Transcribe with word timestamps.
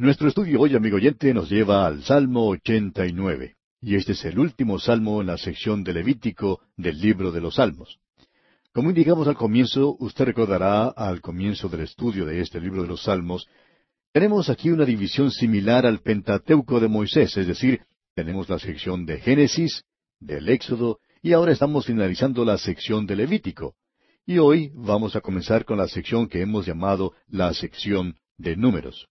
Nuestro 0.00 0.28
estudio 0.28 0.62
hoy, 0.62 0.74
amigo 0.74 0.96
oyente, 0.96 1.34
nos 1.34 1.50
lleva 1.50 1.86
al 1.86 2.02
Salmo 2.02 2.48
89, 2.48 3.56
y 3.82 3.96
este 3.96 4.12
es 4.12 4.24
el 4.24 4.38
último 4.38 4.78
salmo 4.78 5.20
en 5.20 5.26
la 5.26 5.36
sección 5.36 5.84
de 5.84 5.92
Levítico 5.92 6.62
del 6.74 6.98
libro 6.98 7.30
de 7.30 7.42
los 7.42 7.56
Salmos. 7.56 8.00
Como 8.72 8.88
indicamos 8.88 9.28
al 9.28 9.36
comienzo, 9.36 9.98
usted 10.00 10.24
recordará 10.24 10.86
al 10.86 11.20
comienzo 11.20 11.68
del 11.68 11.82
estudio 11.82 12.24
de 12.24 12.40
este 12.40 12.62
libro 12.62 12.80
de 12.80 12.88
los 12.88 13.02
Salmos, 13.02 13.46
tenemos 14.10 14.48
aquí 14.48 14.70
una 14.70 14.86
división 14.86 15.30
similar 15.30 15.84
al 15.84 16.00
Pentateuco 16.00 16.80
de 16.80 16.88
Moisés, 16.88 17.36
es 17.36 17.46
decir, 17.46 17.82
tenemos 18.14 18.48
la 18.48 18.58
sección 18.58 19.04
de 19.04 19.20
Génesis, 19.20 19.84
del 20.18 20.48
Éxodo, 20.48 21.00
y 21.20 21.34
ahora 21.34 21.52
estamos 21.52 21.84
finalizando 21.84 22.46
la 22.46 22.56
sección 22.56 23.04
de 23.04 23.16
Levítico. 23.16 23.74
Y 24.24 24.38
hoy 24.38 24.72
vamos 24.74 25.14
a 25.14 25.20
comenzar 25.20 25.66
con 25.66 25.76
la 25.76 25.88
sección 25.88 26.26
que 26.26 26.40
hemos 26.40 26.64
llamado 26.64 27.12
la 27.28 27.52
sección 27.52 28.16
de 28.38 28.56
números. 28.56 29.09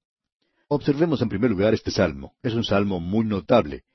Observemos 0.72 1.20
en 1.24 1.30
primer 1.30 1.50
lugar 1.50 1.74
este 1.74 1.90
salmo. 1.90 2.36
Es 2.44 2.54
un 2.54 2.64
salmo 2.64 3.00
muy 3.00 3.26
notable. 3.26 3.86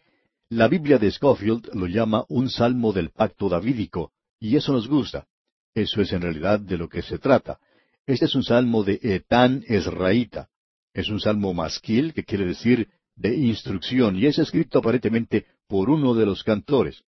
La 0.48 0.66
Biblia 0.66 0.98
de 0.98 1.09
Scofield 1.09 1.73
lo 1.73 1.87
llama 1.87 2.24
un 2.28 2.50
salmo 2.50 2.92
del 2.92 3.10
pacto 3.10 3.48
davídico, 3.48 4.10
y 4.41 4.56
eso 4.56 4.73
nos 4.73 4.88
gusta. 4.88 5.28
Eso 5.73 6.02
es 6.02 6.12
en 6.12 6.23
realidad 6.23 6.59
de 6.59 6.77
lo 6.77 6.88
que 6.88 7.02
se 7.02 7.19
trata. 7.19 7.60
Este 8.06 8.24
es 8.24 8.34
un 8.34 8.42
salmo 8.42 8.83
de 8.83 8.98
Etán 9.00 9.62
Esraíta. 9.69 10.48
Es 10.92 11.09
un 11.10 11.20
salmo 11.20 11.55
masquil, 11.55 12.12
que 12.12 12.24
quiere 12.24 12.45
decir 12.45 12.88
de 13.14 13.36
instrucción, 13.36 14.16
y 14.16 14.27
es 14.27 14.41
escrito 14.41 14.80
aparentemente 14.80 15.47
por 15.69 15.91
uno 15.91 16.12
de 16.12 16.27
los 16.27 16.42
cantores. 16.42 17.05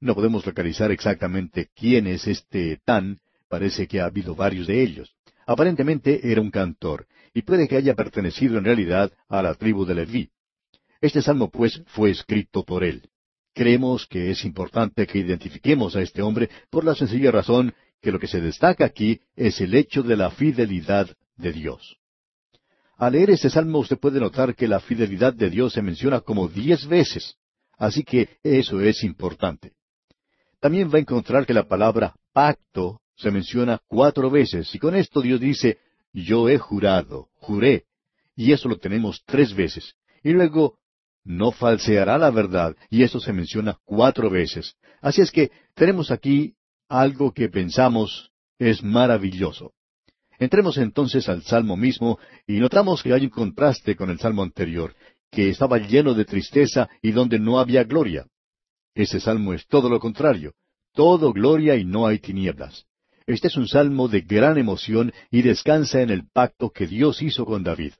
No 0.00 0.16
podemos 0.16 0.44
localizar 0.44 0.90
exactamente 0.90 1.68
quién 1.76 2.08
es 2.08 2.26
este 2.26 2.72
Etán, 2.72 3.20
parece 3.48 3.86
que 3.86 4.00
ha 4.00 4.06
habido 4.06 4.34
varios 4.34 4.66
de 4.66 4.82
ellos. 4.82 5.14
Aparentemente 5.46 6.32
era 6.32 6.40
un 6.40 6.50
cantor, 6.50 7.06
y 7.34 7.42
puede 7.42 7.66
que 7.66 7.76
haya 7.76 7.94
pertenecido 7.94 8.56
en 8.56 8.64
realidad 8.64 9.12
a 9.28 9.42
la 9.42 9.54
tribu 9.54 9.84
de 9.84 9.96
Leví. 9.96 10.30
Este 11.00 11.20
salmo, 11.20 11.50
pues, 11.50 11.82
fue 11.88 12.10
escrito 12.10 12.64
por 12.64 12.84
él. 12.84 13.10
Creemos 13.52 14.06
que 14.06 14.30
es 14.30 14.44
importante 14.44 15.06
que 15.06 15.18
identifiquemos 15.18 15.96
a 15.96 16.02
este 16.02 16.22
hombre 16.22 16.48
por 16.70 16.84
la 16.84 16.94
sencilla 16.94 17.30
razón 17.30 17.74
que 18.00 18.12
lo 18.12 18.18
que 18.18 18.28
se 18.28 18.40
destaca 18.40 18.84
aquí 18.84 19.20
es 19.36 19.60
el 19.60 19.74
hecho 19.74 20.02
de 20.02 20.16
la 20.16 20.30
fidelidad 20.30 21.08
de 21.36 21.52
Dios. 21.52 21.98
Al 22.96 23.12
leer 23.12 23.30
este 23.30 23.50
salmo 23.50 23.80
usted 23.80 23.98
puede 23.98 24.20
notar 24.20 24.54
que 24.54 24.68
la 24.68 24.80
fidelidad 24.80 25.34
de 25.34 25.50
Dios 25.50 25.72
se 25.72 25.82
menciona 25.82 26.20
como 26.20 26.48
diez 26.48 26.86
veces, 26.86 27.36
así 27.76 28.04
que 28.04 28.28
eso 28.42 28.80
es 28.80 29.02
importante. 29.02 29.72
También 30.60 30.90
va 30.92 30.98
a 30.98 31.00
encontrar 31.00 31.44
que 31.44 31.54
la 31.54 31.66
palabra 31.66 32.14
pacto 32.32 33.00
se 33.16 33.30
menciona 33.30 33.80
cuatro 33.88 34.30
veces, 34.30 34.72
y 34.74 34.78
con 34.78 34.94
esto 34.94 35.20
Dios 35.20 35.40
dice, 35.40 35.78
yo 36.14 36.48
he 36.48 36.58
jurado, 36.58 37.28
juré, 37.34 37.84
y 38.36 38.52
eso 38.52 38.68
lo 38.68 38.78
tenemos 38.78 39.22
tres 39.26 39.54
veces. 39.54 39.94
Y 40.22 40.32
luego, 40.32 40.78
no 41.24 41.52
falseará 41.52 42.16
la 42.18 42.30
verdad, 42.30 42.76
y 42.88 43.02
eso 43.02 43.20
se 43.20 43.32
menciona 43.32 43.78
cuatro 43.84 44.30
veces. 44.30 44.76
Así 45.02 45.20
es 45.20 45.30
que 45.30 45.50
tenemos 45.74 46.10
aquí 46.10 46.54
algo 46.88 47.32
que 47.32 47.48
pensamos 47.48 48.30
es 48.58 48.82
maravilloso. 48.82 49.72
Entremos 50.38 50.78
entonces 50.78 51.28
al 51.28 51.42
Salmo 51.42 51.76
mismo 51.76 52.18
y 52.46 52.58
notamos 52.58 53.02
que 53.02 53.12
hay 53.12 53.24
un 53.24 53.30
contraste 53.30 53.96
con 53.96 54.10
el 54.10 54.18
Salmo 54.18 54.42
anterior, 54.42 54.94
que 55.30 55.48
estaba 55.48 55.78
lleno 55.78 56.14
de 56.14 56.24
tristeza 56.24 56.88
y 57.02 57.12
donde 57.12 57.38
no 57.38 57.58
había 57.58 57.84
gloria. 57.84 58.26
Ese 58.94 59.20
Salmo 59.20 59.52
es 59.52 59.66
todo 59.66 59.88
lo 59.88 59.98
contrario, 59.98 60.54
todo 60.92 61.32
gloria 61.32 61.76
y 61.76 61.84
no 61.84 62.06
hay 62.06 62.18
tinieblas. 62.18 62.86
Este 63.26 63.48
es 63.48 63.56
un 63.56 63.66
salmo 63.66 64.08
de 64.08 64.20
gran 64.20 64.58
emoción 64.58 65.10
y 65.30 65.40
descansa 65.40 66.02
en 66.02 66.10
el 66.10 66.28
pacto 66.28 66.68
que 66.68 66.86
Dios 66.86 67.22
hizo 67.22 67.46
con 67.46 67.62
David. 67.62 67.92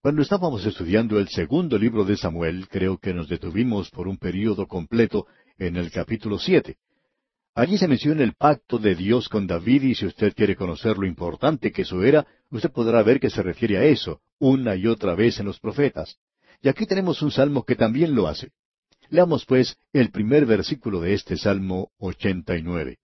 Cuando 0.00 0.22
estábamos 0.22 0.64
estudiando 0.64 1.18
el 1.18 1.28
segundo 1.28 1.76
libro 1.76 2.02
de 2.02 2.16
Samuel, 2.16 2.66
creo 2.68 2.96
que 2.96 3.12
nos 3.12 3.28
detuvimos 3.28 3.90
por 3.90 4.08
un 4.08 4.16
período 4.16 4.66
completo 4.66 5.26
en 5.58 5.76
el 5.76 5.90
capítulo 5.90 6.38
siete. 6.38 6.78
Allí 7.54 7.76
se 7.76 7.88
menciona 7.88 8.22
el 8.22 8.32
pacto 8.32 8.78
de 8.78 8.94
Dios 8.94 9.28
con 9.28 9.46
David 9.46 9.82
y 9.82 9.94
si 9.94 10.06
usted 10.06 10.32
quiere 10.34 10.56
conocer 10.56 10.96
lo 10.96 11.06
importante 11.06 11.70
que 11.70 11.82
eso 11.82 12.02
era, 12.02 12.26
usted 12.50 12.70
podrá 12.70 13.02
ver 13.02 13.20
que 13.20 13.28
se 13.28 13.42
refiere 13.42 13.76
a 13.76 13.84
eso 13.84 14.22
una 14.38 14.76
y 14.76 14.86
otra 14.86 15.14
vez 15.14 15.40
en 15.40 15.46
los 15.46 15.60
profetas. 15.60 16.16
Y 16.62 16.68
aquí 16.70 16.86
tenemos 16.86 17.20
un 17.20 17.30
salmo 17.30 17.64
que 17.64 17.76
también 17.76 18.14
lo 18.14 18.28
hace. 18.28 18.52
Leamos 19.10 19.44
pues 19.44 19.76
el 19.92 20.10
primer 20.10 20.46
versículo 20.46 21.00
de 21.00 21.12
este 21.12 21.36
Salmo 21.36 21.90
89. 21.98 22.96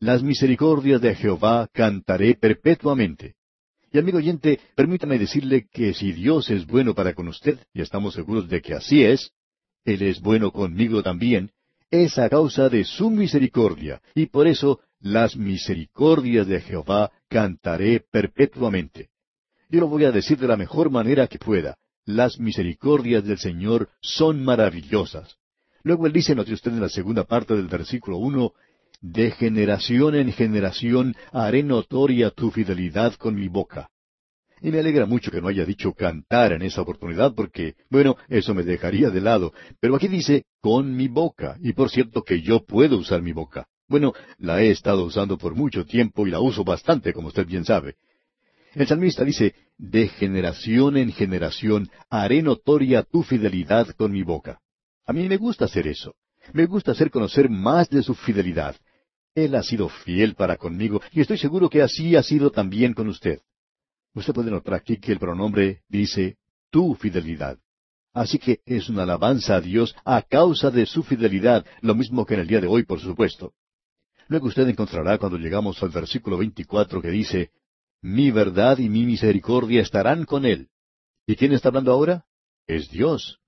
Las 0.00 0.22
misericordias 0.22 1.00
de 1.00 1.14
Jehová 1.16 1.68
cantaré 1.72 2.34
perpetuamente. 2.34 3.34
Y 3.92 3.98
amigo 3.98 4.18
oyente, 4.18 4.60
permítame 4.76 5.18
decirle 5.18 5.66
que 5.72 5.92
si 5.92 6.12
Dios 6.12 6.50
es 6.50 6.66
bueno 6.66 6.94
para 6.94 7.14
con 7.14 7.26
usted, 7.26 7.58
y 7.74 7.80
estamos 7.80 8.14
seguros 8.14 8.48
de 8.48 8.60
que 8.60 8.74
así 8.74 9.02
es, 9.02 9.32
Él 9.84 10.02
es 10.02 10.20
bueno 10.20 10.52
conmigo 10.52 11.02
también, 11.02 11.50
es 11.90 12.16
a 12.18 12.28
causa 12.28 12.68
de 12.68 12.84
su 12.84 13.10
misericordia, 13.10 14.00
y 14.14 14.26
por 14.26 14.46
eso 14.46 14.80
las 15.00 15.36
misericordias 15.36 16.46
de 16.46 16.60
Jehová 16.60 17.10
cantaré 17.28 18.00
perpetuamente. 18.00 19.08
Yo 19.68 19.80
lo 19.80 19.88
voy 19.88 20.04
a 20.04 20.12
decir 20.12 20.38
de 20.38 20.46
la 20.46 20.56
mejor 20.56 20.90
manera 20.90 21.26
que 21.26 21.38
pueda. 21.38 21.76
Las 22.04 22.38
misericordias 22.38 23.24
del 23.24 23.38
Señor 23.38 23.88
son 24.00 24.44
maravillosas. 24.44 25.38
Luego 25.82 26.06
él 26.06 26.12
dice, 26.12 26.34
note 26.34 26.52
usted 26.52 26.72
en 26.72 26.80
la 26.80 26.88
segunda 26.88 27.24
parte 27.24 27.54
del 27.54 27.68
versículo 27.68 28.18
uno, 28.18 28.52
de 29.00 29.30
generación 29.30 30.14
en 30.14 30.32
generación 30.32 31.14
haré 31.32 31.62
notoria 31.62 32.30
tu 32.30 32.50
fidelidad 32.50 33.14
con 33.14 33.34
mi 33.34 33.48
boca. 33.48 33.88
Y 34.60 34.70
me 34.72 34.80
alegra 34.80 35.06
mucho 35.06 35.30
que 35.30 35.40
no 35.40 35.48
haya 35.48 35.64
dicho 35.64 35.92
cantar 35.92 36.52
en 36.52 36.62
esa 36.62 36.82
oportunidad 36.82 37.32
porque, 37.34 37.74
bueno, 37.90 38.16
eso 38.28 38.54
me 38.54 38.64
dejaría 38.64 39.10
de 39.10 39.20
lado. 39.20 39.52
Pero 39.80 39.94
aquí 39.94 40.08
dice 40.08 40.46
con 40.60 40.96
mi 40.96 41.06
boca. 41.06 41.56
Y 41.62 41.74
por 41.74 41.90
cierto 41.90 42.22
que 42.22 42.42
yo 42.42 42.64
puedo 42.64 42.96
usar 42.98 43.22
mi 43.22 43.32
boca. 43.32 43.68
Bueno, 43.86 44.12
la 44.38 44.60
he 44.60 44.70
estado 44.70 45.04
usando 45.04 45.38
por 45.38 45.54
mucho 45.54 45.86
tiempo 45.86 46.26
y 46.26 46.30
la 46.30 46.40
uso 46.40 46.64
bastante, 46.64 47.12
como 47.12 47.28
usted 47.28 47.46
bien 47.46 47.64
sabe. 47.64 47.94
El 48.74 48.86
salmista 48.86 49.24
dice, 49.24 49.54
de 49.78 50.08
generación 50.08 50.96
en 50.96 51.12
generación 51.12 51.88
haré 52.10 52.42
notoria 52.42 53.04
tu 53.04 53.22
fidelidad 53.22 53.88
con 53.96 54.12
mi 54.12 54.24
boca. 54.24 54.60
A 55.06 55.12
mí 55.12 55.26
me 55.28 55.36
gusta 55.36 55.66
hacer 55.66 55.86
eso. 55.86 56.16
Me 56.52 56.66
gusta 56.66 56.92
hacer 56.92 57.10
conocer 57.10 57.48
más 57.48 57.88
de 57.88 58.02
su 58.02 58.14
fidelidad. 58.14 58.76
Él 59.44 59.54
ha 59.54 59.62
sido 59.62 59.88
fiel 59.88 60.34
para 60.34 60.56
conmigo 60.56 61.00
y 61.12 61.20
estoy 61.20 61.38
seguro 61.38 61.70
que 61.70 61.82
así 61.82 62.16
ha 62.16 62.22
sido 62.24 62.50
también 62.50 62.92
con 62.92 63.08
usted. 63.08 63.40
Usted 64.14 64.34
puede 64.34 64.50
notar 64.50 64.74
aquí 64.74 64.98
que 64.98 65.12
el 65.12 65.20
pronombre 65.20 65.82
dice 65.88 66.38
tu 66.70 66.96
fidelidad. 66.96 67.56
Así 68.12 68.40
que 68.40 68.60
es 68.66 68.88
una 68.88 69.04
alabanza 69.04 69.54
a 69.54 69.60
Dios 69.60 69.94
a 70.04 70.22
causa 70.22 70.72
de 70.72 70.86
su 70.86 71.04
fidelidad, 71.04 71.64
lo 71.82 71.94
mismo 71.94 72.26
que 72.26 72.34
en 72.34 72.40
el 72.40 72.48
día 72.48 72.60
de 72.60 72.66
hoy, 72.66 72.82
por 72.82 72.98
supuesto. 72.98 73.52
Luego 74.26 74.48
usted 74.48 74.66
encontrará 74.68 75.18
cuando 75.18 75.38
llegamos 75.38 75.80
al 75.84 75.90
versículo 75.90 76.36
24 76.38 77.00
que 77.00 77.10
dice, 77.10 77.52
Mi 78.02 78.32
verdad 78.32 78.78
y 78.78 78.88
mi 78.88 79.04
misericordia 79.06 79.82
estarán 79.82 80.24
con 80.24 80.46
él. 80.46 80.68
¿Y 81.26 81.36
quién 81.36 81.52
está 81.52 81.68
hablando 81.68 81.92
ahora? 81.92 82.24
Es 82.66 82.90
Dios. 82.90 83.38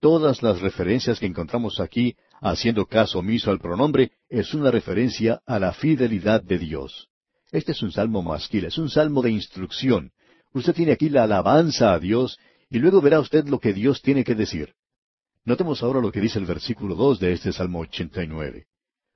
Todas 0.00 0.42
las 0.42 0.62
referencias 0.62 1.20
que 1.20 1.26
encontramos 1.26 1.80
aquí, 1.80 2.16
haciendo 2.40 2.86
caso 2.86 3.18
omiso 3.18 3.50
al 3.50 3.60
pronombre, 3.60 4.12
es 4.28 4.54
una 4.54 4.70
referencia 4.70 5.40
a 5.46 5.58
la 5.58 5.72
fidelidad 5.72 6.42
de 6.42 6.58
Dios. 6.58 7.08
Este 7.50 7.72
es 7.72 7.82
un 7.82 7.92
salmo 7.92 8.22
masquil, 8.22 8.64
es 8.64 8.78
un 8.78 8.90
salmo 8.90 9.22
de 9.22 9.30
instrucción. 9.30 10.12
Usted 10.52 10.74
tiene 10.74 10.92
aquí 10.92 11.08
la 11.08 11.24
alabanza 11.24 11.92
a 11.92 11.98
Dios 11.98 12.38
y 12.68 12.78
luego 12.78 13.00
verá 13.00 13.20
usted 13.20 13.46
lo 13.46 13.58
que 13.58 13.72
Dios 13.72 14.02
tiene 14.02 14.24
que 14.24 14.34
decir. 14.34 14.74
Notemos 15.44 15.82
ahora 15.82 16.00
lo 16.00 16.10
que 16.10 16.20
dice 16.20 16.38
el 16.38 16.46
versículo 16.46 16.94
dos 16.94 17.20
de 17.20 17.32
este 17.32 17.52
Salmo 17.52 17.80
89. 17.80 18.66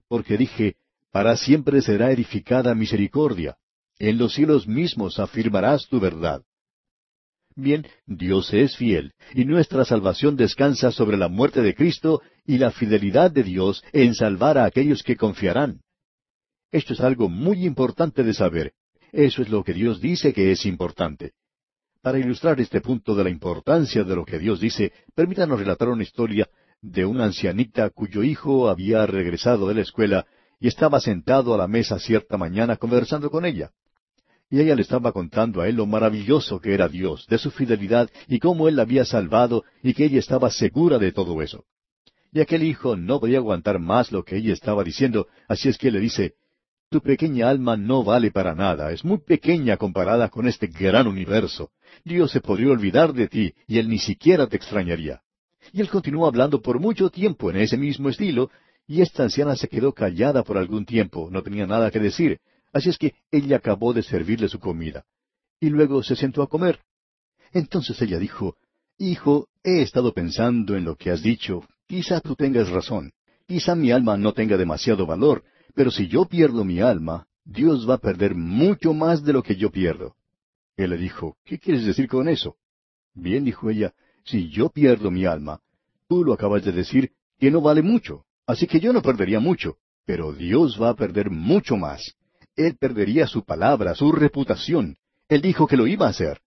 Porque 0.08 0.36
dije, 0.36 0.76
para 1.10 1.36
siempre 1.36 1.80
será 1.82 2.12
edificada 2.12 2.74
misericordia. 2.74 3.56
En 3.98 4.18
los 4.18 4.34
cielos 4.34 4.68
mismos 4.68 5.18
afirmarás 5.18 5.88
tu 5.88 5.98
verdad. 5.98 6.42
Bien, 7.60 7.84
Dios 8.06 8.54
es 8.54 8.76
fiel, 8.76 9.14
y 9.34 9.44
nuestra 9.44 9.84
salvación 9.84 10.36
descansa 10.36 10.92
sobre 10.92 11.16
la 11.16 11.26
muerte 11.26 11.60
de 11.60 11.74
Cristo 11.74 12.22
y 12.46 12.56
la 12.56 12.70
fidelidad 12.70 13.32
de 13.32 13.42
Dios 13.42 13.82
en 13.92 14.14
salvar 14.14 14.58
a 14.58 14.64
aquellos 14.64 15.02
que 15.02 15.16
confiarán. 15.16 15.80
Esto 16.70 16.92
es 16.92 17.00
algo 17.00 17.28
muy 17.28 17.66
importante 17.66 18.22
de 18.22 18.32
saber. 18.32 18.74
Eso 19.10 19.42
es 19.42 19.48
lo 19.48 19.64
que 19.64 19.72
Dios 19.72 20.00
dice 20.00 20.32
que 20.32 20.52
es 20.52 20.66
importante. 20.66 21.32
Para 22.00 22.20
ilustrar 22.20 22.60
este 22.60 22.80
punto 22.80 23.16
de 23.16 23.24
la 23.24 23.30
importancia 23.30 24.04
de 24.04 24.14
lo 24.14 24.24
que 24.24 24.38
Dios 24.38 24.60
dice, 24.60 24.92
permítanos 25.16 25.58
relatar 25.58 25.88
una 25.88 26.04
historia 26.04 26.48
de 26.80 27.06
una 27.06 27.24
ancianita 27.24 27.90
cuyo 27.90 28.22
hijo 28.22 28.68
había 28.68 29.04
regresado 29.04 29.66
de 29.66 29.74
la 29.74 29.80
escuela 29.80 30.26
y 30.60 30.68
estaba 30.68 31.00
sentado 31.00 31.54
a 31.54 31.58
la 31.58 31.66
mesa 31.66 31.98
cierta 31.98 32.38
mañana 32.38 32.76
conversando 32.76 33.30
con 33.32 33.44
ella. 33.44 33.72
Y 34.50 34.60
ella 34.60 34.74
le 34.74 34.82
estaba 34.82 35.12
contando 35.12 35.60
a 35.60 35.68
él 35.68 35.76
lo 35.76 35.86
maravilloso 35.86 36.60
que 36.60 36.72
era 36.72 36.88
Dios, 36.88 37.26
de 37.28 37.38
su 37.38 37.50
fidelidad 37.50 38.08
y 38.26 38.38
cómo 38.38 38.68
él 38.68 38.76
la 38.76 38.82
había 38.82 39.04
salvado 39.04 39.64
y 39.82 39.92
que 39.94 40.06
ella 40.06 40.18
estaba 40.18 40.50
segura 40.50 40.98
de 40.98 41.12
todo 41.12 41.42
eso. 41.42 41.64
Y 42.32 42.40
aquel 42.40 42.62
hijo 42.62 42.96
no 42.96 43.20
podía 43.20 43.38
aguantar 43.38 43.78
más 43.78 44.12
lo 44.12 44.24
que 44.24 44.36
ella 44.36 44.52
estaba 44.52 44.84
diciendo, 44.84 45.26
así 45.48 45.68
es 45.68 45.78
que 45.78 45.90
le 45.90 46.00
dice, 46.00 46.34
tu 46.90 47.00
pequeña 47.00 47.48
alma 47.48 47.76
no 47.76 48.04
vale 48.04 48.30
para 48.30 48.54
nada, 48.54 48.92
es 48.92 49.04
muy 49.04 49.18
pequeña 49.18 49.76
comparada 49.76 50.28
con 50.28 50.48
este 50.48 50.66
gran 50.66 51.06
universo, 51.06 51.70
Dios 52.04 52.30
se 52.30 52.40
podría 52.40 52.70
olvidar 52.70 53.12
de 53.12 53.28
ti 53.28 53.54
y 53.66 53.78
Él 53.78 53.88
ni 53.88 53.98
siquiera 53.98 54.46
te 54.46 54.56
extrañaría. 54.56 55.22
Y 55.72 55.80
él 55.80 55.88
continuó 55.90 56.26
hablando 56.26 56.62
por 56.62 56.80
mucho 56.80 57.10
tiempo 57.10 57.50
en 57.50 57.56
ese 57.56 57.76
mismo 57.76 58.08
estilo, 58.08 58.50
y 58.86 59.02
esta 59.02 59.24
anciana 59.24 59.54
se 59.54 59.68
quedó 59.68 59.92
callada 59.92 60.42
por 60.42 60.56
algún 60.56 60.86
tiempo, 60.86 61.28
no 61.30 61.42
tenía 61.42 61.66
nada 61.66 61.90
que 61.90 62.00
decir, 62.00 62.40
así 62.72 62.90
es 62.90 62.98
que 62.98 63.14
ella 63.30 63.56
acabó 63.56 63.92
de 63.92 64.02
servirle 64.02 64.48
su 64.48 64.58
comida. 64.58 65.04
Y 65.60 65.70
luego 65.70 66.02
se 66.02 66.16
sentó 66.16 66.42
a 66.42 66.48
comer. 66.48 66.80
Entonces 67.52 68.00
ella 68.02 68.18
dijo, 68.18 68.56
Hijo, 68.98 69.48
he 69.62 69.82
estado 69.82 70.12
pensando 70.12 70.76
en 70.76 70.84
lo 70.84 70.96
que 70.96 71.10
has 71.10 71.22
dicho, 71.22 71.62
quizá 71.86 72.20
tú 72.20 72.34
tengas 72.34 72.68
razón, 72.68 73.12
quizá 73.46 73.74
mi 73.74 73.92
alma 73.92 74.16
no 74.16 74.32
tenga 74.32 74.56
demasiado 74.56 75.06
valor, 75.06 75.44
pero 75.74 75.90
si 75.92 76.08
yo 76.08 76.24
pierdo 76.24 76.64
mi 76.64 76.80
alma, 76.80 77.28
Dios 77.44 77.88
va 77.88 77.94
a 77.94 77.98
perder 77.98 78.34
mucho 78.34 78.92
más 78.92 79.22
de 79.22 79.32
lo 79.32 79.42
que 79.42 79.54
yo 79.54 79.70
pierdo. 79.70 80.16
Él 80.76 80.90
le 80.90 80.98
dijo, 80.98 81.36
¿qué 81.44 81.58
quieres 81.58 81.84
decir 81.84 82.08
con 82.08 82.28
eso? 82.28 82.56
Bien, 83.14 83.44
dijo 83.44 83.70
ella, 83.70 83.94
si 84.24 84.50
yo 84.50 84.68
pierdo 84.68 85.10
mi 85.10 85.24
alma, 85.24 85.60
tú 86.08 86.24
lo 86.24 86.32
acabas 86.32 86.64
de 86.64 86.72
decir 86.72 87.12
que 87.38 87.50
no 87.50 87.60
vale 87.60 87.82
mucho, 87.82 88.24
así 88.46 88.66
que 88.66 88.80
yo 88.80 88.92
no 88.92 89.00
perdería 89.00 89.40
mucho, 89.40 89.76
pero 90.04 90.32
Dios 90.32 90.80
va 90.80 90.90
a 90.90 90.96
perder 90.96 91.30
mucho 91.30 91.76
más. 91.76 92.16
Él 92.58 92.76
perdería 92.76 93.28
su 93.28 93.44
palabra, 93.44 93.94
su 93.94 94.10
reputación. 94.10 94.96
Él 95.28 95.40
dijo 95.40 95.68
que 95.68 95.76
lo 95.76 95.86
iba 95.86 96.06
a 96.06 96.10
hacer. 96.10 96.40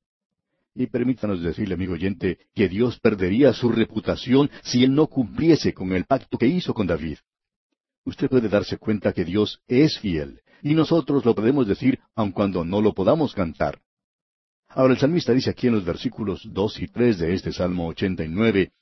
Y 0.76 0.88
permítanos 0.88 1.42
decirle, 1.42 1.76
amigo 1.76 1.94
oyente, 1.94 2.38
que 2.54 2.68
Dios 2.68 3.00
perdería 3.00 3.54
su 3.54 3.70
reputación 3.70 4.52
si 4.62 4.84
él 4.84 4.94
no 4.94 5.08
cumpliese 5.08 5.74
con 5.74 5.94
el 5.94 6.04
pacto 6.04 6.38
que 6.38 6.48
hizo 6.48 6.74
con 6.74 6.86
David. 6.86 7.18
Usted 8.04 8.30
puede 8.30 8.50
darse 8.50 8.78
cuenta 8.78 9.14
que 9.14 9.24
Dios 9.24 9.62
es 9.70 10.00
fiel, 10.00 10.42
y 10.62 10.74
nosotros 10.74 11.24
lo 11.24 11.34
podemos 11.34 11.66
decir 11.66 12.00
aun 12.14 12.32
cuando 12.34 12.66
no 12.66 12.82
lo 12.82 12.94
podamos 12.94 13.34
cantar. 13.34 13.80
Ahora 14.68 14.94
el 14.94 15.00
salmista 15.00 15.32
dice 15.32 15.52
aquí 15.52 15.68
en 15.68 15.76
los 15.76 15.86
versículos 15.86 16.42
dos 16.52 16.82
y 16.82 16.88
tres 16.88 17.20
de 17.20 17.34
este 17.34 17.54
Salmo 17.54 17.88
ochenta 17.88 18.26
y 18.26 18.28
nueve, 18.28 18.74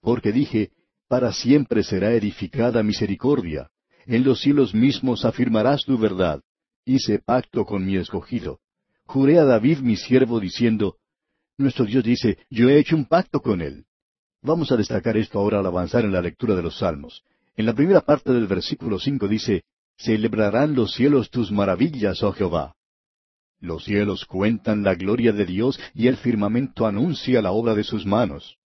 porque 0.00 0.32
dije, 0.32 0.70
para 1.08 1.30
siempre 1.32 1.82
será 1.82 2.12
edificada 2.14 2.82
misericordia, 2.82 3.68
en 4.06 4.24
los 4.24 4.40
cielos 4.40 4.74
mismos 4.74 5.26
afirmarás 5.26 5.84
tu 5.84 5.98
verdad. 5.98 6.40
Hice 6.84 7.18
pacto 7.18 7.64
con 7.64 7.84
mi 7.84 7.96
escogido. 7.96 8.60
Juré 9.04 9.38
a 9.38 9.44
David 9.44 9.78
mi 9.78 9.96
siervo 9.96 10.40
diciendo, 10.40 10.96
nuestro 11.58 11.84
Dios 11.84 12.02
dice, 12.04 12.38
yo 12.48 12.68
he 12.68 12.78
hecho 12.78 12.96
un 12.96 13.04
pacto 13.04 13.40
con 13.40 13.60
él. 13.60 13.84
Vamos 14.42 14.72
a 14.72 14.76
destacar 14.76 15.16
esto 15.16 15.38
ahora 15.38 15.58
al 15.58 15.66
avanzar 15.66 16.04
en 16.04 16.12
la 16.12 16.22
lectura 16.22 16.54
de 16.54 16.62
los 16.62 16.78
Salmos. 16.78 17.22
En 17.56 17.66
la 17.66 17.74
primera 17.74 18.00
parte 18.00 18.32
del 18.32 18.46
versículo 18.46 18.98
cinco 18.98 19.28
dice, 19.28 19.64
Celebrarán 19.98 20.74
los 20.74 20.94
cielos 20.94 21.28
tus 21.28 21.52
maravillas, 21.52 22.22
oh 22.22 22.32
Jehová. 22.32 22.74
Los 23.60 23.84
cielos 23.84 24.24
cuentan 24.24 24.82
la 24.82 24.94
gloria 24.94 25.32
de 25.32 25.44
Dios 25.44 25.78
y 25.92 26.06
el 26.06 26.16
firmamento 26.16 26.86
anuncia 26.86 27.42
la 27.42 27.52
obra 27.52 27.74
de 27.74 27.84
sus 27.84 28.06
manos. 28.06 28.56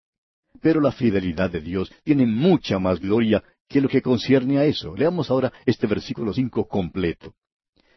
Pero 0.61 0.81
la 0.81 0.93
fidelidad 0.93 1.51
de 1.51 1.61
Dios 1.61 1.91
tiene 2.05 2.27
mucha 2.27 2.79
más 2.79 3.01
gloria 3.01 3.43
que 3.69 3.81
lo 3.81 3.89
que 3.89 4.03
concierne 4.03 4.59
a 4.59 4.65
eso. 4.65 4.95
Leamos 4.95 5.29
ahora 5.31 5.53
este 5.67 5.89
versículo 5.89 6.33
cinco 6.33 6.69
completo. 6.69 7.35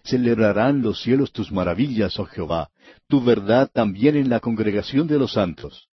Celebrarán 0.08 0.82
los 0.82 1.02
cielos 1.02 1.34
tus 1.34 1.52
maravillas, 1.52 2.18
oh 2.18 2.26
Jehová, 2.26 2.70
tu 3.10 3.22
verdad 3.22 3.70
también 3.74 4.16
en 4.16 4.30
la 4.30 4.40
congregación 4.40 5.06
de 5.06 5.20
los 5.20 5.34
santos. 5.34 5.90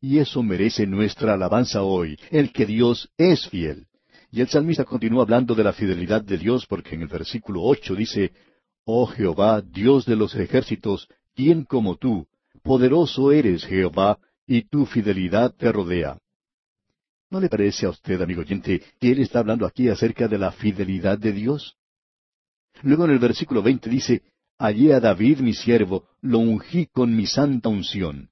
Y 0.00 0.18
eso 0.18 0.40
merece 0.44 0.86
nuestra 0.86 1.34
alabanza 1.34 1.82
hoy, 1.82 2.16
el 2.30 2.52
que 2.52 2.64
Dios 2.64 3.10
es 3.18 3.48
fiel. 3.48 3.88
Y 4.30 4.40
el 4.40 4.46
salmista 4.46 4.84
continúa 4.84 5.22
hablando 5.22 5.56
de 5.56 5.64
la 5.64 5.72
fidelidad 5.72 6.22
de 6.22 6.38
Dios 6.38 6.64
porque 6.64 6.94
en 6.94 7.02
el 7.02 7.08
versículo 7.08 7.62
ocho 7.62 7.96
dice, 7.96 8.30
Oh 8.84 9.06
Jehová, 9.06 9.62
Dios 9.62 10.06
de 10.06 10.14
los 10.14 10.36
ejércitos, 10.36 11.08
¿quién 11.34 11.64
como 11.64 11.96
tú? 11.96 12.28
Poderoso 12.62 13.32
eres, 13.32 13.64
Jehová, 13.64 14.18
y 14.46 14.62
tu 14.62 14.86
fidelidad 14.86 15.52
te 15.52 15.72
rodea. 15.72 16.18
¿No 17.30 17.40
le 17.40 17.48
parece 17.48 17.86
a 17.86 17.90
usted, 17.90 18.22
amigo 18.22 18.42
oyente, 18.42 18.80
que 19.00 19.10
él 19.10 19.18
está 19.18 19.40
hablando 19.40 19.66
aquí 19.66 19.88
acerca 19.88 20.28
de 20.28 20.38
la 20.38 20.52
fidelidad 20.52 21.18
de 21.18 21.32
Dios? 21.32 21.75
Luego 22.82 23.04
en 23.04 23.12
el 23.12 23.18
versículo 23.18 23.62
veinte 23.62 23.90
dice, 23.90 24.22
Hallé 24.58 24.94
a 24.94 25.00
David 25.00 25.40
mi 25.40 25.52
siervo, 25.52 26.08
lo 26.22 26.38
ungí 26.38 26.86
con 26.86 27.14
mi 27.14 27.26
santa 27.26 27.68
unción. 27.68 28.30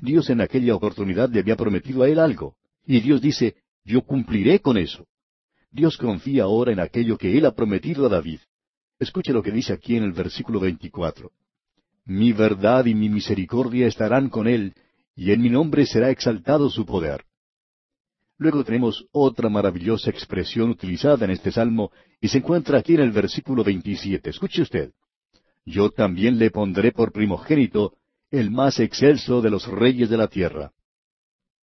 Dios 0.00 0.30
en 0.30 0.40
aquella 0.40 0.74
oportunidad 0.74 1.30
le 1.30 1.40
había 1.40 1.56
prometido 1.56 2.02
a 2.02 2.08
él 2.08 2.18
algo, 2.18 2.56
y 2.86 3.00
Dios 3.00 3.20
dice, 3.20 3.56
Yo 3.84 4.02
cumpliré 4.02 4.60
con 4.60 4.78
eso. 4.78 5.06
Dios 5.70 5.96
confía 5.96 6.44
ahora 6.44 6.72
en 6.72 6.80
aquello 6.80 7.16
que 7.16 7.36
él 7.36 7.46
ha 7.46 7.54
prometido 7.54 8.06
a 8.06 8.08
David. 8.08 8.40
Escuche 8.98 9.32
lo 9.32 9.42
que 9.42 9.50
dice 9.50 9.72
aquí 9.72 9.96
en 9.96 10.04
el 10.04 10.12
versículo 10.12 10.60
24. 10.60 11.32
Mi 12.04 12.32
verdad 12.32 12.86
y 12.86 12.94
mi 12.94 13.08
misericordia 13.08 13.86
estarán 13.86 14.28
con 14.28 14.46
él, 14.46 14.74
y 15.16 15.32
en 15.32 15.40
mi 15.40 15.50
nombre 15.50 15.86
será 15.86 16.10
exaltado 16.10 16.70
su 16.70 16.84
poder. 16.86 17.24
Luego 18.38 18.64
tenemos 18.64 19.06
otra 19.12 19.48
maravillosa 19.48 20.10
expresión 20.10 20.70
utilizada 20.70 21.24
en 21.24 21.32
este 21.32 21.52
salmo, 21.52 21.92
y 22.20 22.28
se 22.28 22.38
encuentra 22.38 22.78
aquí 22.78 22.94
en 22.94 23.00
el 23.00 23.12
versículo 23.12 23.62
27. 23.62 24.30
Escuche 24.30 24.62
usted. 24.62 24.92
Yo 25.64 25.90
también 25.90 26.38
le 26.38 26.50
pondré 26.50 26.92
por 26.92 27.12
primogénito, 27.12 27.94
el 28.30 28.50
más 28.50 28.80
excelso 28.80 29.42
de 29.42 29.50
los 29.50 29.66
reyes 29.66 30.08
de 30.10 30.16
la 30.16 30.28
tierra. 30.28 30.72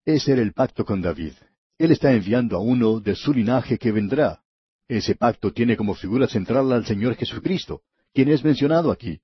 Ese 0.06 0.34
era 0.34 0.42
el 0.42 0.54
pacto 0.54 0.86
con 0.86 1.02
David. 1.02 1.34
Él 1.78 1.92
está 1.92 2.12
enviando 2.12 2.58
a 2.58 2.60
uno 2.60 3.00
de 3.00 3.16
su 3.16 3.34
linaje 3.34 3.78
que 3.78 3.92
vendrá. 3.92 4.42
Ese 4.88 5.16
pacto 5.16 5.52
tiene 5.52 5.76
como 5.76 5.96
figura 5.96 6.28
central 6.28 6.72
al 6.72 6.86
Señor 6.86 7.16
Jesucristo, 7.16 7.82
quien 8.14 8.30
es 8.30 8.44
mencionado 8.44 8.92
aquí. 8.92 9.20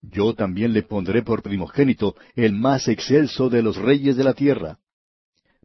Yo 0.00 0.34
también 0.34 0.72
le 0.72 0.82
pondré 0.82 1.22
por 1.22 1.42
primogénito 1.42 2.14
el 2.34 2.52
más 2.52 2.88
excelso 2.88 3.48
de 3.48 3.62
los 3.62 3.76
reyes 3.76 4.16
de 4.16 4.24
la 4.24 4.34
tierra. 4.34 4.78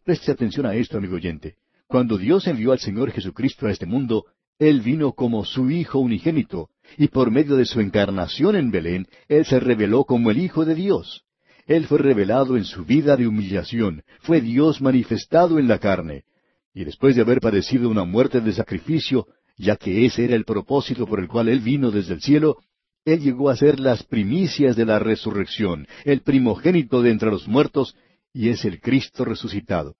Preste 0.04 0.34
atención 0.34 0.66
a 0.66 0.76
esto, 0.76 0.98
amigo 0.98 1.16
oyente. 1.16 1.56
Cuando 1.88 2.18
Dios 2.18 2.46
envió 2.48 2.74
al 2.74 2.80
Señor 2.80 3.12
Jesucristo 3.12 3.68
a 3.68 3.72
este 3.72 3.86
mundo, 3.86 4.26
Él 4.60 4.82
vino 4.82 5.14
como 5.14 5.46
su 5.46 5.72
Hijo 5.72 6.00
unigénito, 6.00 6.70
y 6.98 7.08
por 7.08 7.32
medio 7.32 7.56
de 7.56 7.66
su 7.66 7.80
encarnación 7.80 8.58
en 8.58 8.70
Belén, 8.70 9.08
Él 9.30 9.46
se 9.46 9.62
reveló 9.62 10.04
como 10.04 10.30
el 10.30 10.40
Hijo 10.40 10.66
de 10.66 10.76
Dios. 10.76 11.24
Él 11.68 11.86
fue 11.86 12.00
revelado 12.00 12.58
en 12.58 12.66
su 12.66 12.84
vida 12.84 13.16
de 13.16 13.28
humillación, 13.28 14.04
fue 14.20 14.42
Dios 14.42 14.82
manifestado 14.82 15.58
en 15.58 15.70
la 15.70 15.80
carne, 15.80 16.26
y 16.74 16.84
después 16.84 17.16
de 17.16 17.22
haber 17.22 17.40
padecido 17.40 17.88
una 17.88 18.04
muerte 18.04 18.42
de 18.42 18.52
sacrificio, 18.52 19.28
ya 19.58 19.78
que 19.78 20.06
ese 20.06 20.26
era 20.26 20.36
el 20.36 20.44
propósito 20.44 21.08
por 21.08 21.22
el 21.22 21.30
cual 21.30 21.48
Él 21.48 21.62
vino 21.62 21.92
desde 21.92 22.16
el 22.16 22.22
cielo, 22.22 22.58
Él 23.06 23.22
llegó 23.22 23.50
a 23.50 23.56
ser 23.56 23.80
las 23.80 24.04
primicias 24.04 24.76
de 24.76 24.86
la 24.86 25.00
resurrección, 25.00 25.88
el 26.04 26.20
primogénito 26.22 27.02
de 27.02 27.12
entre 27.12 27.32
los 27.32 27.48
muertos, 27.48 27.96
y 28.33 28.50
es 28.50 28.65
el 28.65 28.81
Cristo 28.81 29.24
resucitado. 29.24 29.95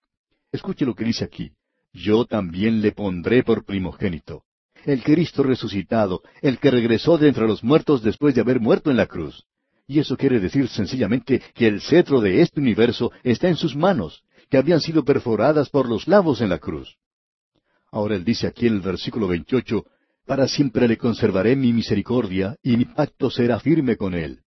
Escuche 0.52 0.86
lo 0.86 0.96
que 0.96 1.06
dice 1.06 1.24
aquí. 1.24 1.52
Yo 1.94 2.26
también 2.26 2.82
le 2.82 2.92
pondré 2.92 3.44
por 3.44 3.64
primogénito. 3.64 4.44
El 4.86 5.04
Cristo 5.04 5.44
resucitado, 5.44 6.24
el 6.42 6.58
que 6.58 6.72
regresó 6.72 7.18
de 7.18 7.30
entre 7.30 7.48
los 7.48 7.64
muertos 7.64 8.02
después 8.02 8.36
de 8.36 8.42
haber 8.42 8.60
muerto 8.60 8.90
en 8.92 8.98
la 8.98 9.06
cruz. 9.06 9.46
Y 9.88 10.00
eso 10.00 10.18
quiere 10.18 10.40
decir 10.40 10.68
sencillamente 10.68 11.42
que 11.54 11.68
el 11.68 11.82
cetro 11.82 12.20
de 12.20 12.42
este 12.42 12.60
universo 12.60 13.12
está 13.24 13.48
en 13.48 13.56
sus 13.56 13.76
manos, 13.76 14.24
que 14.50 14.58
habían 14.58 14.82
sido 14.82 15.04
perforadas 15.04 15.70
por 15.70 15.88
los 15.88 16.08
lavos 16.08 16.42
en 16.42 16.50
la 16.50 16.60
cruz. 16.60 16.98
Ahora 17.92 18.16
él 18.16 18.26
dice 18.26 18.48
aquí 18.48 18.66
en 18.68 18.74
el 18.74 18.82
versículo 18.82 19.28
28, 19.28 19.86
Para 20.26 20.48
siempre 20.48 20.88
le 20.88 20.98
conservaré 20.98 21.56
mi 21.56 21.72
misericordia, 21.72 22.58
y 22.64 22.76
mi 22.76 22.86
pacto 22.86 23.30
será 23.30 23.60
firme 23.60 23.98
con 23.98 24.16
él. 24.16 24.42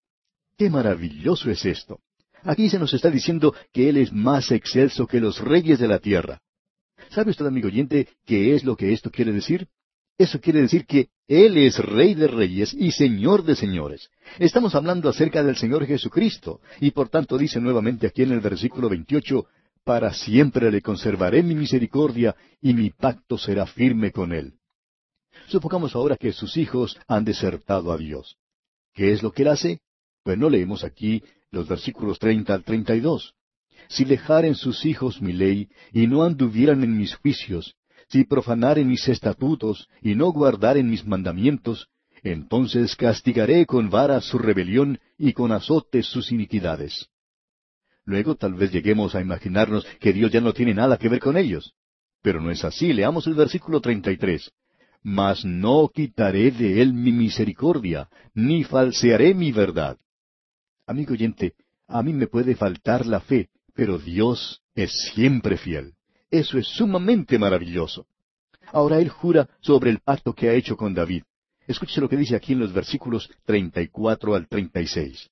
¡Qué 0.58 0.70
maravilloso 0.70 1.51
es 1.51 1.65
esto! 1.65 2.00
Aquí 2.46 2.70
se 2.70 2.78
nos 2.78 2.94
está 2.94 3.10
diciendo 3.10 3.56
que 3.74 3.90
Él 3.90 3.98
es 3.98 4.14
más 4.14 4.52
excelso 4.52 5.08
que 5.08 5.20
los 5.20 5.40
reyes 5.40 5.80
de 5.80 5.88
la 5.88 5.98
tierra. 6.00 6.42
¿Sabe 7.10 7.32
usted, 7.32 7.46
amigo 7.46 7.68
oyente, 7.68 8.08
qué 8.24 8.54
es 8.54 8.64
lo 8.64 8.75
que 8.75 8.94
esto 8.94 9.10
quiere 9.10 9.32
decir? 9.32 9.68
Eso 10.18 10.40
quiere 10.40 10.62
decir 10.62 10.86
que 10.86 11.10
Él 11.28 11.58
es 11.58 11.80
Rey 11.80 12.14
de 12.14 12.28
Reyes 12.28 12.74
y 12.74 12.92
Señor 12.92 13.44
de 13.44 13.56
Señores. 13.56 14.10
Estamos 14.38 14.75
hablando 14.75 15.10
acerca 15.10 15.44
del 15.44 15.58
Señor 15.58 15.88
Jesucristo, 15.88 16.62
y 16.80 16.92
por 16.92 17.10
tanto 17.10 17.38
dice 17.38 17.60
nuevamente 17.60 18.08
aquí 18.08 18.22
en 18.22 18.32
el 18.32 18.42
versículo 18.42 18.90
28, 18.90 19.46
para 19.84 20.14
siempre 20.14 20.72
le 20.72 20.82
conservaré 20.82 21.42
mi 21.42 21.56
misericordia 21.56 22.36
y 22.62 22.74
mi 22.74 22.92
pacto 22.92 23.38
será 23.40 23.66
firme 23.66 24.12
con 24.12 24.34
él. 24.34 24.54
Supongamos 25.48 25.96
ahora 25.96 26.16
que 26.16 26.32
sus 26.32 26.58
hijos 26.58 26.98
han 27.08 27.25
desertado 27.25 27.92
a 27.92 27.98
Dios. 27.98 28.38
¿Qué 28.94 29.12
es 29.12 29.24
lo 29.24 29.32
que 29.32 29.42
él 29.42 29.50
hace? 29.50 29.82
Pues 30.24 30.38
no 30.38 30.50
leemos 30.50 30.84
aquí 30.84 31.24
los 31.56 31.68
versículos 31.70 32.20
treinta 32.20 32.54
al 32.54 32.64
treinta 32.64 32.96
y 32.96 33.00
dos. 33.00 33.34
Si 33.88 34.04
dejaren 34.04 34.56
sus 34.56 34.86
hijos 34.86 35.22
mi 35.22 35.32
ley, 35.32 35.70
y 35.94 36.06
no 36.06 36.24
anduvieran 36.24 36.84
en 36.84 36.98
mis 36.98 37.16
juicios, 37.16 37.76
si 38.10 38.26
profanaren 38.26 38.88
mis 38.88 39.08
estatutos, 39.08 39.88
y 40.02 40.16
no 40.16 40.32
guardaren 40.32 40.90
mis 40.90 41.06
mandamientos, 41.06 41.88
entonces 42.24 42.96
castigaré 42.96 43.66
con 43.66 43.90
vara 43.90 44.20
su 44.20 44.38
rebelión 44.38 45.00
y 45.18 45.32
con 45.34 45.52
azotes 45.52 46.06
sus 46.08 46.32
iniquidades. 46.32 47.08
Luego 48.04 48.36
tal 48.36 48.54
vez 48.54 48.72
lleguemos 48.72 49.16
a 49.16 49.22
imaginarnos 49.22 49.86
que 50.00 50.12
Dios 50.12 50.32
ya 50.32 50.42
no 50.42 50.54
tiene 50.54 50.74
nada 50.74 50.98
que 50.98 51.10
ver 51.10 51.20
con 51.20 51.38
ellos. 51.38 51.74
Pero 52.22 52.42
no 52.42 52.52
es 52.52 52.64
así. 52.64 52.94
Leamos 52.94 53.26
el 53.28 53.34
versículo 53.34 53.80
33. 53.80 54.52
Mas 55.04 55.46
no 55.46 55.90
quitaré 55.94 56.52
de 56.52 56.82
él 56.82 56.94
mi 56.94 57.12
misericordia, 57.12 58.10
ni 58.34 58.64
falsearé 58.64 59.34
mi 59.34 59.52
verdad. 59.52 59.98
Amigo 60.88 61.13
oyente, 61.13 61.54
A 61.88 62.01
mí 62.01 62.13
me 62.13 62.27
puede 62.27 62.56
faltar 62.56 63.06
la 63.06 63.20
fe, 63.20 63.50
pero 63.74 64.00
Dios 64.00 64.62
es 64.74 64.92
siempre 65.13 65.58
fiel. 65.58 65.94
Eso 66.32 66.58
es 66.58 66.68
sumamente 66.68 67.38
maravilloso. 67.38 68.08
Ahora 68.72 69.00
él 69.00 69.10
jura 69.10 69.50
sobre 69.62 69.92
el 69.92 70.00
pacto 70.00 70.34
que 70.34 70.50
ha 70.50 70.54
hecho 70.54 70.75
con 70.75 70.94
David. 70.94 71.24
Escuche 71.68 72.01
lo 72.01 72.10
que 72.10 72.18
dice 72.18 72.36
aquí 72.36 72.54
en 72.54 72.60
los 72.60 72.74
versículos 72.74 73.30
34 73.46 74.36
al 74.36 74.48
36. 74.48 75.30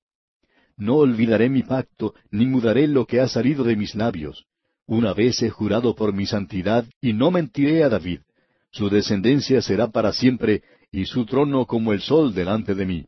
No 0.77 0.98
olvidaré 0.98 1.50
mi 1.50 1.63
pacto, 1.63 2.15
ni 2.31 2.45
mudaré 2.45 2.88
lo 2.88 3.05
que 3.05 3.19
ha 3.19 3.27
salido 3.27 3.63
de 3.63 3.75
mis 3.75 3.95
labios. 3.95 4.45
Una 4.86 5.13
vez 5.13 5.41
he 5.43 5.50
jurado 5.50 5.95
por 5.95 6.13
mi 6.13 6.25
santidad, 6.25 6.86
y 7.00 7.13
no 7.13 7.31
mentiré 7.31 7.83
a 7.83 7.89
David. 7.89 8.22
Su 8.72 8.89
descendencia 8.89 9.62
será 9.62 9.89
para 9.89 10.13
siempre, 10.13 10.63
y 10.91 11.05
su 11.05 11.25
trono 11.25 11.65
como 11.65 11.93
el 11.93 12.01
sol 12.01 12.33
delante 12.33 12.74
de 12.74 12.86
mí. 12.86 13.05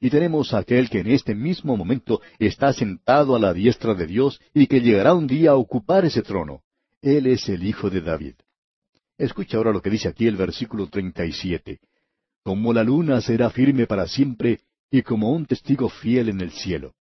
Y 0.00 0.10
tenemos 0.10 0.52
a 0.52 0.58
aquel 0.58 0.90
que 0.90 1.00
en 1.00 1.08
este 1.08 1.34
mismo 1.34 1.76
momento 1.76 2.20
está 2.38 2.72
sentado 2.72 3.34
a 3.34 3.38
la 3.38 3.54
diestra 3.54 3.94
de 3.94 4.06
Dios 4.06 4.40
y 4.52 4.66
que 4.66 4.80
llegará 4.80 5.14
un 5.14 5.26
día 5.26 5.52
a 5.52 5.56
ocupar 5.56 6.04
ese 6.04 6.22
trono. 6.22 6.62
Él 7.00 7.26
es 7.26 7.48
el 7.48 7.64
Hijo 7.64 7.88
de 7.88 8.00
David. 8.02 8.34
Escucha 9.18 9.56
ahora 9.56 9.72
lo 9.72 9.80
que 9.80 9.90
dice 9.90 10.08
aquí 10.08 10.26
el 10.26 10.36
versículo 10.36 10.88
37. 10.88 11.80
Como 12.44 12.72
la 12.72 12.84
luna 12.84 13.20
será 13.20 13.50
firme 13.50 13.86
para 13.86 14.06
siempre 14.06 14.60
y 14.90 15.02
como 15.02 15.32
un 15.32 15.46
testigo 15.46 15.88
fiel 15.88 16.28
en 16.28 16.40
el 16.40 16.50
cielo. 16.50 16.94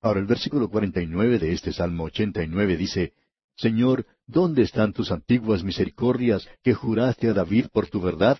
Ahora 0.00 0.20
el 0.20 0.26
versículo 0.26 0.70
49 0.70 1.38
de 1.38 1.52
este 1.52 1.72
Salmo 1.72 2.04
89 2.04 2.76
dice, 2.76 3.12
Señor, 3.56 4.06
¿dónde 4.26 4.62
están 4.62 4.92
tus 4.92 5.10
antiguas 5.10 5.64
misericordias 5.64 6.48
que 6.62 6.74
juraste 6.74 7.28
a 7.28 7.34
David 7.34 7.66
por 7.72 7.88
tu 7.88 8.00
verdad? 8.00 8.38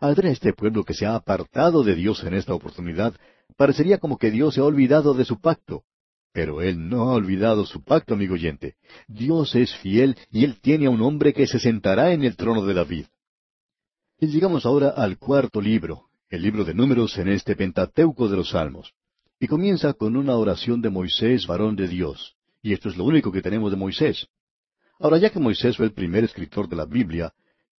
Al 0.00 0.14
este 0.26 0.52
pueblo 0.52 0.84
que 0.84 0.94
se 0.94 1.06
ha 1.06 1.14
apartado 1.14 1.82
de 1.82 1.94
Dios 1.94 2.22
en 2.24 2.34
esta 2.34 2.54
oportunidad, 2.54 3.14
parecería 3.56 3.98
como 3.98 4.18
que 4.18 4.30
Dios 4.30 4.54
se 4.54 4.60
ha 4.60 4.64
olvidado 4.64 5.14
de 5.14 5.24
su 5.24 5.40
pacto. 5.40 5.84
Pero 6.32 6.60
Él 6.60 6.88
no 6.88 7.08
ha 7.08 7.14
olvidado 7.14 7.64
su 7.64 7.82
pacto, 7.82 8.12
amigo 8.12 8.34
oyente. 8.34 8.76
Dios 9.08 9.54
es 9.54 9.74
fiel 9.76 10.16
y 10.30 10.44
Él 10.44 10.60
tiene 10.60 10.86
a 10.86 10.90
un 10.90 11.00
hombre 11.00 11.32
que 11.32 11.46
se 11.46 11.58
sentará 11.58 12.12
en 12.12 12.24
el 12.24 12.36
trono 12.36 12.64
de 12.66 12.74
David. 12.74 13.06
Y 14.18 14.26
llegamos 14.26 14.66
ahora 14.66 14.90
al 14.90 15.18
cuarto 15.18 15.62
libro, 15.62 16.10
el 16.28 16.42
libro 16.42 16.64
de 16.64 16.74
números 16.74 17.16
en 17.16 17.28
este 17.28 17.56
Pentateuco 17.56 18.28
de 18.28 18.36
los 18.36 18.50
Salmos. 18.50 18.92
Y 19.40 19.46
comienza 19.46 19.94
con 19.94 20.16
una 20.16 20.36
oración 20.36 20.82
de 20.82 20.90
Moisés, 20.90 21.46
varón 21.46 21.74
de 21.74 21.88
Dios. 21.88 22.36
Y 22.62 22.74
esto 22.74 22.90
es 22.90 22.98
lo 22.98 23.04
único 23.04 23.32
que 23.32 23.42
tenemos 23.42 23.70
de 23.70 23.76
Moisés. 23.78 24.26
Ahora, 24.98 25.18
ya 25.18 25.30
que 25.30 25.38
Moisés 25.38 25.76
fue 25.76 25.86
el 25.86 25.92
primer 25.92 26.24
escritor 26.24 26.68
de 26.68 26.76
la 26.76 26.86
Biblia, 26.86 27.32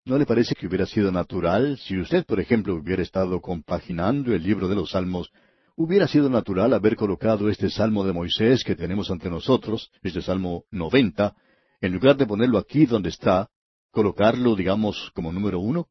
¿No 0.07 0.19
le 0.19 0.25
parece 0.25 0.55
que 0.55 0.69
hubiera 0.69 0.87
sido 0.87 1.11
natural, 1.11 1.79
si 1.79 1.99
usted, 1.99 2.25
por 2.25 2.39
ejemplo, 2.39 2.77
hubiera 2.77 3.03
estado 3.03 3.41
compaginando 3.41 4.33
el 4.33 4.45
libro 4.45 4.69
de 4.69 4.77
los 4.77 4.93
Salmos, 4.93 5.33
hubiera 5.75 6.07
sido 6.07 6.31
natural 6.31 6.75
haber 6.75 6.95
colocado 6.95 7.49
este 7.49 7.71
Salmo 7.71 8.05
de 8.05 8.13
Moisés 8.13 8.63
que 8.63 8.77
tenemos 8.77 9.11
ante 9.11 9.29
nosotros, 9.29 9.91
este 10.05 10.23
Salmo 10.23 10.63
90, 10.71 11.35
en 11.81 11.93
lugar 11.93 12.17
de 12.17 12.25
ponerlo 12.25 12.59
aquí 12.59 12.87
donde 12.87 13.09
está, 13.09 13.51
colocarlo, 13.91 14.55
digamos, 14.55 15.11
como 15.13 15.33
número 15.33 15.59
uno? 15.59 15.89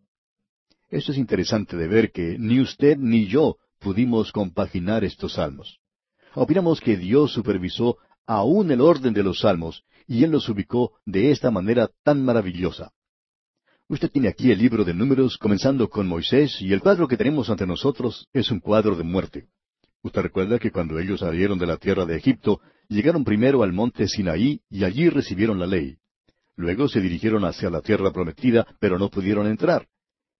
Esto 0.87 1.11
es 1.11 1.17
interesante 1.17 1.75
de 1.75 1.87
ver 1.89 2.13
que 2.13 2.37
ni 2.39 2.61
usted 2.61 2.95
ni 2.97 3.27
yo 3.27 3.57
pudimos 3.81 4.31
compaginar 4.31 5.03
estos 5.03 5.33
salmos. 5.33 5.79
Opinamos 6.35 6.79
que 6.79 6.95
Dios 6.95 7.33
supervisó 7.33 7.97
aún 8.25 8.71
el 8.71 8.79
orden 8.79 9.13
de 9.13 9.23
los 9.23 9.41
salmos, 9.41 9.83
y 10.07 10.23
Él 10.23 10.31
los 10.31 10.47
ubicó 10.47 10.93
de 11.05 11.31
esta 11.31 11.51
manera 11.51 11.89
tan 12.05 12.23
maravillosa. 12.23 12.93
Usted 13.87 14.09
tiene 14.09 14.29
aquí 14.29 14.51
el 14.51 14.57
libro 14.57 14.83
de 14.83 14.95
números 14.95 15.37
comenzando 15.37 15.89
con 15.89 16.07
Moisés 16.07 16.59
y 16.59 16.73
el 16.73 16.81
cuadro 16.81 17.07
que 17.07 17.17
tenemos 17.17 17.51
ante 17.51 17.67
nosotros 17.67 18.27
es 18.33 18.49
un 18.49 18.59
cuadro 18.59 18.95
de 18.95 19.03
muerte. 19.03 19.45
Usted 20.01 20.23
recuerda 20.23 20.57
que 20.57 20.71
cuando 20.71 20.97
ellos 20.97 21.19
salieron 21.19 21.59
de 21.59 21.67
la 21.67 21.77
tierra 21.77 22.03
de 22.03 22.17
Egipto, 22.17 22.61
llegaron 22.89 23.23
primero 23.23 23.61
al 23.61 23.73
monte 23.73 24.07
Sinaí 24.07 24.61
y 24.71 24.85
allí 24.85 25.09
recibieron 25.09 25.59
la 25.59 25.67
ley. 25.67 25.97
Luego 26.55 26.87
se 26.87 26.99
dirigieron 26.99 27.45
hacia 27.45 27.69
la 27.69 27.81
tierra 27.81 28.11
prometida, 28.11 28.65
pero 28.79 28.97
no 28.97 29.09
pudieron 29.09 29.45
entrar. 29.45 29.87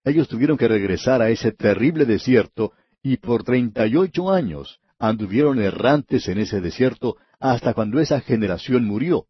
Ellos 0.02 0.26
tuvieron 0.26 0.56
que 0.56 0.66
regresar 0.66 1.22
a 1.22 1.30
ese 1.30 1.52
terrible 1.52 2.04
desierto 2.04 2.72
y 3.00 3.18
por 3.18 3.44
treinta 3.44 3.86
y 3.86 3.94
ocho 3.94 4.32
años 4.32 4.80
anduvieron 4.98 5.60
errantes 5.60 6.26
en 6.26 6.38
ese 6.38 6.60
desierto 6.60 7.16
hasta 7.38 7.74
cuando 7.74 8.00
esa 8.00 8.20
generación 8.20 8.84
murió. 8.84 9.26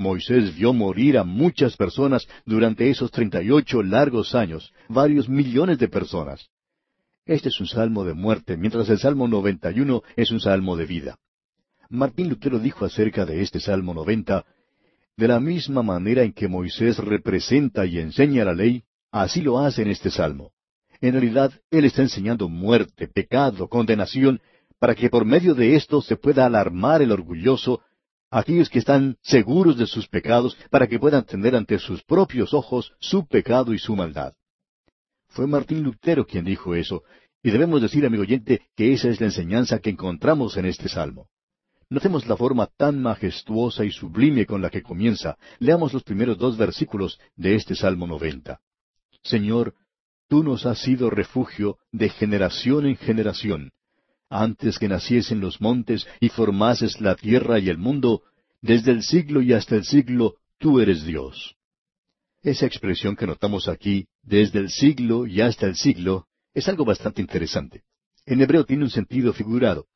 Moisés 0.00 0.56
vio 0.56 0.72
morir 0.72 1.18
a 1.18 1.24
muchas 1.24 1.76
personas 1.76 2.26
durante 2.46 2.88
esos 2.88 3.10
treinta 3.10 3.42
y 3.42 3.50
ocho 3.50 3.82
largos 3.82 4.34
años, 4.34 4.72
varios 4.88 5.28
millones 5.28 5.78
de 5.78 5.88
personas. 5.88 6.48
Este 7.26 7.50
es 7.50 7.60
un 7.60 7.66
salmo 7.66 8.02
de 8.02 8.14
muerte, 8.14 8.56
mientras 8.56 8.88
el 8.88 8.98
Salmo 8.98 9.28
91 9.28 10.02
es 10.16 10.30
un 10.30 10.40
salmo 10.40 10.74
de 10.74 10.86
vida. 10.86 11.18
Martín 11.90 12.30
Lutero 12.30 12.58
dijo 12.58 12.86
acerca 12.86 13.26
de 13.26 13.42
este 13.42 13.60
Salmo 13.60 13.92
90, 13.92 14.46
de 15.18 15.28
la 15.28 15.38
misma 15.38 15.82
manera 15.82 16.22
en 16.22 16.32
que 16.32 16.48
Moisés 16.48 16.96
representa 16.96 17.84
y 17.84 17.98
enseña 17.98 18.46
la 18.46 18.54
ley, 18.54 18.84
así 19.10 19.42
lo 19.42 19.58
hace 19.58 19.82
en 19.82 19.90
este 19.90 20.10
salmo. 20.10 20.52
En 21.02 21.12
realidad, 21.12 21.52
él 21.70 21.84
está 21.84 22.00
enseñando 22.00 22.48
muerte, 22.48 23.06
pecado, 23.06 23.68
condenación, 23.68 24.40
para 24.78 24.94
que 24.94 25.10
por 25.10 25.26
medio 25.26 25.54
de 25.54 25.76
esto 25.76 26.00
se 26.00 26.16
pueda 26.16 26.46
alarmar 26.46 27.02
el 27.02 27.12
orgulloso 27.12 27.82
aquellos 28.30 28.68
que 28.68 28.78
están 28.78 29.16
seguros 29.22 29.76
de 29.76 29.86
sus 29.86 30.06
pecados 30.08 30.56
para 30.70 30.86
que 30.86 30.98
puedan 30.98 31.24
tener 31.24 31.56
ante 31.56 31.78
sus 31.78 32.02
propios 32.02 32.54
ojos 32.54 32.92
su 33.00 33.26
pecado 33.26 33.74
y 33.74 33.78
su 33.78 33.96
maldad. 33.96 34.34
Fue 35.28 35.46
Martín 35.46 35.82
Lutero 35.82 36.26
quien 36.26 36.44
dijo 36.44 36.74
eso, 36.74 37.02
y 37.42 37.50
debemos 37.50 37.80
decir, 37.80 38.04
amigo 38.04 38.22
oyente, 38.22 38.62
que 38.76 38.92
esa 38.92 39.08
es 39.08 39.20
la 39.20 39.26
enseñanza 39.26 39.78
que 39.78 39.90
encontramos 39.90 40.56
en 40.56 40.66
este 40.66 40.88
salmo. 40.88 41.28
Notemos 41.88 42.26
la 42.28 42.36
forma 42.36 42.68
tan 42.76 43.02
majestuosa 43.02 43.84
y 43.84 43.90
sublime 43.90 44.46
con 44.46 44.62
la 44.62 44.70
que 44.70 44.82
comienza. 44.82 45.36
Leamos 45.58 45.92
los 45.92 46.04
primeros 46.04 46.38
dos 46.38 46.56
versículos 46.56 47.18
de 47.34 47.56
este 47.56 47.74
Salmo 47.74 48.06
noventa. 48.06 48.60
Señor, 49.24 49.74
tú 50.28 50.44
nos 50.44 50.66
has 50.66 50.78
sido 50.78 51.10
refugio 51.10 51.78
de 51.90 52.08
generación 52.10 52.86
en 52.86 52.96
generación 52.96 53.72
antes 54.30 54.78
que 54.78 54.88
naciesen 54.88 55.40
los 55.40 55.60
montes 55.60 56.06
y 56.20 56.28
formases 56.28 57.00
la 57.00 57.16
tierra 57.16 57.58
y 57.58 57.68
el 57.68 57.76
mundo, 57.76 58.22
desde 58.62 58.92
el 58.92 59.02
siglo 59.02 59.42
y 59.42 59.52
hasta 59.52 59.74
el 59.74 59.84
siglo, 59.84 60.36
tú 60.58 60.80
eres 60.80 61.04
Dios. 61.04 61.56
Esa 62.42 62.64
expresión 62.64 63.16
que 63.16 63.26
notamos 63.26 63.68
aquí, 63.68 64.06
desde 64.22 64.60
el 64.60 64.70
siglo 64.70 65.26
y 65.26 65.40
hasta 65.40 65.66
el 65.66 65.74
siglo, 65.74 66.26
es 66.54 66.68
algo 66.68 66.84
bastante 66.84 67.20
interesante. 67.20 67.82
En 68.24 68.40
hebreo 68.40 68.64
tiene 68.64 68.84
un 68.84 68.90
sentido 68.90 69.32
figurado. 69.32 69.86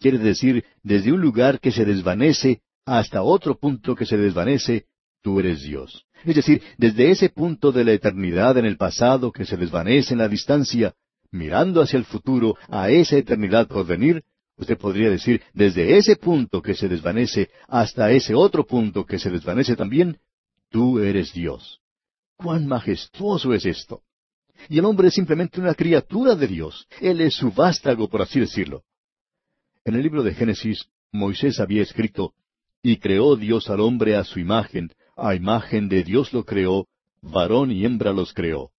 Quiere 0.00 0.18
decir, 0.18 0.64
desde 0.82 1.12
un 1.12 1.20
lugar 1.20 1.60
que 1.60 1.70
se 1.70 1.84
desvanece 1.84 2.60
hasta 2.84 3.22
otro 3.22 3.56
punto 3.56 3.94
que 3.94 4.04
se 4.04 4.16
desvanece, 4.16 4.86
tú 5.22 5.40
eres 5.40 5.62
Dios. 5.62 6.04
Es 6.24 6.36
decir, 6.36 6.62
desde 6.76 7.10
ese 7.10 7.28
punto 7.28 7.72
de 7.72 7.84
la 7.84 7.92
eternidad 7.92 8.58
en 8.58 8.66
el 8.66 8.76
pasado 8.76 9.32
que 9.32 9.46
se 9.46 9.56
desvanece 9.56 10.14
en 10.14 10.18
la 10.18 10.28
distancia, 10.28 10.94
mirando 11.34 11.82
hacia 11.82 11.98
el 11.98 12.04
futuro, 12.04 12.56
a 12.68 12.90
esa 12.90 13.16
eternidad 13.16 13.66
por 13.66 13.84
venir, 13.84 14.22
usted 14.56 14.78
podría 14.78 15.10
decir, 15.10 15.42
desde 15.52 15.98
ese 15.98 16.14
punto 16.16 16.62
que 16.62 16.74
se 16.74 16.88
desvanece 16.88 17.50
hasta 17.66 18.12
ese 18.12 18.34
otro 18.34 18.64
punto 18.64 19.04
que 19.04 19.18
se 19.18 19.30
desvanece 19.30 19.74
también, 19.74 20.18
tú 20.70 21.00
eres 21.00 21.32
Dios. 21.32 21.80
¡Cuán 22.36 22.66
majestuoso 22.66 23.52
es 23.52 23.66
esto! 23.66 24.02
Y 24.68 24.78
el 24.78 24.84
hombre 24.84 25.08
es 25.08 25.14
simplemente 25.14 25.60
una 25.60 25.74
criatura 25.74 26.36
de 26.36 26.46
Dios. 26.46 26.86
Él 27.00 27.20
es 27.20 27.34
su 27.34 27.50
vástago, 27.50 28.08
por 28.08 28.22
así 28.22 28.38
decirlo. 28.38 28.84
En 29.84 29.96
el 29.96 30.02
libro 30.02 30.22
de 30.22 30.34
Génesis, 30.34 30.86
Moisés 31.10 31.58
había 31.58 31.82
escrito, 31.82 32.32
Y 32.80 32.98
creó 32.98 33.34
Dios 33.34 33.68
al 33.70 33.80
hombre 33.80 34.14
a 34.14 34.22
su 34.22 34.38
imagen, 34.38 34.92
a 35.16 35.34
imagen 35.34 35.88
de 35.88 36.04
Dios 36.04 36.32
lo 36.32 36.44
creó, 36.44 36.86
varón 37.20 37.72
y 37.72 37.84
hembra 37.84 38.12
los 38.12 38.32
creó. 38.32 38.70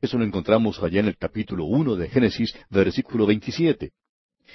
Eso 0.00 0.16
lo 0.16 0.24
encontramos 0.24 0.80
allá 0.82 1.00
en 1.00 1.08
el 1.08 1.16
capítulo 1.16 1.64
uno 1.64 1.96
de 1.96 2.08
Génesis, 2.08 2.54
versículo 2.70 3.26
27. 3.26 3.90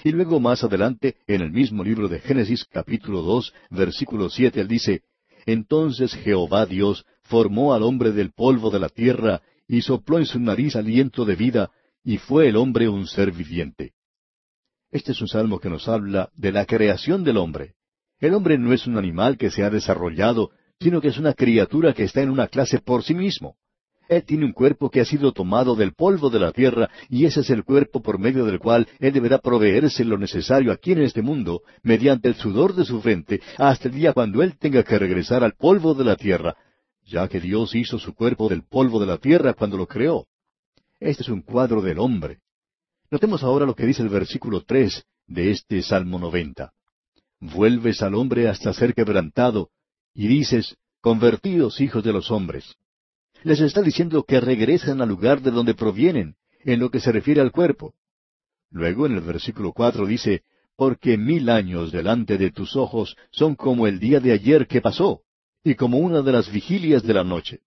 Y 0.04 0.12
luego 0.12 0.40
más 0.40 0.64
adelante, 0.64 1.18
en 1.28 1.42
el 1.42 1.52
mismo 1.52 1.84
libro 1.84 2.08
de 2.08 2.20
Génesis, 2.20 2.66
capítulo 2.66 3.22
dos, 3.22 3.54
versículo 3.70 4.30
siete, 4.30 4.62
él 4.62 4.68
dice, 4.68 5.02
Entonces 5.46 6.14
Jehová 6.14 6.66
Dios 6.66 7.06
formó 7.24 7.74
al 7.74 7.84
hombre 7.84 8.12
del 8.12 8.32
polvo 8.32 8.70
de 8.70 8.80
la 8.80 8.90
tierra, 8.90 9.42
y 9.68 9.82
sopló 9.82 10.18
en 10.18 10.26
su 10.26 10.40
nariz 10.40 10.76
aliento 10.76 11.26
de 11.26 11.36
vida, 11.36 11.72
y 12.04 12.18
fue 12.18 12.48
el 12.48 12.56
hombre 12.56 12.88
un 12.88 13.08
ser 13.08 13.32
viviente. 13.32 13.94
Este 14.92 15.12
es 15.12 15.22
un 15.22 15.28
salmo 15.28 15.60
que 15.60 15.70
nos 15.70 15.88
habla 15.88 16.30
de 16.36 16.52
la 16.52 16.66
creación 16.66 17.24
del 17.24 17.38
hombre. 17.38 17.76
El 18.20 18.34
hombre 18.34 18.58
no 18.58 18.74
es 18.74 18.88
un 18.88 18.98
animal 18.98 19.38
que 19.38 19.52
se 19.52 19.64
ha 19.64 19.70
desarrollado, 19.70 20.52
sino 20.80 21.02
que 21.02 21.10
es 21.10 21.18
una 21.18 21.34
criatura 21.34 21.94
que 21.94 22.04
está 22.04 22.22
en 22.22 22.30
una 22.30 22.48
clase 22.48 22.80
por 22.80 23.04
sí 23.04 23.14
mismo. 23.14 23.58
Él 24.16 24.24
tiene 24.24 24.46
un 24.46 24.54
cuerpo 24.54 24.90
que 24.90 25.02
ha 25.02 25.06
sido 25.06 25.32
tomado 25.32 25.76
del 25.76 25.94
polvo 25.94 26.30
de 26.30 26.40
la 26.40 26.52
tierra, 26.52 26.90
y 27.10 27.26
ese 27.26 27.42
es 27.42 27.50
el 27.50 27.64
cuerpo 27.64 28.02
por 28.02 28.20
medio 28.20 28.46
del 28.46 28.60
cual 28.60 28.88
Él 29.00 29.14
deberá 29.14 29.38
proveerse 29.40 30.06
lo 30.06 30.18
necesario 30.18 30.72
aquí 30.72 30.92
en 30.92 31.02
este 31.02 31.22
mundo, 31.22 31.62
mediante 31.82 32.28
el 32.28 32.36
sudor 32.36 32.76
de 32.76 32.86
su 32.86 33.02
frente, 33.02 33.42
hasta 33.58 33.88
el 33.88 33.96
día 33.96 34.14
cuando 34.14 34.42
Él 34.42 34.58
tenga 34.58 34.84
que 34.84 35.00
regresar 35.00 35.44
al 35.44 35.54
polvo 35.54 35.94
de 35.94 36.06
la 36.06 36.16
tierra, 36.16 36.56
ya 37.06 37.28
que 37.28 37.40
Dios 37.40 37.76
hizo 37.76 38.00
su 38.00 38.14
cuerpo 38.14 38.50
del 38.50 38.64
polvo 38.64 39.00
de 39.00 39.08
la 39.08 39.18
tierra 39.18 39.54
cuando 39.54 39.78
lo 39.78 39.88
creó. 39.88 40.26
Este 41.00 41.24
es 41.24 41.30
un 41.30 41.42
cuadro 41.42 41.82
del 41.82 42.00
hombre. 42.00 42.40
Notemos 43.12 43.44
ahora 43.44 43.66
lo 43.66 43.76
que 43.76 43.86
dice 43.86 44.02
el 44.02 44.10
versículo 44.10 44.64
tres 44.66 45.04
de 45.28 45.52
este 45.52 45.82
Salmo 45.82 46.20
noventa. 46.20 46.72
vuelves 47.40 48.02
al 48.02 48.16
hombre 48.16 48.48
hasta 48.48 48.74
ser 48.74 48.94
quebrantado, 48.94 49.70
y 50.14 50.28
dices, 50.28 50.78
convertidos 51.02 51.82
hijos 51.82 52.04
de 52.04 52.14
los 52.14 52.32
hombres. 52.32 52.76
Les 53.44 53.60
está 53.60 53.82
diciendo 53.82 54.24
que 54.24 54.40
regresen 54.40 55.02
al 55.02 55.10
lugar 55.10 55.42
de 55.42 55.52
donde 55.52 55.74
provienen, 55.74 56.36
en 56.64 56.80
lo 56.80 56.90
que 56.90 57.02
se 57.02 57.12
refiere 57.12 57.42
al 57.42 57.52
cuerpo. 57.52 57.94
Luego 58.72 59.06
en 59.06 59.16
el 59.16 59.22
versículo 59.22 59.74
cuatro 59.74 60.06
dice, 60.06 60.44
porque 60.78 61.18
mil 61.18 61.50
años 61.50 61.92
delante 61.92 62.38
de 62.38 62.52
tus 62.52 62.76
ojos 62.76 63.18
son 63.32 63.56
como 63.56 63.86
el 63.86 64.00
día 64.00 64.22
de 64.22 64.32
ayer 64.32 64.66
que 64.66 64.82
pasó, 64.82 65.22
y 65.64 65.76
como 65.76 65.98
una 65.98 66.22
de 66.22 66.32
las 66.32 66.52
vigilias 66.52 67.04
de 67.04 67.14
la 67.14 67.24
noche. 67.26 67.60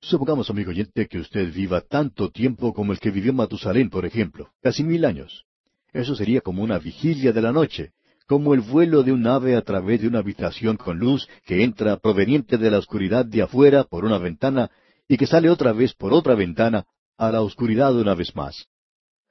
Supongamos, 0.00 0.50
amigo 0.50 0.70
oyente, 0.70 1.08
que 1.08 1.18
usted 1.18 1.52
viva 1.52 1.80
tanto 1.80 2.30
tiempo 2.30 2.72
como 2.72 2.92
el 2.92 3.00
que 3.00 3.10
vivió 3.10 3.32
Matusalén, 3.32 3.90
por 3.90 4.06
ejemplo, 4.06 4.52
casi 4.62 4.84
mil 4.84 5.04
años. 5.04 5.46
Eso 5.92 6.14
sería 6.14 6.40
como 6.40 6.62
una 6.62 6.78
vigilia 6.78 7.32
de 7.32 7.42
la 7.42 7.50
noche, 7.50 7.92
como 8.26 8.54
el 8.54 8.60
vuelo 8.60 9.02
de 9.02 9.12
un 9.12 9.26
ave 9.26 9.56
a 9.56 9.62
través 9.62 10.00
de 10.00 10.08
una 10.08 10.18
habitación 10.18 10.76
con 10.76 10.98
luz 10.98 11.28
que 11.44 11.62
entra 11.62 11.96
proveniente 11.98 12.58
de 12.58 12.70
la 12.70 12.78
oscuridad 12.78 13.24
de 13.24 13.42
afuera 13.42 13.84
por 13.84 14.04
una 14.04 14.18
ventana 14.18 14.70
y 15.08 15.16
que 15.16 15.26
sale 15.26 15.48
otra 15.48 15.72
vez 15.72 15.94
por 15.94 16.12
otra 16.12 16.34
ventana 16.34 16.86
a 17.16 17.30
la 17.30 17.40
oscuridad 17.42 17.94
una 17.96 18.14
vez 18.14 18.34
más. 18.34 18.66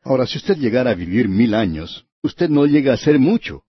Ahora, 0.04 0.26
si 0.26 0.38
usted 0.38 0.58
llegara 0.58 0.92
a 0.92 0.96
vivir 0.96 1.28
mil 1.28 1.54
años, 1.54 2.06
usted 2.22 2.50
no 2.50 2.66
llega 2.66 2.94
a 2.94 2.98
ser 2.98 3.20
mucho. 3.20 3.64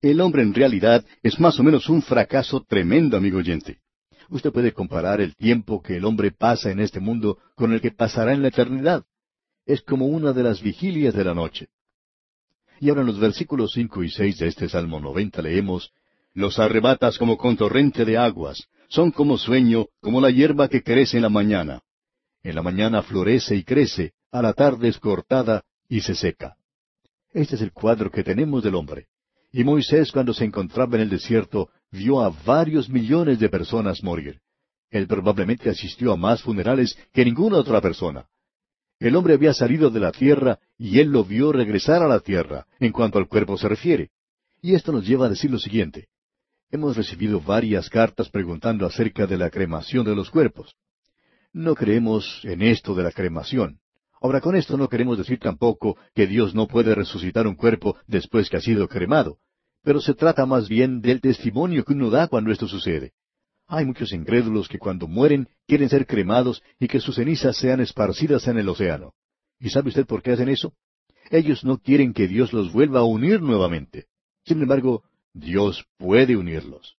El 0.00 0.20
hombre 0.20 0.42
en 0.42 0.52
realidad 0.52 1.04
es 1.22 1.38
más 1.38 1.60
o 1.60 1.62
menos 1.62 1.88
un 1.88 2.02
fracaso 2.02 2.64
tremendo, 2.66 3.16
amigo 3.16 3.38
oyente. 3.38 3.78
Usted 4.30 4.50
puede 4.50 4.72
comparar 4.72 5.20
el 5.20 5.36
tiempo 5.36 5.82
que 5.82 5.96
el 5.96 6.04
hombre 6.04 6.32
pasa 6.32 6.70
en 6.70 6.80
este 6.80 6.98
mundo 6.98 7.38
con 7.54 7.72
el 7.72 7.80
que 7.80 7.92
pasará 7.92 8.32
en 8.32 8.42
la 8.42 8.48
eternidad. 8.48 9.04
Es 9.64 9.82
como 9.82 10.06
una 10.06 10.32
de 10.32 10.42
las 10.42 10.60
vigilias 10.60 11.14
de 11.14 11.24
la 11.24 11.34
noche. 11.34 11.68
Y 12.82 12.88
ahora 12.88 13.02
en 13.02 13.06
los 13.06 13.20
versículos 13.20 13.70
cinco 13.74 14.02
y 14.02 14.10
seis 14.10 14.38
de 14.38 14.48
este 14.48 14.68
Salmo 14.68 14.98
noventa 14.98 15.40
leemos 15.40 15.92
Los 16.34 16.58
arrebatas 16.58 17.16
como 17.16 17.38
con 17.38 17.56
torrente 17.56 18.04
de 18.04 18.18
aguas, 18.18 18.66
son 18.88 19.12
como 19.12 19.38
sueño, 19.38 19.86
como 20.00 20.20
la 20.20 20.32
hierba 20.32 20.66
que 20.66 20.82
crece 20.82 21.18
en 21.18 21.22
la 21.22 21.28
mañana. 21.28 21.82
En 22.42 22.56
la 22.56 22.62
mañana 22.62 23.04
florece 23.04 23.54
y 23.54 23.62
crece, 23.62 24.14
a 24.32 24.42
la 24.42 24.52
tarde 24.52 24.88
es 24.88 24.98
cortada 24.98 25.62
y 25.88 26.00
se 26.00 26.16
seca. 26.16 26.56
Este 27.32 27.54
es 27.54 27.62
el 27.62 27.70
cuadro 27.70 28.10
que 28.10 28.24
tenemos 28.24 28.64
del 28.64 28.74
hombre. 28.74 29.06
Y 29.52 29.62
Moisés 29.62 30.10
cuando 30.10 30.34
se 30.34 30.44
encontraba 30.44 30.96
en 30.96 31.02
el 31.02 31.08
desierto 31.08 31.70
vio 31.92 32.20
a 32.20 32.30
varios 32.30 32.88
millones 32.88 33.38
de 33.38 33.48
personas 33.48 34.02
morir. 34.02 34.40
Él 34.90 35.06
probablemente 35.06 35.70
asistió 35.70 36.10
a 36.10 36.16
más 36.16 36.42
funerales 36.42 36.98
que 37.12 37.24
ninguna 37.24 37.58
otra 37.58 37.80
persona. 37.80 38.26
El 39.02 39.16
hombre 39.16 39.34
había 39.34 39.52
salido 39.52 39.90
de 39.90 39.98
la 39.98 40.12
tierra 40.12 40.60
y 40.78 41.00
él 41.00 41.08
lo 41.08 41.24
vio 41.24 41.50
regresar 41.50 42.04
a 42.04 42.06
la 42.06 42.20
tierra, 42.20 42.68
en 42.78 42.92
cuanto 42.92 43.18
al 43.18 43.26
cuerpo 43.26 43.58
se 43.58 43.68
refiere. 43.68 44.10
Y 44.60 44.76
esto 44.76 44.92
nos 44.92 45.04
lleva 45.04 45.26
a 45.26 45.28
decir 45.28 45.50
lo 45.50 45.58
siguiente. 45.58 46.06
Hemos 46.70 46.96
recibido 46.96 47.40
varias 47.40 47.90
cartas 47.90 48.28
preguntando 48.28 48.86
acerca 48.86 49.26
de 49.26 49.36
la 49.36 49.50
cremación 49.50 50.04
de 50.04 50.14
los 50.14 50.30
cuerpos. 50.30 50.76
No 51.52 51.74
creemos 51.74 52.42
en 52.44 52.62
esto 52.62 52.94
de 52.94 53.02
la 53.02 53.10
cremación. 53.10 53.80
Ahora, 54.20 54.40
con 54.40 54.54
esto 54.54 54.76
no 54.76 54.88
queremos 54.88 55.18
decir 55.18 55.40
tampoco 55.40 55.96
que 56.14 56.28
Dios 56.28 56.54
no 56.54 56.68
puede 56.68 56.94
resucitar 56.94 57.48
un 57.48 57.56
cuerpo 57.56 57.96
después 58.06 58.48
que 58.48 58.58
ha 58.58 58.60
sido 58.60 58.86
cremado, 58.86 59.38
pero 59.82 60.00
se 60.00 60.14
trata 60.14 60.46
más 60.46 60.68
bien 60.68 61.00
del 61.00 61.20
testimonio 61.20 61.84
que 61.84 61.94
uno 61.94 62.08
da 62.08 62.28
cuando 62.28 62.52
esto 62.52 62.68
sucede. 62.68 63.14
Hay 63.74 63.86
muchos 63.86 64.12
incrédulos 64.12 64.68
que 64.68 64.78
cuando 64.78 65.08
mueren 65.08 65.48
quieren 65.66 65.88
ser 65.88 66.06
cremados 66.06 66.62
y 66.78 66.88
que 66.88 67.00
sus 67.00 67.14
cenizas 67.14 67.56
sean 67.56 67.80
esparcidas 67.80 68.46
en 68.46 68.58
el 68.58 68.68
océano. 68.68 69.14
¿Y 69.58 69.70
sabe 69.70 69.88
usted 69.88 70.04
por 70.04 70.22
qué 70.22 70.32
hacen 70.32 70.50
eso? 70.50 70.74
Ellos 71.30 71.64
no 71.64 71.78
quieren 71.78 72.12
que 72.12 72.28
Dios 72.28 72.52
los 72.52 72.70
vuelva 72.70 73.00
a 73.00 73.04
unir 73.04 73.40
nuevamente. 73.40 74.08
Sin 74.44 74.60
embargo, 74.60 75.04
Dios 75.32 75.86
puede 75.96 76.36
unirlos. 76.36 76.98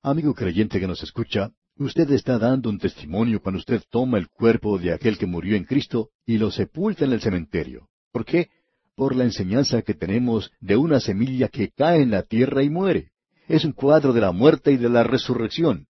Amigo 0.00 0.32
creyente 0.32 0.78
que 0.78 0.86
nos 0.86 1.02
escucha, 1.02 1.50
usted 1.74 2.08
está 2.12 2.38
dando 2.38 2.70
un 2.70 2.78
testimonio 2.78 3.42
cuando 3.42 3.58
usted 3.58 3.82
toma 3.90 4.18
el 4.18 4.28
cuerpo 4.28 4.78
de 4.78 4.92
aquel 4.92 5.18
que 5.18 5.26
murió 5.26 5.56
en 5.56 5.64
Cristo 5.64 6.10
y 6.24 6.38
lo 6.38 6.52
sepulta 6.52 7.04
en 7.04 7.14
el 7.14 7.20
cementerio. 7.20 7.88
¿Por 8.12 8.24
qué? 8.24 8.50
Por 8.94 9.16
la 9.16 9.24
enseñanza 9.24 9.82
que 9.82 9.94
tenemos 9.94 10.52
de 10.60 10.76
una 10.76 11.00
semilla 11.00 11.48
que 11.48 11.72
cae 11.72 12.00
en 12.00 12.12
la 12.12 12.22
tierra 12.22 12.62
y 12.62 12.70
muere. 12.70 13.10
Es 13.48 13.64
un 13.64 13.72
cuadro 13.72 14.12
de 14.12 14.20
la 14.20 14.30
muerte 14.30 14.70
y 14.70 14.76
de 14.76 14.88
la 14.88 15.02
resurrección. 15.02 15.88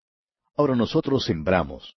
Ahora 0.56 0.74
nosotros 0.74 1.24
sembramos. 1.24 1.96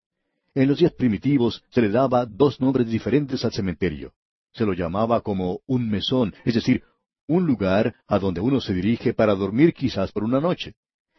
En 0.53 0.67
los 0.67 0.79
días 0.79 0.93
primitivos 0.93 1.63
se 1.69 1.81
le 1.81 1.89
daba 1.89 2.25
dos 2.25 2.59
nombres 2.59 2.87
diferentes 2.87 3.45
al 3.45 3.53
cementerio. 3.53 4.13
Se 4.51 4.65
lo 4.65 4.73
llamaba 4.73 5.21
como 5.21 5.61
un 5.67 5.89
mesón, 5.89 6.33
es 6.43 6.55
decir, 6.55 6.83
un 7.27 7.45
lugar 7.45 7.95
a 8.07 8.19
donde 8.19 8.41
uno 8.41 8.59
se 8.59 8.73
dirige 8.73 9.13
para 9.13 9.35
dormir 9.35 9.73
quizás 9.73 10.11
por 10.11 10.23
una 10.23 10.41
noche. 10.41 10.73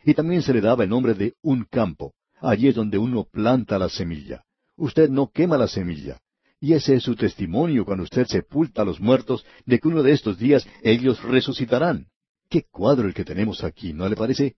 Y 0.05 0.15
también 0.15 0.43
se 0.43 0.53
le 0.53 0.61
daba 0.61 0.85
el 0.85 0.91
nombre 0.91 1.15
de 1.15 1.35
un 1.43 1.65
campo. 1.65 2.13
Allí 2.41 2.69
es 2.69 2.75
donde 2.75 2.99
uno 2.99 3.25
planta 3.25 3.79
la 3.79 3.89
semilla. 3.89 4.45
Usted 4.77 5.09
no 5.09 5.31
quema 5.31 5.57
la 5.57 5.69
semilla. 5.69 6.21
Y 6.61 6.75
ese 6.75 6.97
es 6.97 7.05
su 7.05 7.15
testimonio 7.15 7.87
cuando 7.87 8.05
usted 8.05 8.27
sepulta 8.27 8.83
a 8.83 8.85
los 8.85 9.01
muertos 9.01 9.47
de 9.65 9.79
que 9.79 9.89
uno 9.89 10.03
de 10.03 10.13
estos 10.13 10.39
días 10.39 10.67
ellos 10.83 11.23
resucitarán. 11.23 12.09
Qué 12.51 12.65
cuadro 12.71 13.07
el 13.07 13.15
que 13.15 13.25
tenemos 13.25 13.63
aquí, 13.63 13.93
¿no 13.93 14.09
le 14.09 14.17
parece? 14.17 14.57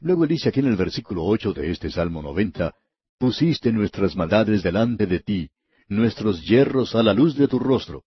Luego 0.00 0.26
dice 0.26 0.48
aquí 0.48 0.60
en 0.60 0.66
el 0.66 0.76
versículo 0.76 1.24
ocho 1.24 1.52
de 1.52 1.70
este 1.70 1.90
Salmo 1.90 2.22
noventa, 2.22 2.74
Pusiste 3.18 3.70
nuestras 3.72 4.16
maldades 4.16 4.64
delante 4.64 5.06
de 5.06 5.20
ti, 5.20 5.50
nuestros 5.86 6.42
yerros 6.44 6.94
a 6.96 7.02
la 7.04 7.14
luz 7.14 7.36
de 7.36 7.46
tu 7.46 7.58
rostro. 7.58 8.02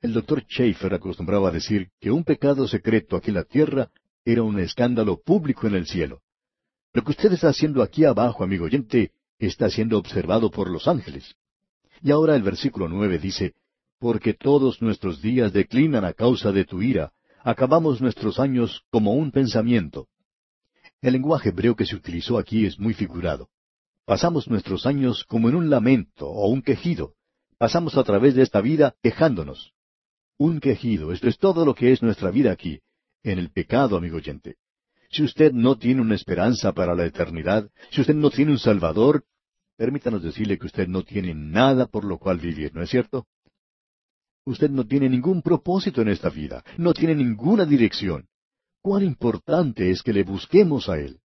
El 0.00 0.12
doctor 0.12 0.42
Schaeffer 0.42 0.94
acostumbraba 0.94 1.48
a 1.48 1.52
decir 1.52 1.90
que 2.00 2.10
un 2.10 2.24
pecado 2.24 2.66
secreto 2.66 3.16
aquí 3.16 3.30
en 3.30 3.36
la 3.36 3.44
tierra 3.44 3.90
era 4.24 4.42
un 4.42 4.58
escándalo 4.58 5.20
público 5.22 5.68
en 5.68 5.76
el 5.76 5.86
cielo. 5.86 6.22
Lo 6.92 7.04
que 7.04 7.12
usted 7.12 7.32
está 7.32 7.48
haciendo 7.48 7.82
aquí 7.82 8.04
abajo, 8.04 8.42
amigo 8.42 8.64
oyente, 8.64 9.12
está 9.38 9.70
siendo 9.70 9.96
observado 9.96 10.50
por 10.50 10.70
los 10.70 10.88
ángeles. 10.88 11.36
Y 12.02 12.10
ahora 12.10 12.34
el 12.34 12.42
versículo 12.42 12.88
nueve 12.88 13.18
dice, 13.18 13.54
Porque 13.98 14.34
todos 14.34 14.82
nuestros 14.82 15.22
días 15.22 15.52
declinan 15.52 16.04
a 16.04 16.12
causa 16.12 16.50
de 16.52 16.64
tu 16.64 16.82
ira, 16.82 17.12
acabamos 17.42 18.00
nuestros 18.00 18.40
años 18.40 18.82
como 18.90 19.14
un 19.14 19.30
pensamiento. 19.30 20.08
El 21.04 21.12
lenguaje 21.12 21.50
hebreo 21.50 21.76
que 21.76 21.84
se 21.84 21.96
utilizó 21.96 22.38
aquí 22.38 22.64
es 22.64 22.80
muy 22.80 22.94
figurado. 22.94 23.50
Pasamos 24.06 24.48
nuestros 24.48 24.86
años 24.86 25.22
como 25.24 25.50
en 25.50 25.54
un 25.54 25.68
lamento 25.68 26.26
o 26.26 26.48
un 26.48 26.62
quejido. 26.62 27.12
Pasamos 27.58 27.98
a 27.98 28.04
través 28.04 28.34
de 28.34 28.40
esta 28.40 28.62
vida 28.62 28.94
quejándonos. 29.02 29.74
Un 30.38 30.60
quejido, 30.60 31.12
esto 31.12 31.28
es 31.28 31.36
todo 31.36 31.66
lo 31.66 31.74
que 31.74 31.92
es 31.92 32.02
nuestra 32.02 32.30
vida 32.30 32.52
aquí, 32.52 32.80
en 33.22 33.38
el 33.38 33.50
pecado, 33.50 33.98
amigo 33.98 34.16
oyente. 34.16 34.56
Si 35.10 35.22
usted 35.22 35.52
no 35.52 35.76
tiene 35.76 36.00
una 36.00 36.14
esperanza 36.14 36.72
para 36.72 36.94
la 36.94 37.04
eternidad, 37.04 37.68
si 37.90 38.00
usted 38.00 38.14
no 38.14 38.30
tiene 38.30 38.52
un 38.52 38.58
Salvador, 38.58 39.26
permítanos 39.76 40.22
decirle 40.22 40.58
que 40.58 40.64
usted 40.64 40.88
no 40.88 41.02
tiene 41.02 41.34
nada 41.34 41.84
por 41.84 42.04
lo 42.04 42.16
cual 42.16 42.38
vivir, 42.38 42.74
¿no 42.74 42.82
es 42.82 42.88
cierto? 42.88 43.26
Usted 44.46 44.70
no 44.70 44.86
tiene 44.86 45.10
ningún 45.10 45.42
propósito 45.42 46.00
en 46.00 46.08
esta 46.08 46.30
vida, 46.30 46.64
no 46.78 46.94
tiene 46.94 47.14
ninguna 47.14 47.66
dirección 47.66 48.26
cuán 48.84 49.02
importante 49.02 49.90
es 49.90 50.02
que 50.02 50.12
le 50.12 50.24
busquemos 50.24 50.90
a 50.90 50.98
Él. 50.98 51.18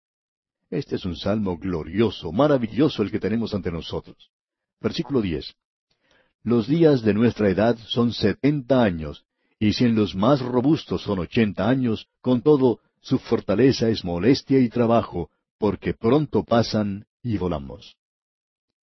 Este 0.70 0.96
es 0.96 1.04
un 1.04 1.18
salmo 1.18 1.58
glorioso, 1.58 2.32
maravilloso 2.32 3.04
el 3.04 3.12
que 3.12 3.20
tenemos 3.20 3.54
ante 3.54 3.70
nosotros. 3.70 4.32
Versículo 4.80 5.22
10. 5.22 5.56
Los 6.44 6.70
días 6.70 7.02
de 7.02 7.14
nuestra 7.14 7.50
edad 7.50 7.78
son 7.90 8.14
setenta 8.14 8.82
años, 8.82 9.26
y 9.60 9.74
si 9.74 9.84
en 9.84 9.96
los 9.96 10.16
más 10.16 10.40
robustos 10.40 11.02
son 11.02 11.20
ochenta 11.20 11.68
años, 11.68 12.08
con 12.22 12.42
todo, 12.42 12.80
su 13.02 13.20
fortaleza 13.20 13.90
es 13.90 14.06
molestia 14.06 14.60
y 14.60 14.70
trabajo, 14.70 15.30
porque 15.58 15.94
pronto 15.94 16.46
pasan 16.46 17.08
y 17.22 17.38
volamos. 17.38 17.98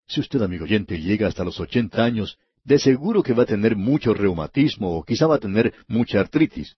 Si 0.05 0.19
usted, 0.19 0.41
amigo 0.41 0.65
oyente, 0.65 0.99
llega 0.99 1.29
hasta 1.29 1.45
los 1.45 1.61
ochenta 1.61 2.03
años, 2.03 2.37
de 2.65 2.77
seguro 2.77 3.23
que 3.23 3.31
va 3.31 3.43
a 3.43 3.45
tener 3.45 3.77
mucho 3.77 4.13
reumatismo 4.13 4.97
o 4.97 5.03
quizá 5.05 5.27
va 5.27 5.35
a 5.35 5.39
tener 5.39 5.73
mucha 5.87 6.19
artritis. 6.19 6.75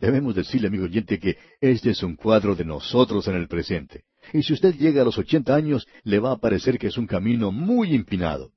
Debemos 0.00 0.34
decirle, 0.34 0.68
amigo 0.68 0.84
oyente, 0.84 1.18
que 1.18 1.36
este 1.60 1.90
es 1.90 2.02
un 2.02 2.16
cuadro 2.16 2.54
de 2.54 2.64
nosotros 2.64 3.26
en 3.28 3.36
el 3.36 3.48
presente. 3.48 4.04
Y 4.32 4.42
si 4.42 4.52
usted 4.52 4.74
llega 4.74 5.02
a 5.02 5.04
los 5.04 5.18
ochenta 5.18 5.54
años, 5.54 5.86
le 6.02 6.18
va 6.18 6.32
a 6.32 6.38
parecer 6.38 6.78
que 6.78 6.88
es 6.88 6.98
un 6.98 7.06
camino 7.06 7.52
muy 7.52 7.94
empinado. 7.94 8.50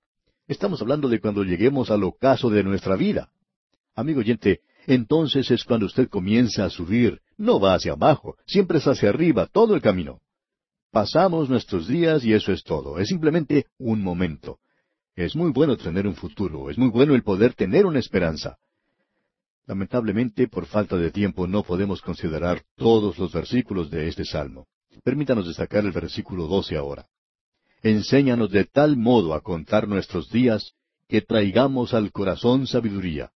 Estamos 0.47 0.81
hablando 0.81 1.09
de 1.09 1.19
cuando 1.19 1.43
lleguemos 1.43 1.91
al 1.91 2.03
ocaso 2.03 2.49
de 2.49 2.63
nuestra 2.63 2.95
vida. 2.95 3.29
Amigo 3.95 4.21
oyente, 4.21 4.61
entonces 4.85 5.51
es 5.51 5.63
cuando 5.63 5.85
usted 5.85 6.09
comienza 6.09 6.65
a 6.65 6.69
subir. 6.69 7.19
No 7.37 7.59
va 7.59 7.75
hacia 7.75 7.93
abajo, 7.93 8.37
siempre 8.45 8.79
es 8.79 8.87
hacia 8.87 9.09
arriba, 9.09 9.47
todo 9.47 9.75
el 9.75 9.81
camino. 9.81 10.21
Pasamos 10.91 11.49
nuestros 11.49 11.87
días 11.87 12.23
y 12.23 12.33
eso 12.33 12.51
es 12.51 12.63
todo. 12.63 12.97
Es 12.97 13.09
simplemente 13.09 13.65
un 13.77 14.01
momento. 14.01 14.59
Es 15.15 15.35
muy 15.35 15.51
bueno 15.51 15.77
tener 15.77 16.07
un 16.07 16.15
futuro, 16.15 16.69
es 16.69 16.77
muy 16.77 16.89
bueno 16.89 17.13
el 17.13 17.23
poder 17.23 17.53
tener 17.53 17.85
una 17.85 17.99
esperanza. 17.99 18.57
Lamentablemente, 19.67 20.47
por 20.47 20.65
falta 20.65 20.95
de 20.95 21.11
tiempo, 21.11 21.45
no 21.45 21.61
podemos 21.61 22.01
considerar 22.01 22.63
todos 22.77 23.17
los 23.17 23.33
versículos 23.33 23.91
de 23.91 24.07
este 24.07 24.23
salmo. 24.23 24.65
Permítanos 25.03 25.45
destacar 25.45 25.83
el 25.83 25.91
versículo 25.91 26.47
doce 26.47 26.77
ahora. 26.77 27.05
Enséñanos 27.83 28.49
de 28.49 28.63
tal 28.63 28.95
modo 28.95 29.33
a 29.33 29.41
contar 29.41 29.87
nuestros 29.87 30.31
días 30.31 30.71
que 31.09 31.21
traigamos 31.21 31.93
al 31.93 32.11
corazón 32.13 32.65
sabiduría. 32.65 33.31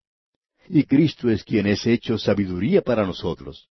Y 0.68 0.84
Cristo 0.84 1.30
es 1.30 1.44
quien 1.44 1.66
es 1.66 1.86
hecho 1.86 2.18
sabiduría 2.18 2.82
para 2.82 3.06
nosotros. 3.06 3.68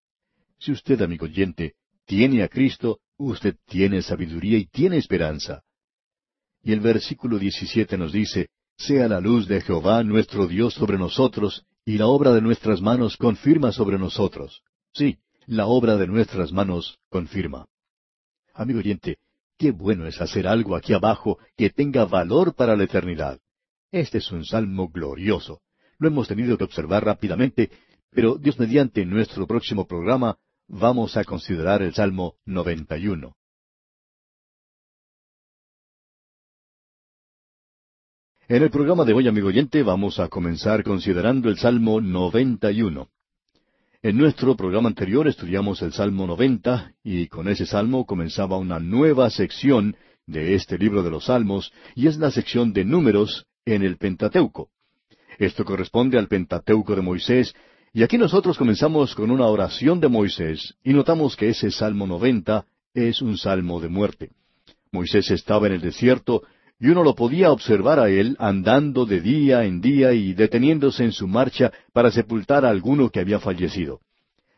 Si 0.59 0.73
usted, 0.73 1.01
amigo 1.03 1.27
oyente, 1.27 1.75
tiene 2.07 2.43
a 2.43 2.49
Cristo, 2.49 3.01
usted 3.19 3.57
tiene 3.67 4.01
sabiduría 4.01 4.57
y 4.57 4.67
tiene 4.67 4.97
esperanza. 4.97 5.63
Y 6.63 6.73
el 6.73 6.81
versículo 6.81 7.39
17 7.39 7.99
nos 7.99 8.13
dice, 8.13 8.49
Sea 8.79 9.09
la 9.09 9.21
luz 9.21 9.47
de 9.47 9.61
Jehová 9.61 10.03
nuestro 10.03 10.47
Dios 10.47 10.73
sobre 10.73 10.97
nosotros, 10.97 11.67
y 11.87 11.99
la 11.99 12.09
obra 12.09 12.33
de 12.33 12.43
nuestras 12.43 12.83
manos 12.83 13.17
confirma 13.17 13.71
sobre 13.71 13.97
nosotros. 13.97 14.63
Sí, 14.93 15.19
la 15.47 15.67
obra 15.67 15.97
de 15.97 16.09
nuestras 16.09 16.53
manos 16.53 16.99
confirma. 17.09 17.67
Amigo 18.53 18.81
oyente, 18.81 19.19
qué 19.57 19.71
bueno 19.71 20.07
es 20.07 20.21
hacer 20.21 20.49
algo 20.49 20.75
aquí 20.75 20.93
abajo 20.93 21.39
que 21.57 21.71
tenga 21.71 22.05
valor 22.05 22.57
para 22.57 22.77
la 22.77 22.85
eternidad. 22.85 23.39
Este 23.93 24.19
es 24.19 24.33
un 24.33 24.45
salmo 24.45 24.89
glorioso. 24.89 25.61
Lo 25.99 26.09
hemos 26.09 26.27
tenido 26.27 26.59
que 26.59 26.65
observar 26.65 27.05
rápidamente, 27.05 27.71
pero 28.11 28.35
Dios 28.35 28.59
mediante 28.59 29.07
nuestro 29.07 29.47
próximo 29.47 29.87
programa 29.87 30.39
vamos 30.67 31.17
a 31.17 31.23
considerar 31.23 31.83
el 31.83 31.95
Salmo 31.95 32.35
91. 32.47 33.37
En 38.49 38.63
el 38.63 38.71
programa 38.71 39.05
de 39.05 39.13
hoy, 39.13 39.27
amigo 39.27 39.49
oyente, 39.49 39.83
vamos 39.83 40.21
a 40.21 40.29
comenzar 40.29 40.85
considerando 40.85 41.49
el 41.49 41.59
Salmo 41.59 42.01
91. 42.01 43.09
En 44.03 44.17
nuestro 44.17 44.57
programa 44.57 44.89
anterior 44.89 45.27
estudiamos 45.27 45.83
el 45.83 45.93
Salmo 45.93 46.29
90 46.29 46.93
y 47.03 47.27
con 47.27 47.49
ese 47.49 47.67
salmo 47.67 48.07
comenzaba 48.07 48.57
una 48.57 48.79
nueva 48.79 49.31
sección 49.31 49.97
de 50.27 50.55
este 50.55 50.79
libro 50.79 51.03
de 51.03 51.11
los 51.11 51.25
Salmos 51.25 51.73
y 51.97 52.07
es 52.07 52.19
la 52.19 52.31
sección 52.31 52.73
de 52.73 52.85
números 52.85 53.49
en 53.65 53.83
el 53.83 53.97
Pentateuco. 53.97 54.69
Esto 55.39 55.65
corresponde 55.65 56.17
al 56.17 56.29
Pentateuco 56.29 56.95
de 56.95 57.03
Moisés 57.03 57.53
y 57.93 58.05
aquí 58.05 58.17
nosotros 58.17 58.57
comenzamos 58.59 59.17
con 59.17 59.33
una 59.33 59.47
oración 59.47 59.99
de 59.99 60.07
Moisés 60.07 60.77
y 60.85 60.93
notamos 60.93 61.35
que 61.35 61.49
ese 61.49 61.73
Salmo 61.73 62.07
90 62.07 62.65
es 62.95 63.23
un 63.23 63.39
salmo 63.39 63.81
de 63.81 63.89
muerte. 63.89 64.31
Moisés 64.93 65.33
estaba 65.33 65.67
en 65.67 65.73
el 65.73 65.81
desierto 65.81 66.45
y 66.79 66.89
uno 66.89 67.03
lo 67.03 67.15
podía 67.15 67.51
observar 67.53 67.99
a 67.99 68.11
él 68.11 68.37
andando 68.39 69.07
de 69.07 69.21
día 69.21 69.65
en 69.65 69.81
día 69.81 70.13
y 70.13 70.35
deteniéndose 70.35 71.05
en 71.05 71.13
su 71.13 71.27
marcha 71.27 71.73
para 71.93 72.11
sepultar 72.11 72.65
a 72.65 72.71
alguno 72.71 73.11
que 73.11 73.21
había 73.21 73.41
fallecido. 73.41 74.01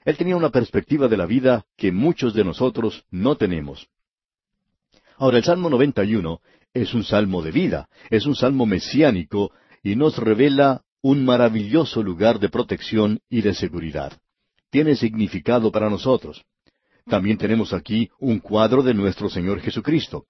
Él 0.05 0.17
tenía 0.17 0.37
una 0.37 0.51
perspectiva 0.51 1.07
de 1.07 1.17
la 1.17 1.27
vida 1.27 1.67
que 1.77 1.93
muchos 1.93 2.35
de 2.35 2.45
nosotros 2.45 3.05
no 3.11 3.37
tenemos. 3.37 3.89
Ahora, 5.17 5.39
el 5.39 5.45
Salmo 5.45 5.69
91 5.69 6.41
es 6.73 6.95
un 6.95 7.05
salmo 7.05 7.43
de 7.43 7.53
vida, 7.53 7.89
es 8.11 8.27
un 8.27 8.35
salmo 8.35 8.67
mesiánico 8.67 9.53
y 9.83 9.97
nos 9.97 10.17
revela 10.17 10.83
un 11.03 11.25
maravilloso 11.25 12.03
lugar 12.03 12.39
de 12.39 12.49
protección 12.49 13.21
y 13.29 13.43
de 13.43 13.55
seguridad. 13.55 14.13
Tiene 14.71 14.97
significado 14.97 15.71
para 15.71 15.89
nosotros. 15.89 16.45
También 17.07 17.39
tenemos 17.39 17.73
aquí 17.73 18.11
un 18.19 18.39
cuadro 18.39 18.83
de 18.83 18.95
nuestro 18.95 19.29
Señor 19.29 19.61
Jesucristo. 19.61 20.27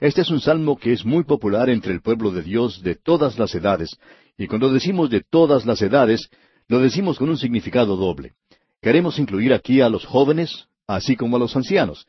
Este 0.00 0.22
es 0.22 0.30
un 0.30 0.40
salmo 0.40 0.78
que 0.78 0.92
es 0.92 1.04
muy 1.04 1.24
popular 1.24 1.70
entre 1.70 1.92
el 1.92 2.00
pueblo 2.00 2.32
de 2.32 2.42
Dios 2.42 2.82
de 2.82 2.94
todas 2.94 3.38
las 3.38 3.54
edades, 3.54 3.98
y 4.36 4.46
cuando 4.46 4.72
decimos 4.72 5.10
de 5.10 5.20
todas 5.20 5.66
las 5.66 5.82
edades, 5.82 6.30
lo 6.68 6.80
decimos 6.80 7.18
con 7.18 7.28
un 7.28 7.36
significado 7.36 7.96
doble. 7.96 8.32
Queremos 8.80 9.18
incluir 9.18 9.52
aquí 9.52 9.80
a 9.80 9.88
los 9.88 10.06
jóvenes, 10.06 10.68
así 10.86 11.16
como 11.16 11.36
a 11.36 11.38
los 11.38 11.54
ancianos, 11.54 12.06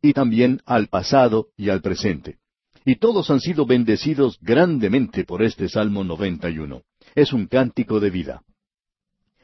y 0.00 0.12
también 0.12 0.60
al 0.64 0.86
pasado 0.86 1.48
y 1.56 1.68
al 1.68 1.82
presente. 1.82 2.38
Y 2.84 2.96
todos 2.96 3.30
han 3.30 3.40
sido 3.40 3.66
bendecidos 3.66 4.38
grandemente 4.40 5.24
por 5.24 5.42
este 5.42 5.68
Salmo 5.68 6.04
91 6.04 6.82
es 7.14 7.32
un 7.32 7.46
cántico 7.46 8.00
de 8.00 8.10
vida. 8.10 8.42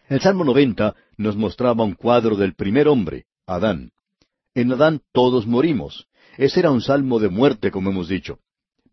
El 0.09 0.21
Salmo 0.21 0.45
90 0.45 0.95
nos 1.19 1.37
mostraba 1.37 1.85
un 1.85 1.95
cuadro 1.95 2.37
del 2.37 2.55
primer 2.55 2.89
hombre, 2.89 3.27
Adán. 3.47 3.93
En 4.55 4.73
Adán 4.73 5.03
todos 5.13 5.47
morimos. 5.47 6.08
Ese 6.38 6.61
era 6.61 6.70
un 6.70 6.81
salmo 6.81 7.18
de 7.18 7.29
muerte, 7.29 7.72
como 7.72 7.90
hemos 7.90 8.09
dicho. 8.09 8.38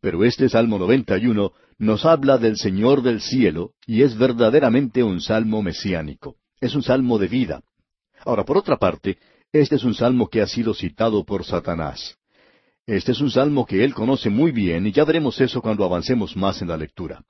Pero 0.02 0.24
este 0.24 0.50
Salmo 0.50 0.80
91 0.80 1.52
nos 1.78 2.04
habla 2.04 2.40
del 2.40 2.58
Señor 2.58 3.04
del 3.04 3.22
cielo 3.22 3.74
y 3.86 4.02
es 4.02 4.18
verdaderamente 4.18 5.04
un 5.04 5.22
salmo 5.22 5.62
mesiánico. 5.62 6.38
Es 6.60 6.74
un 6.74 6.82
salmo 6.82 7.20
de 7.20 7.28
vida. 7.28 7.62
Ahora, 8.26 8.46
por 8.46 8.58
otra 8.58 8.78
parte, 8.78 9.20
este 9.54 9.76
es 9.76 9.84
un 9.84 9.94
salmo 9.94 10.28
que 10.28 10.42
ha 10.42 10.48
sido 10.48 10.74
citado 10.74 11.24
por 11.24 11.46
Satanás. 11.46 12.18
Este 12.88 13.12
es 13.12 13.22
un 13.22 13.30
salmo 13.30 13.68
que 13.68 13.84
él 13.84 13.94
conoce 13.94 14.32
muy 14.32 14.52
bien 14.52 14.88
y 14.88 14.92
ya 14.92 15.06
veremos 15.06 15.40
eso 15.40 15.62
cuando 15.62 15.86
avancemos 15.86 16.36
más 16.36 16.64
en 16.64 16.70
la 16.70 16.78
lectura. 16.78 17.24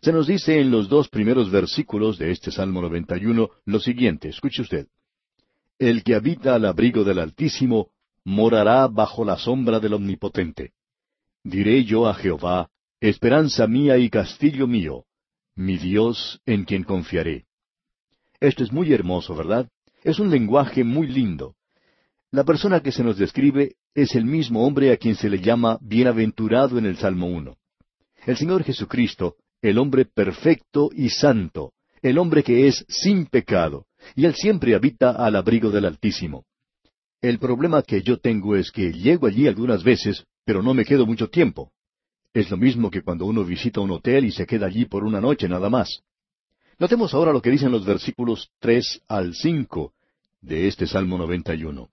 Se 0.00 0.12
nos 0.12 0.28
dice 0.28 0.60
en 0.60 0.70
los 0.70 0.88
dos 0.88 1.08
primeros 1.08 1.50
versículos 1.50 2.18
de 2.18 2.30
este 2.30 2.52
Salmo 2.52 2.82
91 2.82 3.50
lo 3.64 3.80
siguiente, 3.80 4.28
escuche 4.28 4.62
usted. 4.62 4.86
El 5.76 6.04
que 6.04 6.14
habita 6.14 6.54
al 6.54 6.66
abrigo 6.66 7.02
del 7.02 7.18
Altísimo 7.18 7.90
morará 8.24 8.86
bajo 8.88 9.24
la 9.24 9.36
sombra 9.36 9.80
del 9.80 9.94
Omnipotente. 9.94 10.72
Diré 11.42 11.84
yo 11.84 12.06
a 12.06 12.14
Jehová, 12.14 12.70
esperanza 13.00 13.66
mía 13.66 13.98
y 13.98 14.10
castillo 14.10 14.66
mío, 14.66 15.04
mi 15.54 15.78
Dios 15.78 16.40
en 16.46 16.64
quien 16.64 16.84
confiaré. 16.84 17.46
Esto 18.40 18.64
es 18.64 18.72
muy 18.72 18.92
hermoso, 18.92 19.34
¿verdad? 19.34 19.68
Es 20.02 20.18
un 20.18 20.30
lenguaje 20.30 20.84
muy 20.84 21.06
lindo. 21.06 21.56
La 22.30 22.44
persona 22.44 22.80
que 22.80 22.92
se 22.92 23.02
nos 23.02 23.18
describe 23.18 23.76
es 23.94 24.14
el 24.14 24.24
mismo 24.24 24.66
hombre 24.66 24.92
a 24.92 24.96
quien 24.96 25.14
se 25.14 25.28
le 25.28 25.40
llama 25.40 25.78
bienaventurado 25.80 26.78
en 26.78 26.86
el 26.86 26.96
Salmo 26.96 27.26
1. 27.26 27.56
El 28.26 28.36
Señor 28.36 28.62
Jesucristo 28.64 29.36
el 29.62 29.78
hombre 29.78 30.04
perfecto 30.06 30.90
y 30.92 31.10
santo, 31.10 31.74
el 32.02 32.18
hombre 32.18 32.42
que 32.42 32.66
es 32.66 32.84
sin 32.88 33.26
pecado, 33.26 33.86
y 34.14 34.24
él 34.24 34.34
siempre 34.34 34.74
habita 34.74 35.10
al 35.10 35.36
abrigo 35.36 35.70
del 35.70 35.84
Altísimo. 35.84 36.44
El 37.22 37.38
problema 37.38 37.82
que 37.82 38.02
yo 38.02 38.18
tengo 38.18 38.56
es 38.56 38.70
que 38.70 38.92
llego 38.92 39.26
allí 39.26 39.46
algunas 39.46 39.84
veces, 39.84 40.24
pero 40.44 40.62
no 40.62 40.72
me 40.72 40.84
quedo 40.84 41.04
mucho 41.04 41.28
tiempo. 41.28 41.70
Es 42.32 42.50
lo 42.50 42.56
mismo 42.56 42.90
que 42.90 43.02
cuando 43.02 43.26
uno 43.26 43.44
visita 43.44 43.80
un 43.80 43.90
hotel 43.90 44.24
y 44.24 44.32
se 44.32 44.46
queda 44.46 44.66
allí 44.66 44.86
por 44.86 45.04
una 45.04 45.20
noche 45.20 45.48
nada 45.48 45.68
más. 45.68 46.02
Notemos 46.78 47.12
ahora 47.12 47.32
lo 47.32 47.42
que 47.42 47.50
dicen 47.50 47.72
los 47.72 47.84
versículos 47.84 48.50
tres 48.58 49.02
al 49.06 49.34
cinco 49.34 49.92
de 50.40 50.66
este 50.66 50.86
Salmo 50.86 51.18
91. 51.18 51.90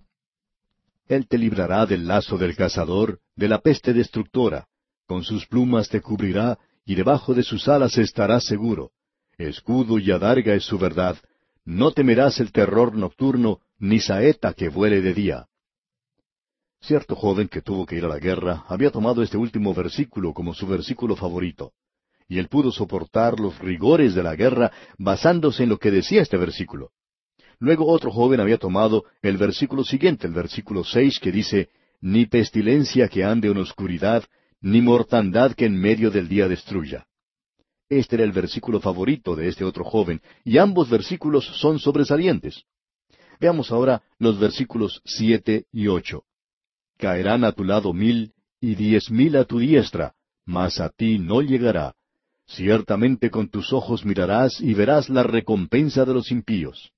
Él 1.09 1.27
te 1.27 1.37
librará 1.37 1.85
del 1.85 2.07
lazo 2.07 2.37
del 2.37 2.55
cazador, 2.55 3.19
de 3.35 3.49
la 3.49 3.59
peste 3.59 3.93
destructora, 3.93 4.67
con 5.07 5.23
sus 5.23 5.45
plumas 5.45 5.89
te 5.89 6.01
cubrirá 6.01 6.57
y 6.85 6.95
debajo 6.95 7.33
de 7.33 7.43
sus 7.43 7.67
alas 7.67 7.97
estarás 7.97 8.45
seguro. 8.45 8.91
Escudo 9.37 9.99
y 9.99 10.09
adarga 10.11 10.53
es 10.53 10.63
su 10.63 10.77
verdad. 10.77 11.17
No 11.65 11.91
temerás 11.91 12.39
el 12.39 12.51
terror 12.51 12.95
nocturno, 12.95 13.59
ni 13.79 13.99
saeta 13.99 14.53
que 14.53 14.69
vuele 14.69 15.01
de 15.01 15.13
día. 15.13 15.47
Cierto 16.81 17.15
joven 17.15 17.47
que 17.47 17.61
tuvo 17.61 17.85
que 17.85 17.95
ir 17.95 18.05
a 18.05 18.07
la 18.07 18.19
guerra 18.19 18.65
había 18.67 18.91
tomado 18.91 19.21
este 19.21 19.37
último 19.37 19.73
versículo 19.73 20.33
como 20.33 20.53
su 20.53 20.67
versículo 20.67 21.15
favorito, 21.15 21.73
y 22.27 22.39
él 22.39 22.47
pudo 22.47 22.71
soportar 22.71 23.39
los 23.39 23.57
rigores 23.59 24.15
de 24.15 24.23
la 24.23 24.35
guerra 24.35 24.71
basándose 24.97 25.63
en 25.63 25.69
lo 25.69 25.77
que 25.77 25.91
decía 25.91 26.21
este 26.21 26.37
versículo. 26.37 26.91
Luego 27.59 27.87
otro 27.87 28.11
joven 28.11 28.39
había 28.39 28.57
tomado 28.57 29.05
el 29.21 29.37
versículo 29.37 29.83
siguiente, 29.83 30.27
el 30.27 30.33
versículo 30.33 30.83
seis, 30.83 31.19
que 31.19 31.31
dice, 31.31 31.69
Ni 31.99 32.27
pestilencia 32.27 33.07
que 33.07 33.23
ande 33.23 33.47
en 33.47 33.57
oscuridad, 33.57 34.23
ni 34.61 34.81
mortandad 34.81 35.53
que 35.53 35.65
en 35.65 35.79
medio 35.79 36.11
del 36.11 36.27
día 36.27 36.47
destruya. 36.47 37.07
Este 37.89 38.15
era 38.15 38.25
el 38.25 38.31
versículo 38.31 38.79
favorito 38.79 39.35
de 39.35 39.47
este 39.47 39.63
otro 39.63 39.83
joven, 39.83 40.21
y 40.43 40.57
ambos 40.59 40.89
versículos 40.89 41.45
son 41.59 41.79
sobresalientes. 41.79 42.65
Veamos 43.39 43.71
ahora 43.71 44.01
los 44.19 44.39
versículos 44.39 45.01
siete 45.05 45.65
y 45.71 45.87
ocho. 45.87 46.23
Caerán 46.97 47.43
a 47.43 47.51
tu 47.51 47.63
lado 47.63 47.93
mil 47.93 48.33
y 48.59 48.75
diez 48.75 49.11
mil 49.11 49.35
a 49.35 49.45
tu 49.45 49.59
diestra, 49.59 50.13
mas 50.45 50.79
a 50.79 50.89
ti 50.89 51.19
no 51.19 51.41
llegará. 51.41 51.93
Ciertamente 52.47 53.29
con 53.29 53.49
tus 53.49 53.73
ojos 53.73 54.05
mirarás 54.05 54.61
y 54.61 54.73
verás 54.73 55.09
la 55.09 55.23
recompensa 55.23 56.05
de 56.05 56.13
los 56.13 56.31
impíos. 56.31 56.91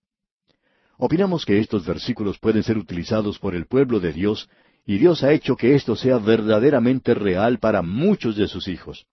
Opinamos 0.98 1.46
que 1.46 1.60
estos 1.60 1.86
versículos 1.86 2.38
pueden 2.40 2.62
ser 2.62 2.78
utilizados 2.78 3.40
por 3.40 3.56
el 3.56 3.66
pueblo 3.66 4.00
de 4.00 4.14
Dios 4.14 4.50
y 4.86 4.98
Dios 4.98 5.24
ha 5.24 5.32
hecho 5.32 5.56
que 5.56 5.76
esto 5.76 5.96
sea 5.96 6.18
verdaderamente 6.18 7.14
real 7.14 7.60
para 7.60 7.82
muchos 7.82 8.36
de 8.36 8.48
sus 8.48 8.68
hijos. 8.68 9.06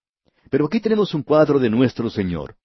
Pero 0.49 0.65
aquí 0.65 0.79
tenemos 0.79 1.13
un 1.13 1.23
cuadro 1.23 1.59
de 1.59 1.69
nuestro 1.69 2.09
Señor. 2.09 2.55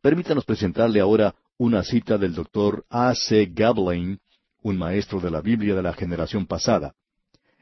Permítanos 0.00 0.44
presentarle 0.44 1.00
ahora 1.00 1.34
una 1.58 1.82
cita 1.82 2.16
del 2.16 2.34
doctor 2.34 2.84
A. 2.88 3.14
C. 3.14 3.50
Gablein, 3.52 4.20
un 4.62 4.78
maestro 4.78 5.20
de 5.20 5.30
la 5.30 5.40
Biblia 5.40 5.74
de 5.74 5.82
la 5.82 5.92
generación 5.92 6.46
pasada. 6.46 6.94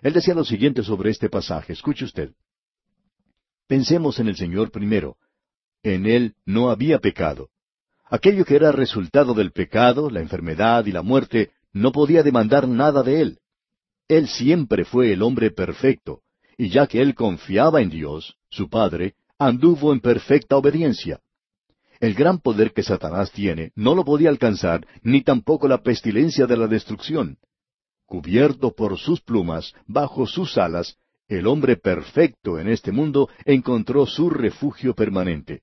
Él 0.03 0.13
decía 0.13 0.35
lo 0.35 0.45
siguiente 0.45 0.83
sobre 0.83 1.11
este 1.11 1.29
pasaje. 1.31 1.73
Escuche 1.73 2.05
usted. 2.05 2.33
Pensemos 3.67 4.21
en 4.21 4.29
el 4.29 4.37
Señor 4.37 4.71
primero. 4.71 5.17
En 5.83 6.07
Él 6.07 6.35
no 6.45 6.71
había 6.71 6.99
pecado. 6.99 7.49
Aquello 8.09 8.45
que 8.45 8.55
era 8.55 8.71
resultado 8.71 9.35
del 9.35 9.51
pecado, 9.51 10.11
la 10.11 10.21
enfermedad 10.21 10.87
y 10.87 10.93
la 10.93 11.03
muerte, 11.03 11.51
no 11.73 11.91
podía 11.91 12.23
demandar 12.23 12.69
nada 12.69 13.03
de 13.03 13.21
Él. 13.21 13.39
Él 14.09 14.29
siempre 14.29 14.85
fue 14.85 15.13
el 15.13 15.23
hombre 15.23 15.51
perfecto, 15.51 16.21
y 16.57 16.69
ya 16.69 16.87
que 16.87 17.03
él 17.03 17.15
confiaba 17.15 17.83
en 17.83 17.91
Dios, 17.91 18.37
su 18.49 18.69
Padre, 18.69 19.15
anduvo 19.39 19.93
en 19.93 20.01
perfecta 20.01 20.57
obediencia. 20.57 21.21
El 22.01 22.15
gran 22.15 22.39
poder 22.39 22.73
que 22.73 22.83
Satanás 22.83 23.33
tiene 23.33 23.73
no 23.75 23.95
lo 23.95 24.05
podía 24.05 24.29
alcanzar, 24.29 24.87
ni 25.03 25.23
tampoco 25.23 25.69
la 25.69 25.83
pestilencia 25.83 26.47
de 26.47 26.57
la 26.57 26.67
destrucción. 26.67 27.39
Cubierto 28.05 28.73
por 28.73 28.99
sus 28.99 29.21
plumas, 29.21 29.75
bajo 29.87 30.27
sus 30.27 30.59
alas, 30.59 30.97
el 31.29 31.47
hombre 31.47 31.77
perfecto 31.77 32.59
en 32.59 32.69
este 32.69 32.93
mundo 32.93 33.29
encontró 33.45 34.07
su 34.07 34.31
refugio 34.31 34.95
permanente. 34.95 35.63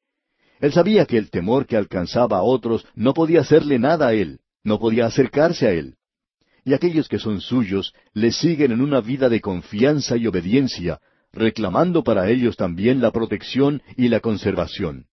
Él 0.59 0.73
sabía 0.73 1.05
que 1.05 1.17
el 1.17 1.29
temor 1.29 1.65
que 1.65 1.77
alcanzaba 1.77 2.37
a 2.37 2.43
otros 2.43 2.85
no 2.95 3.13
podía 3.13 3.41
hacerle 3.41 3.79
nada 3.79 4.07
a 4.07 4.13
él, 4.13 4.39
no 4.63 4.79
podía 4.79 5.05
acercarse 5.05 5.67
a 5.67 5.71
él. 5.71 5.95
Y 6.65 6.73
aquellos 6.73 7.07
que 7.07 7.19
son 7.19 7.41
suyos 7.41 7.93
le 8.13 8.31
siguen 8.31 8.71
en 8.71 8.81
una 8.81 9.01
vida 9.01 9.29
de 9.29 9.41
confianza 9.41 10.17
y 10.17 10.27
obediencia, 10.27 10.99
reclamando 11.31 12.03
para 12.03 12.29
ellos 12.29 12.55
también 12.55 13.01
la 13.01 13.11
protección 13.11 13.81
y 13.97 14.07
la 14.07 14.19
conservación. 14.19 15.07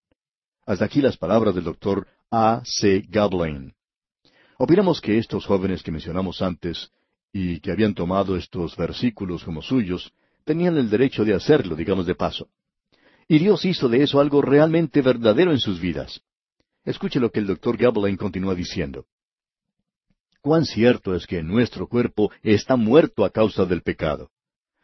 Hasta 0.71 0.85
aquí 0.85 1.01
las 1.01 1.17
palabras 1.17 1.53
del 1.53 1.65
doctor 1.65 2.07
A. 2.31 2.63
C. 2.65 3.05
Gablin. 3.09 3.75
Opinamos 4.57 5.01
que 5.01 5.19
estos 5.19 5.45
jóvenes 5.45 5.83
que 5.83 5.91
mencionamos 5.91 6.43
antes, 6.43 6.93
y 7.33 7.59
que 7.59 7.73
habían 7.73 7.93
tomado 7.93 8.37
estos 8.37 8.77
versículos 8.77 9.43
como 9.43 9.63
suyos, 9.63 10.13
tenían 10.45 10.77
el 10.77 10.89
derecho 10.89 11.25
de 11.25 11.35
hacerlo, 11.35 11.75
digamos 11.75 12.07
de 12.07 12.15
paso. 12.15 12.51
Y 13.27 13.41
Dios 13.41 13.65
hizo 13.65 13.89
de 13.89 14.05
eso 14.05 14.21
algo 14.21 14.43
realmente 14.43 15.03
verdadero 15.03 15.51
en 15.51 15.59
sus 15.59 15.81
vidas. 15.81 16.21
Escuche 16.85 17.19
lo 17.19 17.33
que 17.33 17.41
el 17.41 17.49
doctor 17.49 17.77
Gablin 17.77 18.17
continúa 18.17 18.55
diciendo. 18.55 19.07
Cuán 20.41 20.65
cierto 20.65 21.17
es 21.17 21.27
que 21.27 21.43
nuestro 21.43 21.89
cuerpo 21.89 22.31
está 22.45 22.77
muerto 22.77 23.25
a 23.25 23.31
causa 23.31 23.65
del 23.65 23.83
pecado. 23.83 24.31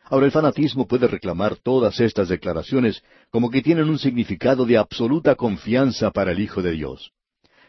Ahora 0.09 0.27
el 0.27 0.33
fanatismo 0.33 0.87
puede 0.87 1.09
reclamar 1.09 1.57
todas 1.57 1.99
estas 1.99 2.29
declaraciones 2.29 3.03
como 3.31 3.51
que 3.51 3.61
tienen 3.61 3.89
un 3.89 3.99
significado 3.99 4.65
de 4.65 4.79
absoluta 4.79 5.35
confianza 5.35 6.13
para 6.13 6.31
el 6.31 6.39
Hijo 6.39 6.63
de 6.63 6.73
Dios. 6.73 7.13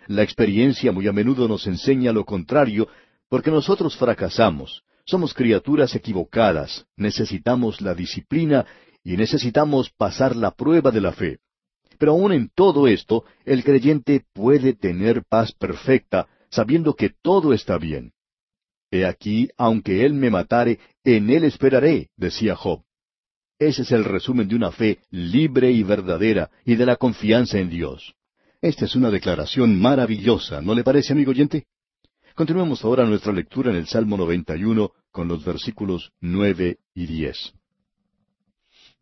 La 0.06 0.22
experiencia 0.22 0.92
muy 0.92 1.08
a 1.08 1.14
menudo 1.14 1.48
nos 1.48 1.66
enseña 1.66 2.14
lo 2.14 2.26
contrario 2.26 2.88
porque 3.28 3.50
nosotros 3.50 3.98
fracasamos, 3.98 4.84
somos 5.06 5.34
criaturas 5.34 5.96
equivocadas, 5.96 6.86
necesitamos 6.96 7.82
la 7.82 7.96
disciplina 7.96 8.66
y 9.04 9.18
necesitamos 9.18 9.90
pasar 9.90 10.36
la 10.36 10.52
prueba 10.52 10.92
de 10.92 11.02
la 11.02 11.14
fe. 11.14 11.40
Pero 11.98 12.12
aun 12.12 12.34
en 12.34 12.50
todo 12.54 12.88
esto, 12.88 13.26
el 13.46 13.64
creyente 13.64 14.26
puede 14.34 14.74
tener 14.74 15.24
paz 15.28 15.54
perfecta, 15.54 16.28
sabiendo 16.50 16.94
que 16.94 17.10
todo 17.10 17.52
está 17.52 17.78
bien. 17.80 18.12
He 18.90 19.06
aquí, 19.06 19.50
aunque 19.58 20.06
él 20.06 20.14
me 20.14 20.30
matare, 20.30 20.80
en 21.04 21.30
él 21.30 21.44
esperaré, 21.44 22.10
decía 22.16 22.56
Job. 22.56 22.84
Ese 23.60 23.82
es 23.82 23.92
el 23.92 24.06
resumen 24.06 24.48
de 24.48 24.56
una 24.56 24.72
fe 24.72 25.00
libre 25.10 25.72
y 25.72 25.84
verdadera 25.84 26.50
y 26.64 26.76
de 26.76 26.86
la 26.86 26.96
confianza 26.96 27.60
en 27.60 27.70
Dios. 27.70 28.14
Esta 28.62 28.86
es 28.86 28.96
una 28.96 29.12
declaración 29.12 29.80
maravillosa, 29.80 30.62
¿no 30.62 30.74
le 30.74 30.84
parece, 30.84 31.14
amigo 31.14 31.32
oyente? 31.32 31.66
Continuemos 32.36 32.84
ahora 32.84 33.06
nuestra 33.06 33.34
lectura 33.34 33.72
en 33.72 33.78
el 33.78 33.88
Salmo 33.88 34.16
91 34.16 34.92
con 35.12 35.28
los 35.28 35.44
versículos 35.44 36.12
nueve 36.22 36.78
y 36.94 37.08
diez. 37.08 37.54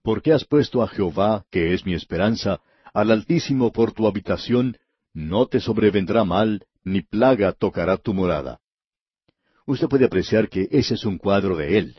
Porque 0.02 0.32
has 0.32 0.46
puesto 0.46 0.82
a 0.82 0.88
Jehová, 0.88 1.46
que 1.52 1.74
es 1.74 1.86
mi 1.86 1.94
esperanza, 1.94 2.62
al 2.94 3.12
Altísimo 3.12 3.72
por 3.72 3.92
tu 3.92 4.08
habitación, 4.08 4.78
no 5.14 5.48
te 5.48 5.60
sobrevendrá 5.60 6.24
mal, 6.24 6.66
ni 6.84 7.02
plaga 7.02 7.52
tocará 7.52 7.98
tu 7.98 8.14
morada 8.14 8.60
usted 9.66 9.88
puede 9.88 10.06
apreciar 10.06 10.50
que 10.50 10.68
ese 10.72 10.96
es 10.96 11.06
un 11.06 11.18
cuadro 11.18 11.56
de 11.58 11.78
él. 11.78 11.96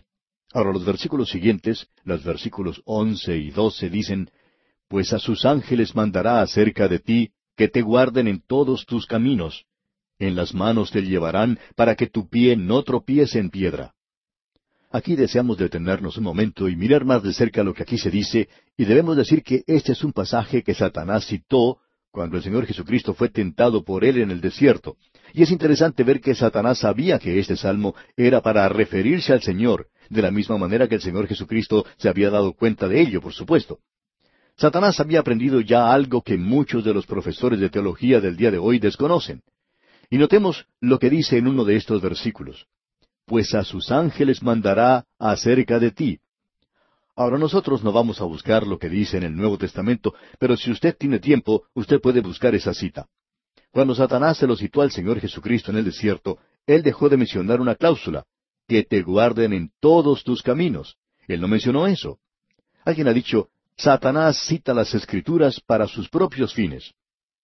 Ahora 0.53 0.73
los 0.73 0.85
versículos 0.85 1.31
siguientes, 1.31 1.89
los 2.05 2.25
versículos 2.25 2.81
once 2.85 3.37
y 3.37 3.51
doce 3.51 3.91
dicen, 3.91 4.31
Pues 4.89 5.13
a 5.13 5.19
sus 5.19 5.45
ángeles 5.45 5.95
mandará 5.95 6.41
acerca 6.41 6.89
de 6.89 7.01
ti, 7.01 7.31
que 7.57 7.69
te 7.69 7.83
guarden 7.83 8.29
en 8.29 8.41
todos 8.41 8.87
tus 8.87 9.07
caminos. 9.07 9.65
En 10.19 10.35
las 10.35 10.55
manos 10.55 10.91
te 10.91 11.03
llevarán 11.03 11.59
para 11.75 11.95
que 11.95 12.07
tu 12.07 12.29
pie 12.29 12.57
no 12.57 12.83
tropiece 12.83 13.39
en 13.39 13.51
piedra. 13.51 13.95
Aquí 14.91 15.17
deseamos 15.17 15.59
detenernos 15.59 16.17
un 16.17 16.25
momento 16.25 16.69
y 16.69 16.77
mirar 16.77 17.05
más 17.05 17.23
de 17.23 17.33
cerca 17.33 17.63
lo 17.63 17.75
que 17.75 17.83
aquí 17.83 17.99
se 17.99 18.11
dice, 18.11 18.49
y 18.77 18.85
debemos 18.85 19.17
decir 19.17 19.43
que 19.43 19.63
este 19.67 19.93
es 19.93 20.05
un 20.05 20.13
pasaje 20.13 20.63
que 20.63 20.75
Satanás 20.75 21.27
citó 21.27 21.81
cuando 22.11 22.39
el 22.39 22.43
Señor 22.43 22.65
Jesucristo 22.65 23.13
fue 23.13 23.29
tentado 23.29 23.85
por 23.85 24.05
él 24.05 24.19
en 24.19 24.31
el 24.31 24.41
desierto. 24.41 24.97
Y 25.37 25.43
es 25.43 25.51
interesante 25.51 26.03
ver 26.03 26.23
que 26.23 26.35
Satanás 26.35 26.79
sabía 26.79 27.19
que 27.19 27.39
este 27.39 27.57
salmo 27.59 27.95
era 28.17 28.41
para 28.41 28.67
referirse 28.71 29.35
al 29.35 29.43
Señor, 29.43 29.89
de 30.09 30.23
la 30.23 30.31
misma 30.31 30.57
manera 30.57 30.89
que 30.89 30.95
el 30.95 31.03
Señor 31.03 31.27
Jesucristo 31.27 31.85
se 31.99 32.09
había 32.09 32.31
dado 32.31 32.55
cuenta 32.55 32.89
de 32.89 33.03
ello, 33.03 33.21
por 33.21 33.35
supuesto. 33.35 33.81
Satanás 34.57 34.99
había 34.99 35.21
aprendido 35.21 35.61
ya 35.61 35.93
algo 35.93 36.23
que 36.23 36.39
muchos 36.39 36.85
de 36.85 36.95
los 36.95 37.05
profesores 37.05 37.61
de 37.61 37.69
teología 37.69 38.19
del 38.19 38.39
día 38.39 38.51
de 38.51 38.57
hoy 38.57 38.79
desconocen. 38.79 39.43
Y 40.09 40.17
notemos 40.17 40.65
lo 40.81 40.99
que 40.99 41.11
dice 41.11 41.37
en 41.37 41.49
uno 41.49 41.67
de 41.67 41.77
estos 41.77 42.01
versículos. 42.01 42.65
Pues 43.27 43.55
a 43.55 43.63
sus 43.63 43.91
ángeles 43.91 44.43
mandará 44.43 45.05
acerca 45.19 45.79
de 45.79 45.91
ti, 45.91 46.21
Ahora 47.19 47.39
nosotros 47.39 47.83
no 47.83 47.93
vamos 47.93 48.21
a 48.21 48.25
buscar 48.25 48.67
lo 48.67 48.79
que 48.79 48.91
dice 48.91 49.17
en 49.17 49.23
el 49.23 49.35
Nuevo 49.35 49.57
Testamento, 49.57 50.15
pero 50.39 50.55
si 50.55 50.71
usted 50.71 50.95
tiene 50.99 51.19
tiempo, 51.19 51.65
usted 51.73 51.99
puede 51.99 52.21
buscar 52.21 52.55
esa 52.55 52.75
cita. 52.75 53.07
Cuando 53.77 53.95
Satanás 53.95 54.39
se 54.39 54.47
lo 54.47 54.57
citó 54.57 54.81
al 54.81 54.91
Señor 54.91 55.21
Jesucristo 55.21 55.71
en 55.71 55.77
el 55.77 55.85
desierto, 55.85 56.39
él 56.67 56.83
dejó 56.83 57.11
de 57.11 57.19
mencionar 57.19 57.61
una 57.61 57.75
cláusula, 57.75 58.25
que 58.67 58.85
te 58.85 59.03
guarden 59.03 59.53
en 59.53 59.71
todos 59.81 60.25
tus 60.25 60.43
caminos. 60.43 60.97
Él 61.29 61.43
no 61.43 61.47
mencionó 61.47 61.87
eso. 61.87 62.19
Alguien 62.87 63.07
ha 63.07 63.13
dicho, 63.13 63.51
Satanás 63.77 64.39
cita 64.47 64.73
las 64.73 64.95
escrituras 64.95 65.61
para 65.61 65.87
sus 65.89 66.09
propios 66.09 66.55
fines. 66.55 66.95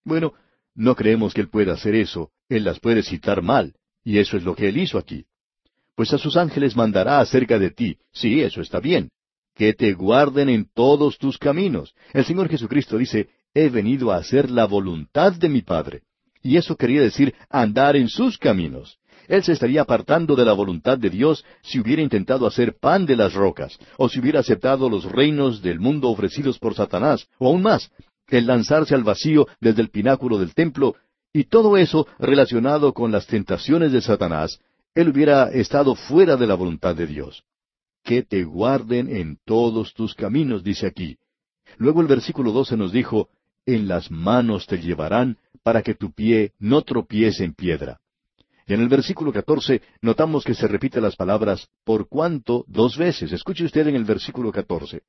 Bueno, 0.06 0.32
no 0.74 0.96
creemos 0.96 1.34
que 1.34 1.42
él 1.42 1.50
pueda 1.50 1.74
hacer 1.74 1.94
eso, 1.94 2.30
él 2.48 2.64
las 2.64 2.80
puede 2.80 3.02
citar 3.02 3.42
mal, 3.42 3.74
y 4.02 4.16
eso 4.16 4.38
es 4.38 4.42
lo 4.42 4.56
que 4.56 4.70
él 4.70 4.78
hizo 4.78 4.96
aquí. 4.96 5.26
Pues 5.94 6.14
a 6.14 6.16
sus 6.16 6.38
ángeles 6.38 6.74
mandará 6.74 7.20
acerca 7.20 7.58
de 7.58 7.72
ti, 7.72 7.98
sí, 8.10 8.40
eso 8.40 8.62
está 8.62 8.80
bien 8.80 9.10
que 9.54 9.74
te 9.74 9.92
guarden 9.92 10.48
en 10.48 10.64
todos 10.64 11.18
tus 11.18 11.36
caminos. 11.36 11.94
El 12.14 12.24
Señor 12.24 12.48
Jesucristo 12.48 12.96
dice, 12.96 13.28
he 13.52 13.68
venido 13.68 14.10
a 14.10 14.16
hacer 14.16 14.50
la 14.50 14.64
voluntad 14.64 15.34
de 15.34 15.50
mi 15.50 15.60
Padre. 15.60 16.04
Y 16.42 16.56
eso 16.56 16.76
quería 16.76 17.00
decir 17.00 17.34
andar 17.48 17.96
en 17.96 18.08
sus 18.08 18.38
caminos. 18.38 18.98
Él 19.28 19.42
se 19.44 19.52
estaría 19.52 19.82
apartando 19.82 20.34
de 20.34 20.44
la 20.44 20.52
voluntad 20.52 20.98
de 20.98 21.08
Dios 21.08 21.44
si 21.62 21.78
hubiera 21.78 22.02
intentado 22.02 22.46
hacer 22.46 22.76
pan 22.78 23.06
de 23.06 23.16
las 23.16 23.34
rocas, 23.34 23.78
o 23.96 24.08
si 24.08 24.18
hubiera 24.20 24.40
aceptado 24.40 24.90
los 24.90 25.04
reinos 25.04 25.62
del 25.62 25.78
mundo 25.78 26.08
ofrecidos 26.10 26.58
por 26.58 26.74
Satanás, 26.74 27.28
o 27.38 27.48
aún 27.48 27.62
más, 27.62 27.90
el 28.28 28.46
lanzarse 28.46 28.94
al 28.94 29.04
vacío 29.04 29.46
desde 29.60 29.82
el 29.82 29.90
pináculo 29.90 30.38
del 30.38 30.54
templo, 30.54 30.96
y 31.32 31.44
todo 31.44 31.76
eso 31.76 32.06
relacionado 32.18 32.92
con 32.92 33.12
las 33.12 33.26
tentaciones 33.26 33.92
de 33.92 34.00
Satanás, 34.00 34.58
él 34.94 35.08
hubiera 35.08 35.50
estado 35.50 35.94
fuera 35.94 36.36
de 36.36 36.46
la 36.46 36.54
voluntad 36.54 36.96
de 36.96 37.06
Dios 37.06 37.44
que 38.02 38.22
te 38.22 38.44
guarden 38.44 39.14
en 39.14 39.38
todos 39.44 39.94
tus 39.94 40.14
caminos, 40.14 40.62
dice 40.62 40.86
aquí. 40.86 41.18
Luego 41.78 42.00
el 42.00 42.08
versículo 42.08 42.52
doce 42.52 42.76
nos 42.76 42.92
dijo, 42.92 43.28
en 43.66 43.88
las 43.88 44.10
manos 44.10 44.66
te 44.66 44.78
llevarán 44.78 45.38
para 45.62 45.82
que 45.82 45.94
tu 45.94 46.12
pie 46.12 46.52
no 46.58 46.82
tropiece 46.82 47.44
en 47.44 47.54
piedra. 47.54 48.00
Y 48.66 48.74
en 48.74 48.80
el 48.80 48.88
versículo 48.88 49.32
catorce 49.32 49.82
notamos 50.00 50.44
que 50.44 50.54
se 50.54 50.68
repite 50.68 51.00
las 51.00 51.16
palabras 51.16 51.68
por 51.84 52.08
cuanto 52.08 52.64
dos 52.68 52.96
veces. 52.96 53.32
Escuche 53.32 53.64
usted 53.64 53.86
en 53.86 53.96
el 53.96 54.04
versículo 54.04 54.52
catorce. 54.52 55.02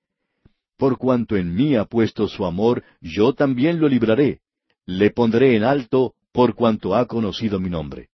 Por 0.78 0.98
cuanto 0.98 1.38
en 1.38 1.54
mí 1.54 1.76
ha 1.76 1.86
puesto 1.86 2.28
su 2.28 2.46
amor, 2.46 2.84
yo 3.00 3.34
también 3.34 3.80
lo 3.80 3.88
libraré. 3.88 4.42
Le 4.86 5.12
pondré 5.12 5.56
en 5.56 5.64
alto 5.64 6.16
por 6.32 6.56
cuanto 6.56 6.96
ha 6.96 7.06
conocido 7.06 7.60
mi 7.60 7.70
nombre. 7.70 8.10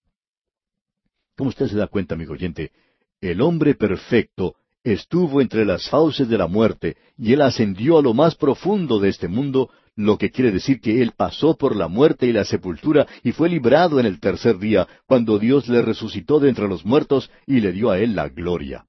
Como 1.36 1.50
usted 1.50 1.68
se 1.68 1.78
da 1.78 1.88
cuenta, 1.88 2.16
amigo 2.16 2.34
oyente, 2.34 2.72
el 3.22 3.42
hombre 3.42 3.76
perfecto 3.76 4.56
estuvo 4.84 5.42
entre 5.42 5.66
las 5.66 5.90
fauces 5.90 6.28
de 6.28 6.38
la 6.38 6.48
muerte, 6.48 6.98
y 7.18 7.34
él 7.34 7.42
ascendió 7.42 7.98
a 7.98 8.02
lo 8.02 8.14
más 8.14 8.36
profundo 8.36 9.00
de 9.00 9.10
este 9.10 9.28
mundo, 9.28 9.70
lo 10.00 10.18
que 10.18 10.32
quiere 10.32 10.54
decir 10.54 10.80
que 10.80 11.02
él 11.02 11.12
pasó 11.12 11.58
por 11.58 11.76
la 11.76 11.90
muerte 11.90 12.26
y 12.26 12.32
la 12.32 12.46
sepultura 12.46 13.06
y 13.22 13.34
fue 13.34 13.50
librado 13.50 14.00
en 14.00 14.06
el 14.06 14.22
tercer 14.22 14.58
día, 14.58 14.88
cuando 15.06 15.38
Dios 15.38 15.68
le 15.68 15.82
resucitó 15.82 16.40
de 16.40 16.48
entre 16.48 16.70
los 16.70 16.86
muertos 16.86 17.30
y 17.46 17.60
le 17.60 17.74
dio 17.74 17.92
a 17.92 18.00
él 18.00 18.16
la 18.16 18.30
gloria. 18.30 18.86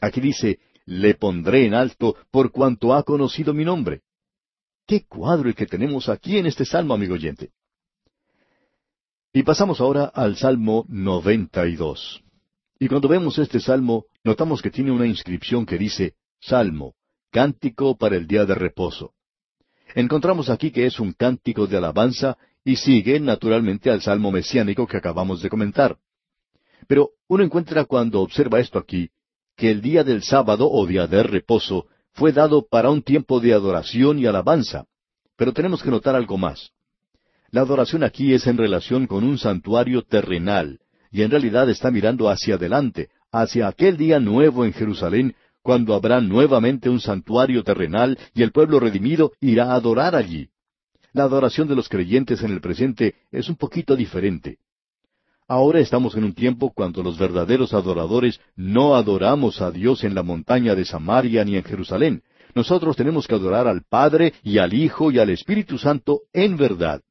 Aquí 0.00 0.22
dice, 0.22 0.58
le 0.86 1.12
pondré 1.14 1.66
en 1.66 1.74
alto 1.74 2.16
por 2.30 2.50
cuanto 2.50 2.94
ha 2.94 3.02
conocido 3.02 3.52
mi 3.52 3.62
nombre. 3.62 4.00
Qué 4.86 5.04
cuadro 5.06 5.50
el 5.50 5.54
que 5.54 5.66
tenemos 5.66 6.08
aquí 6.08 6.38
en 6.38 6.46
este 6.46 6.64
salmo, 6.64 6.94
amigo 6.94 7.12
oyente. 7.12 7.50
Y 9.34 9.42
pasamos 9.42 9.82
ahora 9.82 10.06
al 10.06 10.36
Salmo 10.36 10.86
92. 10.88 12.22
Y 12.80 12.88
cuando 12.88 13.08
vemos 13.08 13.38
este 13.38 13.60
salmo, 13.60 14.06
notamos 14.24 14.62
que 14.62 14.70
tiene 14.70 14.92
una 14.92 15.06
inscripción 15.06 15.66
que 15.66 15.76
dice 15.76 16.14
Salmo, 16.40 16.94
cántico 17.30 17.98
para 17.98 18.16
el 18.16 18.26
día 18.26 18.46
de 18.46 18.54
reposo. 18.54 19.12
Encontramos 19.94 20.50
aquí 20.50 20.70
que 20.70 20.86
es 20.86 21.00
un 21.00 21.12
cántico 21.12 21.66
de 21.66 21.76
alabanza 21.76 22.36
y 22.64 22.76
sigue 22.76 23.18
naturalmente 23.20 23.90
al 23.90 24.02
salmo 24.02 24.30
mesiánico 24.30 24.86
que 24.86 24.98
acabamos 24.98 25.42
de 25.42 25.48
comentar. 25.48 25.96
Pero 26.86 27.10
uno 27.28 27.44
encuentra 27.44 27.84
cuando 27.84 28.20
observa 28.20 28.60
esto 28.60 28.78
aquí, 28.78 29.10
que 29.56 29.70
el 29.70 29.80
día 29.80 30.04
del 30.04 30.22
sábado 30.22 30.70
o 30.70 30.86
día 30.86 31.06
de 31.06 31.22
reposo 31.22 31.86
fue 32.12 32.32
dado 32.32 32.66
para 32.66 32.90
un 32.90 33.02
tiempo 33.02 33.40
de 33.40 33.52
adoración 33.52 34.18
y 34.18 34.26
alabanza. 34.26 34.86
Pero 35.36 35.52
tenemos 35.52 35.82
que 35.82 35.90
notar 35.90 36.14
algo 36.14 36.36
más. 36.36 36.70
La 37.50 37.62
adoración 37.62 38.02
aquí 38.02 38.34
es 38.34 38.46
en 38.46 38.58
relación 38.58 39.06
con 39.06 39.24
un 39.24 39.38
santuario 39.38 40.02
terrenal, 40.02 40.80
y 41.10 41.22
en 41.22 41.30
realidad 41.30 41.70
está 41.70 41.90
mirando 41.90 42.28
hacia 42.28 42.56
adelante, 42.56 43.08
hacia 43.32 43.68
aquel 43.68 43.96
día 43.96 44.20
nuevo 44.20 44.64
en 44.64 44.72
Jerusalén, 44.72 45.34
cuando 45.68 45.92
habrá 45.92 46.22
nuevamente 46.22 46.88
un 46.88 46.98
santuario 46.98 47.62
terrenal 47.62 48.18
y 48.32 48.42
el 48.42 48.52
pueblo 48.52 48.80
redimido 48.80 49.32
irá 49.38 49.72
a 49.72 49.74
adorar 49.74 50.16
allí. 50.16 50.48
La 51.12 51.24
adoración 51.24 51.68
de 51.68 51.76
los 51.76 51.90
creyentes 51.90 52.42
en 52.42 52.52
el 52.52 52.62
presente 52.62 53.16
es 53.30 53.50
un 53.50 53.56
poquito 53.56 53.94
diferente. 53.94 54.60
Ahora 55.46 55.80
estamos 55.80 56.16
en 56.16 56.24
un 56.24 56.32
tiempo 56.32 56.72
cuando 56.74 57.02
los 57.02 57.18
verdaderos 57.18 57.74
adoradores 57.74 58.40
no 58.56 58.94
adoramos 58.94 59.60
a 59.60 59.70
Dios 59.70 60.04
en 60.04 60.14
la 60.14 60.22
montaña 60.22 60.74
de 60.74 60.86
Samaria 60.86 61.44
ni 61.44 61.56
en 61.56 61.64
Jerusalén. 61.64 62.22
Nosotros 62.54 62.96
tenemos 62.96 63.26
que 63.26 63.34
adorar 63.34 63.68
al 63.68 63.82
Padre 63.82 64.32
y 64.42 64.56
al 64.56 64.72
Hijo 64.72 65.10
y 65.10 65.18
al 65.18 65.28
Espíritu 65.28 65.76
Santo 65.76 66.22
en 66.32 66.56
verdad. 66.56 67.02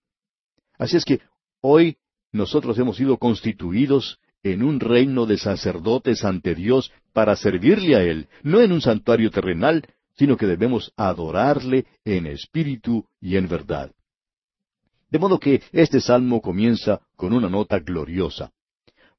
Así 0.79 0.97
es 0.97 1.05
que 1.05 1.21
hoy 1.61 1.97
nosotros 2.31 2.79
hemos 2.79 2.97
sido 2.97 3.17
constituidos 3.17 4.17
en 4.43 4.63
un 4.63 4.79
reino 4.79 5.25
de 5.25 5.37
sacerdotes 5.37 6.23
ante 6.23 6.55
Dios 6.55 6.91
para 7.13 7.35
servirle 7.35 7.95
a 7.95 8.03
Él, 8.03 8.27
no 8.43 8.61
en 8.61 8.71
un 8.71 8.81
santuario 8.81 9.31
terrenal, 9.31 9.85
sino 10.15 10.37
que 10.37 10.45
debemos 10.45 10.91
adorarle 10.95 11.85
en 12.03 12.27
espíritu 12.27 13.05
y 13.21 13.37
en 13.37 13.47
verdad. 13.47 13.91
De 15.09 15.19
modo 15.19 15.39
que 15.39 15.61
este 15.71 16.01
salmo 16.01 16.41
comienza 16.41 17.01
con 17.15 17.33
una 17.33 17.49
nota 17.49 17.79
gloriosa. 17.79 18.51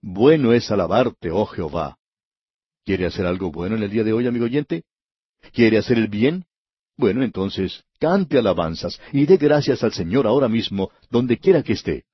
Bueno 0.01 0.53
es 0.53 0.71
alabarte, 0.71 1.31
oh 1.31 1.47
Jehová. 1.47 1.99
¿Quiere 2.85 3.07
hacer 3.07 3.27
algo 3.27 3.51
bueno 3.51 3.77
en 3.77 3.83
el 3.83 3.91
día 3.91 4.05
de 4.05 4.13
hoy, 4.13 4.27
amigo 4.27 4.45
oyente? 4.45 4.85
¿Quiere 5.53 5.79
hacer 5.79 5.99
el 5.99 6.09
bien? 6.09 6.45
Bueno, 6.97 7.23
entonces, 7.23 7.85
cante 8.01 8.39
alabanzas 8.39 9.01
y 9.13 9.27
dé 9.27 9.37
gracias 9.37 9.85
al 9.85 9.93
Señor 9.93 10.27
ahora 10.27 10.49
mismo, 10.49 10.91
donde 11.11 11.39
quiera 11.39 11.63
que 11.63 11.75
esté. 11.75 12.05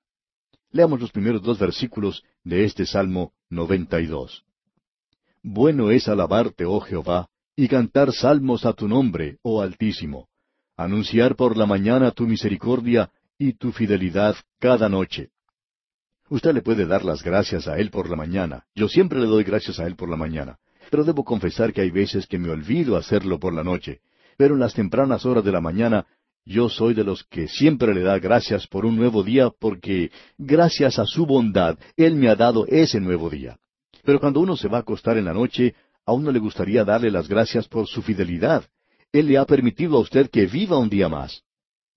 Leamos 0.75 1.01
los 1.01 1.13
primeros 1.13 1.41
dos 1.41 1.57
versículos 1.57 2.25
de 2.43 2.65
este 2.65 2.85
Salmo 2.85 3.33
92. 3.49 4.45
Bueno 5.41 5.93
es 5.93 6.09
alabarte, 6.09 6.65
oh 6.65 6.81
Jehová, 6.81 7.29
y 7.55 7.69
cantar 7.69 8.13
salmos 8.13 8.67
a 8.67 8.73
tu 8.73 8.89
nombre, 8.89 9.39
oh 9.43 9.63
Altísimo, 9.63 10.27
anunciar 10.77 11.37
por 11.37 11.57
la 11.57 11.65
mañana 11.65 12.11
tu 12.11 12.27
misericordia 12.27 13.09
y 13.39 13.53
tu 13.53 13.71
fidelidad 13.71 14.35
cada 14.59 14.89
noche. 14.89 15.31
Usted 16.29 16.53
le 16.53 16.63
puede 16.63 16.87
dar 16.87 17.05
las 17.05 17.23
gracias 17.23 17.69
a 17.69 17.79
Él 17.79 17.91
por 17.91 18.11
la 18.11 18.17
mañana. 18.17 18.65
Yo 18.75 18.89
siempre 18.89 19.21
le 19.21 19.27
doy 19.27 19.45
gracias 19.45 19.79
a 19.79 19.87
Él 19.87 19.95
por 19.95 20.09
la 20.09 20.17
mañana. 20.17 20.59
Pero 20.91 21.05
debo 21.05 21.23
confesar 21.23 21.73
que 21.73 21.83
hay 21.83 21.93
veces 21.93 22.27
que 22.27 22.41
me 22.41 22.51
olvido 22.51 22.97
hacerlo 22.97 23.39
por 23.39 23.55
la 23.55 23.63
noche. 23.63 24.01
Pero 24.37 24.55
en 24.55 24.61
las 24.61 24.75
tempranas 24.75 25.25
horas 25.25 25.45
de 25.45 25.53
la 25.53 25.61
mañana 25.61 26.05
yo 26.45 26.69
soy 26.69 26.95
de 26.95 27.05
los 27.05 27.25
que 27.25 27.49
siempre 27.49 27.95
le 27.95 28.03
da 28.03 28.19
gracias 28.19 28.67
por 28.67 28.85
un 28.85 28.97
nuevo 28.97 29.23
día 29.23 29.51
porque 29.51 30.11
gracias 30.37 30.99
a 30.99 31.07
su 31.07 31.25
bondad 31.27 31.79
Él 31.97 32.17
me 32.17 32.29
ha 32.29 32.37
dado 32.37 32.67
ese 32.67 33.01
nuevo 33.01 33.31
día. 33.31 33.59
Pero 34.05 34.21
cuando 34.21 34.41
uno 34.41 34.57
se 34.57 34.69
va 34.69 34.79
a 34.79 34.81
acostar 34.81 35.17
en 35.17 35.25
la 35.25 35.33
noche, 35.33 35.75
a 36.05 36.13
uno 36.13 36.31
le 36.31 36.39
gustaría 36.39 36.85
darle 36.85 37.11
las 37.11 37.29
gracias 37.29 37.67
por 37.67 37.87
su 37.87 38.03
fidelidad. 38.03 38.65
Él 39.11 39.29
le 39.29 39.39
ha 39.39 39.47
permitido 39.47 39.97
a 39.97 40.01
usted 40.01 40.29
que 40.29 40.47
viva 40.47 40.77
un 40.77 40.91
día 40.91 41.09
más. 41.09 41.43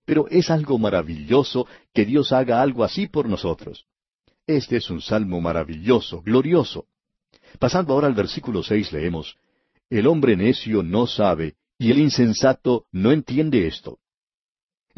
Pero 0.06 0.26
es 0.30 0.50
algo 0.50 0.78
maravilloso 0.78 1.66
que 1.92 2.06
Dios 2.06 2.32
haga 2.32 2.62
algo 2.62 2.84
así 2.84 3.06
por 3.06 3.28
nosotros. 3.28 3.84
Este 4.46 4.76
es 4.76 4.88
un 4.88 5.02
salmo 5.02 5.42
maravilloso, 5.42 6.22
glorioso. 6.22 6.86
Pasando 7.58 7.92
ahora 7.92 8.06
al 8.06 8.14
versículo 8.14 8.62
seis 8.62 8.90
leemos, 8.92 9.36
El 9.90 10.06
hombre 10.06 10.36
necio 10.36 10.82
no 10.82 11.06
sabe, 11.06 11.56
y 11.78 11.90
el 11.90 11.98
insensato 11.98 12.86
no 12.92 13.12
entiende 13.12 13.66
esto. 13.66 13.98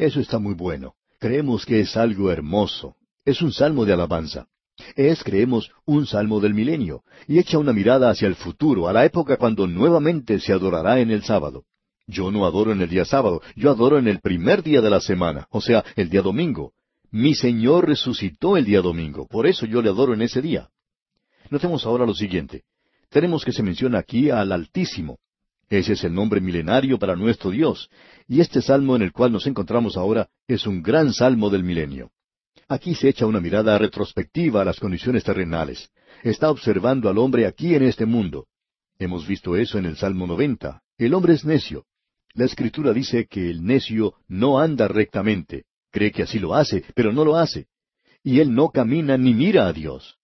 Eso 0.01 0.19
está 0.19 0.39
muy 0.39 0.55
bueno. 0.55 0.95
Creemos 1.19 1.63
que 1.63 1.81
es 1.81 1.95
algo 1.95 2.31
hermoso. 2.31 2.95
Es 3.23 3.43
un 3.43 3.53
salmo 3.53 3.85
de 3.85 3.93
alabanza. 3.93 4.47
Es, 4.95 5.23
creemos, 5.23 5.69
un 5.85 6.07
salmo 6.07 6.39
del 6.39 6.55
milenio, 6.55 7.03
y 7.27 7.37
echa 7.37 7.59
una 7.59 7.71
mirada 7.71 8.09
hacia 8.09 8.27
el 8.27 8.33
futuro, 8.33 8.87
a 8.87 8.93
la 8.93 9.05
época 9.05 9.37
cuando 9.37 9.67
nuevamente 9.67 10.39
se 10.39 10.53
adorará 10.53 10.99
en 11.01 11.11
el 11.11 11.21
sábado. 11.21 11.65
Yo 12.07 12.31
no 12.31 12.47
adoro 12.47 12.71
en 12.71 12.81
el 12.81 12.89
día 12.89 13.05
sábado, 13.05 13.43
yo 13.55 13.69
adoro 13.69 13.99
en 13.99 14.07
el 14.07 14.21
primer 14.21 14.63
día 14.63 14.81
de 14.81 14.89
la 14.89 15.01
semana, 15.01 15.45
o 15.51 15.61
sea, 15.61 15.85
el 15.95 16.09
día 16.09 16.23
domingo. 16.23 16.73
Mi 17.11 17.35
Señor 17.35 17.87
resucitó 17.87 18.57
el 18.57 18.65
día 18.65 18.81
domingo, 18.81 19.27
por 19.27 19.45
eso 19.45 19.67
yo 19.67 19.83
le 19.83 19.89
adoro 19.89 20.15
en 20.15 20.23
ese 20.23 20.41
día. 20.41 20.69
Notemos 21.51 21.85
ahora 21.85 22.07
lo 22.07 22.15
siguiente. 22.15 22.63
Tenemos 23.11 23.45
que 23.45 23.51
se 23.51 23.61
menciona 23.61 23.99
aquí 23.99 24.31
al 24.31 24.51
Altísimo. 24.51 25.19
Ese 25.71 25.93
es 25.93 26.03
el 26.03 26.13
nombre 26.13 26.41
milenario 26.41 26.99
para 26.99 27.15
nuestro 27.15 27.49
Dios, 27.49 27.89
y 28.27 28.41
este 28.41 28.61
salmo 28.61 28.97
en 28.97 29.03
el 29.03 29.13
cual 29.13 29.31
nos 29.31 29.47
encontramos 29.47 29.95
ahora 29.95 30.27
es 30.45 30.67
un 30.67 30.83
gran 30.83 31.13
salmo 31.13 31.49
del 31.49 31.63
milenio. 31.63 32.11
Aquí 32.67 32.93
se 32.93 33.07
echa 33.07 33.25
una 33.25 33.39
mirada 33.39 33.77
retrospectiva 33.77 34.61
a 34.61 34.65
las 34.65 34.81
condiciones 34.81 35.23
terrenales. 35.23 35.89
Está 36.23 36.51
observando 36.51 37.07
al 37.07 37.17
hombre 37.17 37.45
aquí 37.45 37.73
en 37.73 37.83
este 37.83 38.05
mundo. 38.05 38.47
Hemos 38.99 39.25
visto 39.25 39.55
eso 39.55 39.77
en 39.77 39.85
el 39.85 39.95
Salmo 39.95 40.27
90. 40.27 40.83
El 40.97 41.13
hombre 41.13 41.35
es 41.35 41.45
necio. 41.45 41.85
La 42.33 42.43
escritura 42.43 42.91
dice 42.91 43.27
que 43.27 43.49
el 43.49 43.63
necio 43.63 44.15
no 44.27 44.59
anda 44.59 44.89
rectamente, 44.89 45.63
cree 45.89 46.11
que 46.11 46.23
así 46.23 46.37
lo 46.37 46.53
hace, 46.53 46.83
pero 46.95 47.13
no 47.13 47.23
lo 47.23 47.37
hace. 47.37 47.67
Y 48.23 48.41
él 48.41 48.53
no 48.53 48.71
camina 48.71 49.17
ni 49.17 49.33
mira 49.33 49.67
a 49.67 49.73
Dios. 49.73 50.17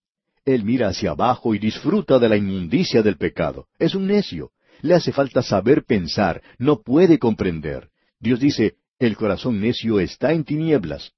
Él 0.44 0.66
mira 0.66 0.90
hacia 0.90 1.12
abajo 1.12 1.56
y 1.56 1.60
disfruta 1.60 2.20
de 2.20 2.28
la 2.28 2.36
inmundicia 2.36 3.02
del 3.02 3.16
pecado. 3.16 3.68
Es 3.80 3.96
un 3.96 4.08
necio. 4.08 4.52
Le 4.82 4.94
hace 4.94 5.12
falta 5.12 5.42
saber 5.42 5.84
pensar, 5.84 6.42
no 6.58 6.82
puede 6.82 7.20
comprender. 7.20 7.90
Dios 8.20 8.40
dice, 8.40 8.76
el 9.00 9.16
corazón 9.16 9.60
necio 9.60 10.00
está 10.00 10.34
en 10.34 10.44
tinieblas. 10.44 11.14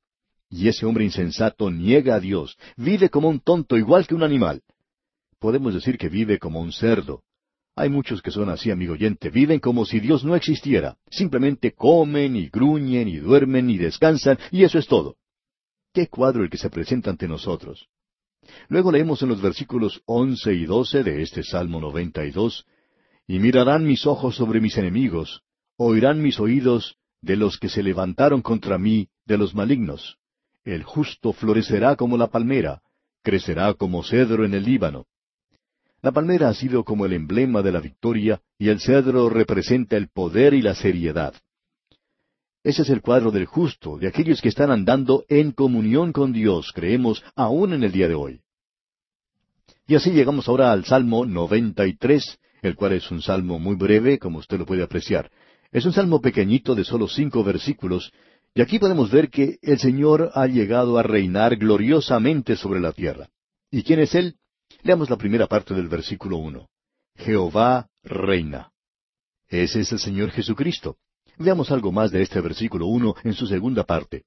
Y 0.50 0.68
ese 0.68 0.86
hombre 0.86 1.06
insensato 1.06 1.70
niega 1.70 2.16
a 2.16 2.20
Dios, 2.20 2.58
vive 2.76 3.10
como 3.10 3.30
un 3.30 3.40
tonto 3.40 3.78
igual 3.78 4.08
que 4.08 4.16
un 4.16 4.24
animal. 4.24 4.64
Podemos 5.40 5.74
decir 5.74 5.98
que 5.98 6.10
vive 6.10 6.40
como 6.40 6.60
un 6.60 6.72
cerdo. 6.72 7.24
Hay 7.76 7.90
muchos 7.90 8.22
que 8.22 8.32
son 8.32 8.50
así, 8.50 8.72
amigo 8.72 8.94
oyente, 8.94 9.30
viven 9.30 9.60
como 9.60 9.86
si 9.86 10.00
Dios 10.00 10.26
no 10.26 10.36
existiera. 10.36 10.98
Simplemente 11.10 11.72
comen 11.72 12.36
y 12.36 12.50
gruñen 12.50 13.08
y 13.08 13.18
duermen 13.18 13.70
y 13.70 13.78
descansan 13.78 14.38
y 14.52 14.64
eso 14.64 14.80
es 14.80 14.88
todo. 14.88 15.16
Qué 15.94 16.08
cuadro 16.08 16.44
el 16.44 16.50
que 16.50 16.58
se 16.58 16.70
presenta 16.70 17.10
ante 17.10 17.28
nosotros. 17.28 17.88
Luego 18.68 18.92
leemos 18.92 19.22
en 19.22 19.30
los 19.30 19.42
versículos 19.42 20.02
once 20.06 20.54
y 20.54 20.66
doce 20.66 21.04
de 21.04 21.22
este 21.22 21.44
Salmo 21.44 21.80
noventa 21.80 22.26
y 23.30 23.38
mirarán 23.38 23.86
mis 23.86 24.08
ojos 24.08 24.36
sobre 24.36 24.60
mis 24.60 24.76
enemigos, 24.76 25.44
oirán 25.78 26.20
mis 26.20 26.40
oídos 26.40 26.98
de 27.22 27.36
los 27.36 27.60
que 27.60 27.70
se 27.70 27.84
levantaron 27.84 28.42
contra 28.42 28.80
mí, 28.80 29.10
de 29.24 29.38
los 29.38 29.54
malignos. 29.54 30.18
El 30.66 30.82
justo 30.82 31.32
florecerá 31.32 31.96
como 31.96 32.18
la 32.18 32.32
palmera, 32.32 32.82
crecerá 33.22 33.76
como 33.76 34.02
cedro 34.02 34.46
en 34.46 34.56
el 34.56 34.64
Líbano. 34.64 35.06
La 36.02 36.12
palmera 36.12 36.50
ha 36.50 36.56
sido 36.56 36.84
como 36.84 37.06
el 37.06 37.14
emblema 37.14 37.62
de 37.62 37.72
la 37.72 37.80
victoria 37.82 38.42
y 38.58 38.70
el 38.70 38.80
cedro 38.80 39.30
representa 39.30 39.96
el 39.96 40.08
poder 40.10 40.56
y 40.56 40.64
la 40.64 40.74
seriedad. 40.74 41.36
Ese 42.64 42.82
es 42.82 42.90
el 42.90 43.04
cuadro 43.04 43.30
del 43.30 43.46
justo, 43.46 44.00
de 44.00 44.08
aquellos 44.08 44.42
que 44.42 44.50
están 44.50 44.72
andando 44.72 45.24
en 45.30 45.52
comunión 45.52 46.14
con 46.14 46.34
Dios, 46.34 46.72
creemos, 46.74 47.24
aún 47.36 47.74
en 47.74 47.84
el 47.84 47.92
día 47.92 48.08
de 48.08 48.16
hoy. 48.16 48.42
Y 49.86 49.94
así 49.94 50.10
llegamos 50.10 50.48
ahora 50.48 50.72
al 50.72 50.84
Salmo 50.86 51.28
93, 51.28 52.40
el 52.62 52.76
cual 52.76 52.94
es 52.94 53.10
un 53.12 53.22
salmo 53.22 53.60
muy 53.60 53.76
breve, 53.76 54.20
como 54.20 54.40
usted 54.40 54.58
lo 54.58 54.66
puede 54.66 54.84
apreciar. 54.84 55.32
Es 55.72 55.86
un 55.86 55.94
salmo 55.94 56.22
pequeñito 56.22 56.76
de 56.76 56.84
solo 56.84 57.08
cinco 57.08 57.44
versículos, 57.44 58.12
y 58.56 58.62
aquí 58.62 58.80
podemos 58.80 59.12
ver 59.12 59.30
que 59.30 59.58
el 59.62 59.80
Señor 59.80 60.32
ha 60.34 60.48
llegado 60.48 60.98
a 60.98 61.04
reinar 61.04 61.56
gloriosamente 61.56 62.56
sobre 62.56 62.80
la 62.80 62.92
tierra. 62.92 63.30
¿Y 63.72 63.84
quién 63.84 64.00
es 64.00 64.16
Él? 64.16 64.36
Leamos 64.82 65.10
la 65.10 65.18
primera 65.18 65.48
parte 65.48 65.74
del 65.74 65.88
versículo 65.88 66.38
uno. 66.38 66.70
Jehová 67.16 67.88
reina. 68.04 68.72
Ese 69.48 69.82
es 69.82 69.92
el 69.92 70.00
Señor 70.00 70.32
Jesucristo. 70.32 70.98
Veamos 71.38 71.72
algo 71.72 71.92
más 71.92 72.12
de 72.12 72.22
este 72.22 72.42
versículo 72.42 72.88
uno 72.88 73.16
en 73.24 73.34
su 73.34 73.46
segunda 73.46 73.84
parte. 73.84 74.24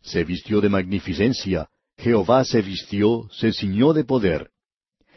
Se 0.00 0.24
vistió 0.24 0.60
de 0.60 0.68
magnificencia, 0.68 1.68
Jehová 1.96 2.44
se 2.44 2.62
vistió, 2.62 3.28
se 3.32 3.52
ciñó 3.52 3.92
de 3.92 4.04
poder. 4.04 4.50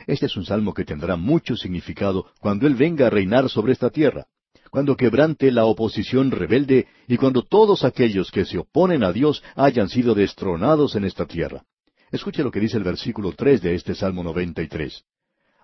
Este 0.08 0.28
es 0.28 0.36
un 0.38 0.45
salmo 0.45 0.74
que 0.74 0.86
tendrá 0.86 1.16
mucho 1.16 1.56
significado 1.56 2.28
cuando 2.39 2.68
Él 2.68 2.76
venga 2.76 3.08
a 3.08 3.10
reinar 3.10 3.49
sobre 3.49 3.74
esta 3.74 3.89
tierra, 3.89 4.28
cuando 4.70 4.95
quebrante 4.95 5.51
la 5.51 5.66
oposición 5.66 6.32
rebelde 6.32 6.88
y 7.08 7.18
cuando 7.18 7.43
todos 7.43 7.84
aquellos 7.84 8.32
que 8.32 8.45
se 8.45 8.58
oponen 8.58 9.03
a 9.03 9.12
Dios 9.12 9.43
hayan 9.56 9.89
sido 9.89 10.14
destronados 10.14 10.95
en 10.95 11.06
esta 11.06 11.26
tierra. 11.26 11.64
Escuche 12.12 12.43
lo 12.43 12.51
que 12.51 12.60
dice 12.60 12.78
el 12.78 12.84
versículo 12.84 13.34
tres 13.34 13.62
de 13.62 13.76
este 13.76 13.95
Salmo 13.95 14.24
93. 14.24 15.03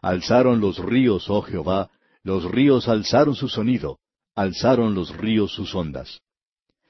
Alzaron 0.02 0.60
los 0.60 0.80
ríos, 0.80 1.30
oh 1.30 1.42
Jehová, 1.44 1.89
los 2.24 2.44
ríos 2.46 2.88
alzaron 2.88 3.36
su 3.36 3.48
sonido, 3.48 4.00
alzaron 4.36 4.96
los 4.96 5.16
ríos 5.16 5.52
sus 5.54 5.76
ondas. 5.76 6.22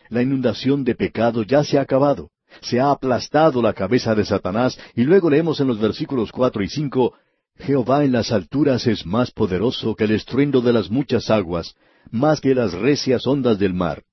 La 0.09 0.21
inundación 0.21 0.83
de 0.83 0.95
pecado 0.95 1.43
ya 1.43 1.63
se 1.63 1.77
ha 1.77 1.81
acabado, 1.81 2.31
se 2.61 2.79
ha 2.79 2.91
aplastado 2.91 3.61
la 3.61 3.73
cabeza 3.73 4.15
de 4.15 4.25
Satanás, 4.25 4.79
y 4.95 5.03
luego 5.03 5.29
leemos 5.29 5.59
en 5.59 5.67
los 5.67 5.79
versículos 5.79 6.31
cuatro 6.31 6.63
y 6.63 6.69
cinco, 6.69 7.13
Jehová 7.61 8.03
en 8.03 8.11
las 8.11 8.31
alturas 8.31 8.87
es 8.87 9.05
más 9.05 9.31
poderoso 9.31 9.95
que 9.95 10.05
el 10.05 10.11
estruendo 10.11 10.61
de 10.61 10.73
las 10.73 10.89
muchas 10.89 11.29
aguas, 11.29 11.75
más 12.09 12.41
que 12.41 12.55
las 12.55 12.73
recias 12.73 13.27
ondas 13.27 13.59
del 13.59 13.73
mar. 13.73 14.03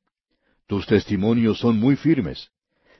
Tus 0.66 0.86
testimonios 0.86 1.59
son 1.59 1.78
muy 1.78 1.96
firmes. 1.96 2.51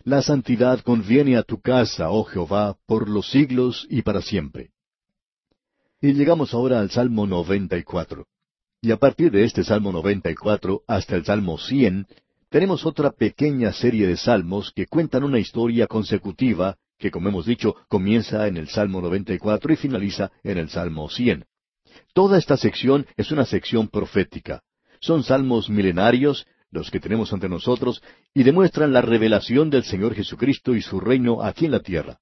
La 0.05 0.23
santidad 0.23 0.81
conviene 0.81 1.37
a 1.37 1.43
tu 1.43 1.61
casa, 1.61 2.11
oh 2.11 2.25
Jehová, 2.25 2.77
por 2.87 3.09
los 3.09 3.31
siglos 3.31 3.87
y 3.91 4.03
para 4.03 4.23
siempre. 4.23 4.71
Y 6.01 6.15
llegamos 6.15 6.55
ahora 6.55 6.81
al 6.81 6.91
Salmo 6.91 7.27
94. 7.27 8.27
Y 8.81 8.91
a 8.91 8.97
partir 8.97 9.31
de 9.31 9.45
este 9.45 9.65
Salmo 9.65 9.93
94 9.93 10.83
hasta 10.87 11.17
el 11.17 11.25
Salmo 11.25 11.59
100, 11.59 12.07
tenemos 12.49 12.87
otra 12.87 13.11
pequeña 13.11 13.73
serie 13.73 14.07
de 14.07 14.17
salmos 14.17 14.73
que 14.75 14.87
cuentan 14.87 15.25
una 15.25 15.39
historia 15.39 15.87
consecutiva 15.87 16.79
que, 16.99 17.11
como 17.11 17.29
hemos 17.29 17.47
dicho, 17.47 17.77
comienza 17.89 18.47
en 18.47 18.57
el 18.57 18.69
Salmo 18.69 19.01
94 19.01 19.73
y 19.73 19.77
finaliza 19.77 20.31
en 20.43 20.59
el 20.59 20.69
Salmo 20.69 21.09
100. 21.09 21.45
Toda 22.13 22.39
esta 22.39 22.57
sección 22.57 23.07
es 23.17 23.31
una 23.31 23.45
sección 23.45 23.89
profética. 23.89 24.63
Son 25.01 25.23
salmos 25.23 25.71
milenarios, 25.71 26.47
los 26.71 26.91
que 26.91 27.01
tenemos 27.01 27.33
ante 27.33 27.49
nosotros, 27.49 28.03
y 28.35 28.43
demuestran 28.43 28.93
la 28.93 29.01
revelación 29.01 29.71
del 29.71 29.85
Señor 29.85 30.15
Jesucristo 30.15 30.75
y 30.75 30.83
su 30.83 31.01
reino 31.01 31.43
aquí 31.43 31.67
en 31.67 31.73
la 31.73 31.81
tierra. 31.81 32.19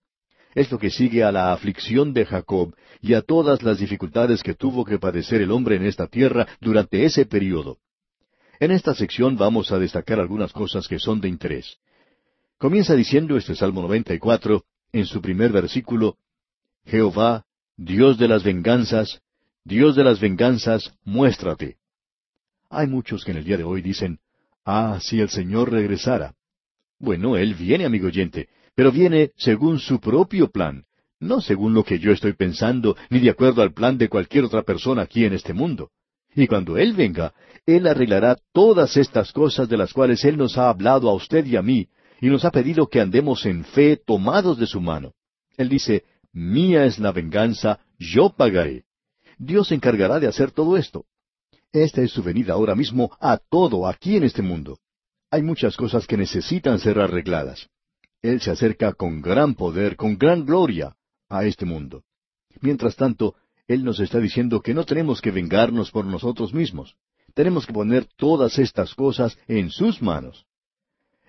Es 0.55 0.71
lo 0.71 0.79
que 0.79 0.91
sigue 0.91 1.23
a 1.23 1.33
la 1.33 1.53
aflicción 1.53 2.15
de 2.15 2.25
Jacob 2.25 2.75
y 3.03 3.15
a 3.15 3.23
todas 3.23 3.63
las 3.63 3.79
dificultades 3.79 4.43
que 4.43 4.55
tuvo 4.55 4.85
que 4.85 4.99
padecer 4.99 5.43
el 5.43 5.51
hombre 5.51 5.77
en 5.77 5.85
esta 5.85 6.07
tierra 6.07 6.47
durante 6.61 7.05
ese 7.05 7.27
período. 7.27 7.79
En 8.59 8.71
esta 8.71 8.95
sección 8.95 9.37
vamos 9.37 9.71
a 9.71 9.79
destacar 9.79 10.19
algunas 10.19 10.53
cosas 10.53 10.89
que 10.89 10.99
son 10.99 11.21
de 11.21 11.29
interés. 11.29 11.77
Comienza 12.59 12.95
diciendo 12.95 13.37
este 13.37 13.55
Salmo 13.55 13.83
94, 13.83 14.65
en 14.93 15.05
su 15.05 15.21
primer 15.21 15.53
versículo, 15.53 16.17
Jehová, 16.87 17.45
Dios 17.77 18.17
de 18.17 18.29
las 18.29 18.45
venganzas, 18.45 19.21
Dios 19.63 19.95
de 19.95 20.03
las 20.03 20.21
venganzas, 20.21 20.95
muéstrate. 21.05 21.77
Hay 22.71 22.87
muchos 22.87 23.25
que 23.25 23.33
en 23.33 23.37
el 23.39 23.45
día 23.45 23.59
de 23.59 23.65
hoy 23.65 23.83
dicen, 23.83 24.21
Ah, 24.65 24.99
si 25.03 25.21
el 25.21 25.29
Señor 25.29 25.71
regresara. 25.71 26.35
Bueno, 26.99 27.37
Él 27.37 27.55
viene, 27.55 27.85
amigo 27.85 28.07
oyente, 28.07 28.49
pero 28.75 28.91
viene 28.91 29.33
según 29.37 29.79
su 29.79 30.01
propio 30.01 30.51
plan, 30.51 30.85
no 31.21 31.43
según 31.43 31.75
lo 31.75 31.85
que 31.85 31.99
yo 31.99 32.11
estoy 32.11 32.33
pensando, 32.33 32.97
ni 33.11 33.21
de 33.21 33.31
acuerdo 33.31 33.61
al 33.61 33.75
plan 33.75 33.99
de 33.99 34.09
cualquier 34.09 34.45
otra 34.45 34.63
persona 34.63 35.03
aquí 35.03 35.27
en 35.27 35.35
este 35.35 35.53
mundo. 35.53 35.91
Y 36.35 36.47
cuando 36.47 36.79
Él 36.79 36.95
venga, 36.95 37.35
Él 37.67 37.87
arreglará 37.87 38.39
todas 38.53 38.97
estas 38.97 39.31
cosas 39.33 39.69
de 39.69 39.77
las 39.77 39.93
cuales 39.93 40.25
Él 40.25 40.39
nos 40.39 40.57
ha 40.57 40.71
hablado 40.71 41.11
a 41.11 41.15
usted 41.15 41.45
y 41.45 41.57
a 41.57 41.63
mí, 41.63 41.89
y 42.21 42.29
nos 42.29 42.45
ha 42.45 42.51
pedido 42.51 42.89
que 42.89 43.01
andemos 43.01 43.45
en 43.47 43.65
fe 43.65 43.97
tomados 43.97 44.59
de 44.59 44.67
su 44.67 44.81
mano. 44.81 45.13
Él 45.57 45.69
dice, 45.69 46.05
Mía 46.33 46.85
es 46.85 46.99
la 46.99 47.13
venganza, 47.13 47.81
yo 47.99 48.31
pagaré. 48.31 48.85
Dios 49.39 49.69
se 49.69 49.75
encargará 49.75 50.21
de 50.21 50.27
hacer 50.27 50.51
todo 50.51 50.77
esto. 50.77 51.07
Esta 51.73 52.03
es 52.03 52.11
su 52.11 52.23
venida 52.23 52.55
ahora 52.55 52.75
mismo 52.75 53.11
a 53.21 53.39
todo 53.39 53.87
aquí 53.87 54.17
en 54.17 54.25
este 54.25 54.43
mundo. 54.43 54.79
Hay 55.31 55.43
muchas 55.43 55.77
cosas 55.77 56.07
que 56.07 56.17
necesitan 56.17 56.79
ser 56.79 56.99
arregladas. 56.99 57.69
Él 58.23 58.41
se 58.41 58.51
acerca 58.51 58.93
con 58.93 59.21
gran 59.21 59.55
poder, 59.55 59.97
con 59.97 60.17
gran 60.17 60.45
gloria 60.45 60.97
a 61.29 61.45
este 61.45 61.65
mundo. 61.65 62.05
Mientras 62.61 62.97
tanto, 62.97 63.35
Él 63.69 63.85
nos 63.85 64.01
está 64.01 64.19
diciendo 64.19 64.61
que 64.61 64.75
no 64.75 64.85
tenemos 64.85 65.21
que 65.21 65.31
vengarnos 65.31 65.91
por 65.91 66.07
nosotros 66.07 66.55
mismos. 66.55 66.97
Tenemos 67.35 67.67
que 67.67 67.73
poner 67.73 68.07
todas 68.17 68.59
estas 68.59 68.95
cosas 68.95 69.39
en 69.47 69.71
sus 69.71 70.01
manos. 70.01 70.47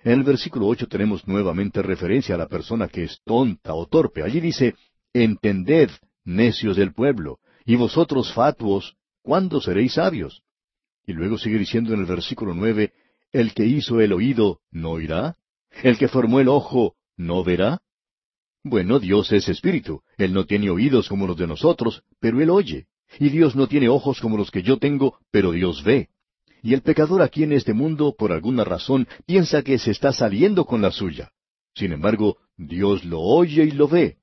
En 0.08 0.14
el 0.14 0.24
versículo 0.24 0.68
ocho 0.68 0.88
tenemos 0.88 1.28
nuevamente 1.28 1.82
referencia 1.82 2.34
a 2.34 2.38
la 2.38 2.48
persona 2.48 2.88
que 2.88 3.04
es 3.04 3.20
tonta 3.26 3.74
o 3.74 3.84
torpe. 3.84 4.22
Allí 4.22 4.40
dice, 4.40 4.74
Entended, 5.12 5.90
necios 6.24 6.78
del 6.78 6.94
pueblo, 6.94 7.40
y 7.66 7.76
vosotros 7.76 8.32
fatuos, 8.32 8.96
¿cuándo 9.20 9.60
seréis 9.60 9.92
sabios? 9.92 10.42
Y 11.06 11.12
luego 11.12 11.36
sigue 11.36 11.58
diciendo 11.58 11.92
en 11.92 12.00
el 12.00 12.06
versículo 12.06 12.54
nueve, 12.54 12.94
El 13.32 13.52
que 13.52 13.66
hizo 13.66 14.00
el 14.00 14.14
oído, 14.14 14.60
¿no 14.70 14.92
oirá? 14.92 15.36
¿El 15.82 15.98
que 15.98 16.08
formó 16.08 16.40
el 16.40 16.48
ojo, 16.48 16.94
no 17.18 17.44
verá? 17.44 17.82
Bueno, 18.64 19.00
Dios 19.00 19.30
es 19.32 19.46
espíritu. 19.50 20.00
Él 20.16 20.32
no 20.32 20.46
tiene 20.46 20.70
oídos 20.70 21.06
como 21.06 21.26
los 21.26 21.36
de 21.36 21.46
nosotros, 21.46 22.02
pero 22.18 22.40
Él 22.40 22.48
oye. 22.48 22.86
Y 23.18 23.28
Dios 23.28 23.54
no 23.56 23.66
tiene 23.68 23.90
ojos 23.90 24.22
como 24.22 24.38
los 24.38 24.50
que 24.50 24.62
yo 24.62 24.78
tengo, 24.78 25.18
pero 25.30 25.52
Dios 25.52 25.84
ve. 25.84 26.08
Y 26.62 26.74
el 26.74 26.82
pecador 26.82 27.22
aquí 27.22 27.44
en 27.44 27.52
este 27.52 27.72
mundo, 27.72 28.14
por 28.16 28.32
alguna 28.32 28.64
razón, 28.64 29.06
piensa 29.26 29.62
que 29.62 29.78
se 29.78 29.90
está 29.90 30.12
saliendo 30.12 30.64
con 30.64 30.82
la 30.82 30.90
suya. 30.90 31.30
Sin 31.74 31.92
embargo, 31.92 32.38
Dios 32.56 33.04
lo 33.04 33.20
oye 33.20 33.64
y 33.64 33.70
lo 33.70 33.86
ve. 33.88 34.16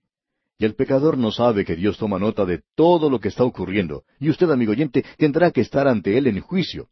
Y 0.58 0.66
el 0.66 0.76
pecador 0.76 1.18
no 1.18 1.32
sabe 1.32 1.66
que 1.66 1.76
Dios 1.76 1.98
toma 1.98 2.20
nota 2.20 2.46
de 2.46 2.62
todo 2.76 3.10
lo 3.10 3.20
que 3.20 3.30
está 3.30 3.44
ocurriendo, 3.44 4.04
y 4.20 4.30
usted, 4.30 4.50
amigo 4.50 4.72
oyente, 4.72 5.04
tendrá 5.18 5.52
que 5.52 5.62
estar 5.62 5.88
ante 5.88 6.18
Él 6.18 6.28
en 6.28 6.40
juicio. 6.40 6.90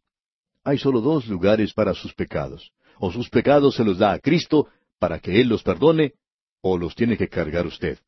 Hay 0.64 0.78
solo 0.78 1.00
dos 1.00 1.26
lugares 1.28 1.72
para 1.72 1.94
sus 1.94 2.14
pecados. 2.14 2.72
O 2.98 3.10
sus 3.10 3.28
pecados 3.28 3.74
se 3.74 3.84
los 3.84 3.98
da 3.98 4.12
a 4.12 4.18
Cristo 4.18 4.68
para 4.98 5.18
que 5.18 5.40
Él 5.40 5.48
los 5.48 5.62
perdone, 5.62 6.14
o 6.60 6.78
los 6.78 6.94
tiene 6.94 7.16
que 7.16 7.28
cargar 7.28 7.66
usted. 7.66 7.98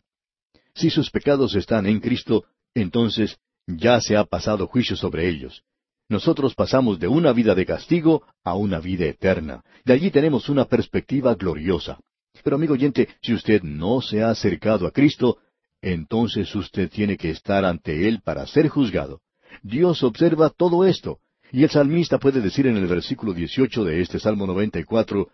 Si 0.74 0.90
sus 0.90 1.10
pecados 1.10 1.54
están 1.54 1.86
en 1.86 2.00
Cristo, 2.00 2.44
entonces 2.74 3.38
ya 3.66 4.00
se 4.00 4.16
ha 4.16 4.24
pasado 4.24 4.66
juicio 4.66 4.96
sobre 4.96 5.28
ellos. 5.28 5.62
Nosotros 6.08 6.54
pasamos 6.54 7.00
de 7.00 7.08
una 7.08 7.32
vida 7.32 7.54
de 7.54 7.66
castigo 7.66 8.22
a 8.44 8.54
una 8.54 8.78
vida 8.78 9.06
eterna. 9.06 9.62
De 9.84 9.92
allí 9.92 10.10
tenemos 10.10 10.48
una 10.48 10.66
perspectiva 10.66 11.34
gloriosa. 11.34 11.98
Pero 12.44 12.56
amigo 12.56 12.74
oyente, 12.74 13.08
si 13.20 13.34
usted 13.34 13.62
no 13.62 14.00
se 14.00 14.22
ha 14.22 14.30
acercado 14.30 14.86
a 14.86 14.92
Cristo, 14.92 15.38
entonces 15.82 16.54
usted 16.54 16.90
tiene 16.90 17.16
que 17.16 17.30
estar 17.30 17.64
ante 17.64 18.06
Él 18.06 18.20
para 18.22 18.46
ser 18.46 18.68
juzgado. 18.68 19.20
Dios 19.62 20.02
observa 20.04 20.50
todo 20.50 20.84
esto, 20.84 21.18
y 21.50 21.64
el 21.64 21.70
salmista 21.70 22.18
puede 22.18 22.40
decir 22.40 22.66
en 22.66 22.76
el 22.76 22.86
versículo 22.86 23.32
18 23.32 23.84
de 23.84 24.00
este 24.00 24.20
Salmo 24.20 24.46
94, 24.46 25.28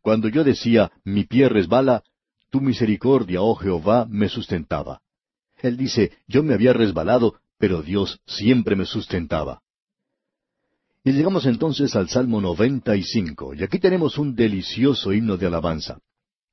Cuando 0.00 0.28
yo 0.28 0.42
decía, 0.42 0.90
mi 1.04 1.24
pie 1.24 1.48
resbala, 1.48 2.02
tu 2.50 2.60
misericordia, 2.60 3.42
oh 3.42 3.54
Jehová, 3.54 4.06
me 4.08 4.28
sustentaba. 4.28 5.00
Él 5.60 5.76
dice, 5.76 6.12
yo 6.26 6.42
me 6.42 6.54
había 6.54 6.72
resbalado, 6.72 7.34
pero 7.58 7.82
Dios 7.82 8.20
siempre 8.26 8.74
me 8.74 8.84
sustentaba. 8.84 9.60
Y 11.08 11.12
llegamos 11.12 11.46
entonces 11.46 11.96
al 11.96 12.10
Salmo 12.10 12.38
95, 12.42 13.54
y 13.54 13.62
aquí 13.62 13.78
tenemos 13.78 14.18
un 14.18 14.34
delicioso 14.34 15.10
himno 15.10 15.38
de 15.38 15.46
alabanza. 15.46 16.00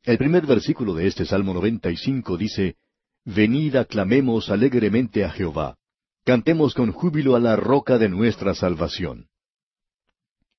El 0.01 0.17
primer 0.17 0.45
versículo 0.45 0.93
de 0.93 1.07
este 1.07 1.25
Salmo 1.25 1.53
95 1.53 2.37
dice, 2.37 2.77
Venid 3.25 3.75
aclamemos 3.75 4.49
alegremente 4.49 5.25
a 5.25 5.29
Jehová, 5.29 5.75
cantemos 6.23 6.73
con 6.73 6.93
júbilo 6.93 7.35
a 7.35 7.41
la 7.41 7.57
roca 7.57 7.97
de 7.97 8.07
nuestra 8.07 8.55
salvación. 8.55 9.27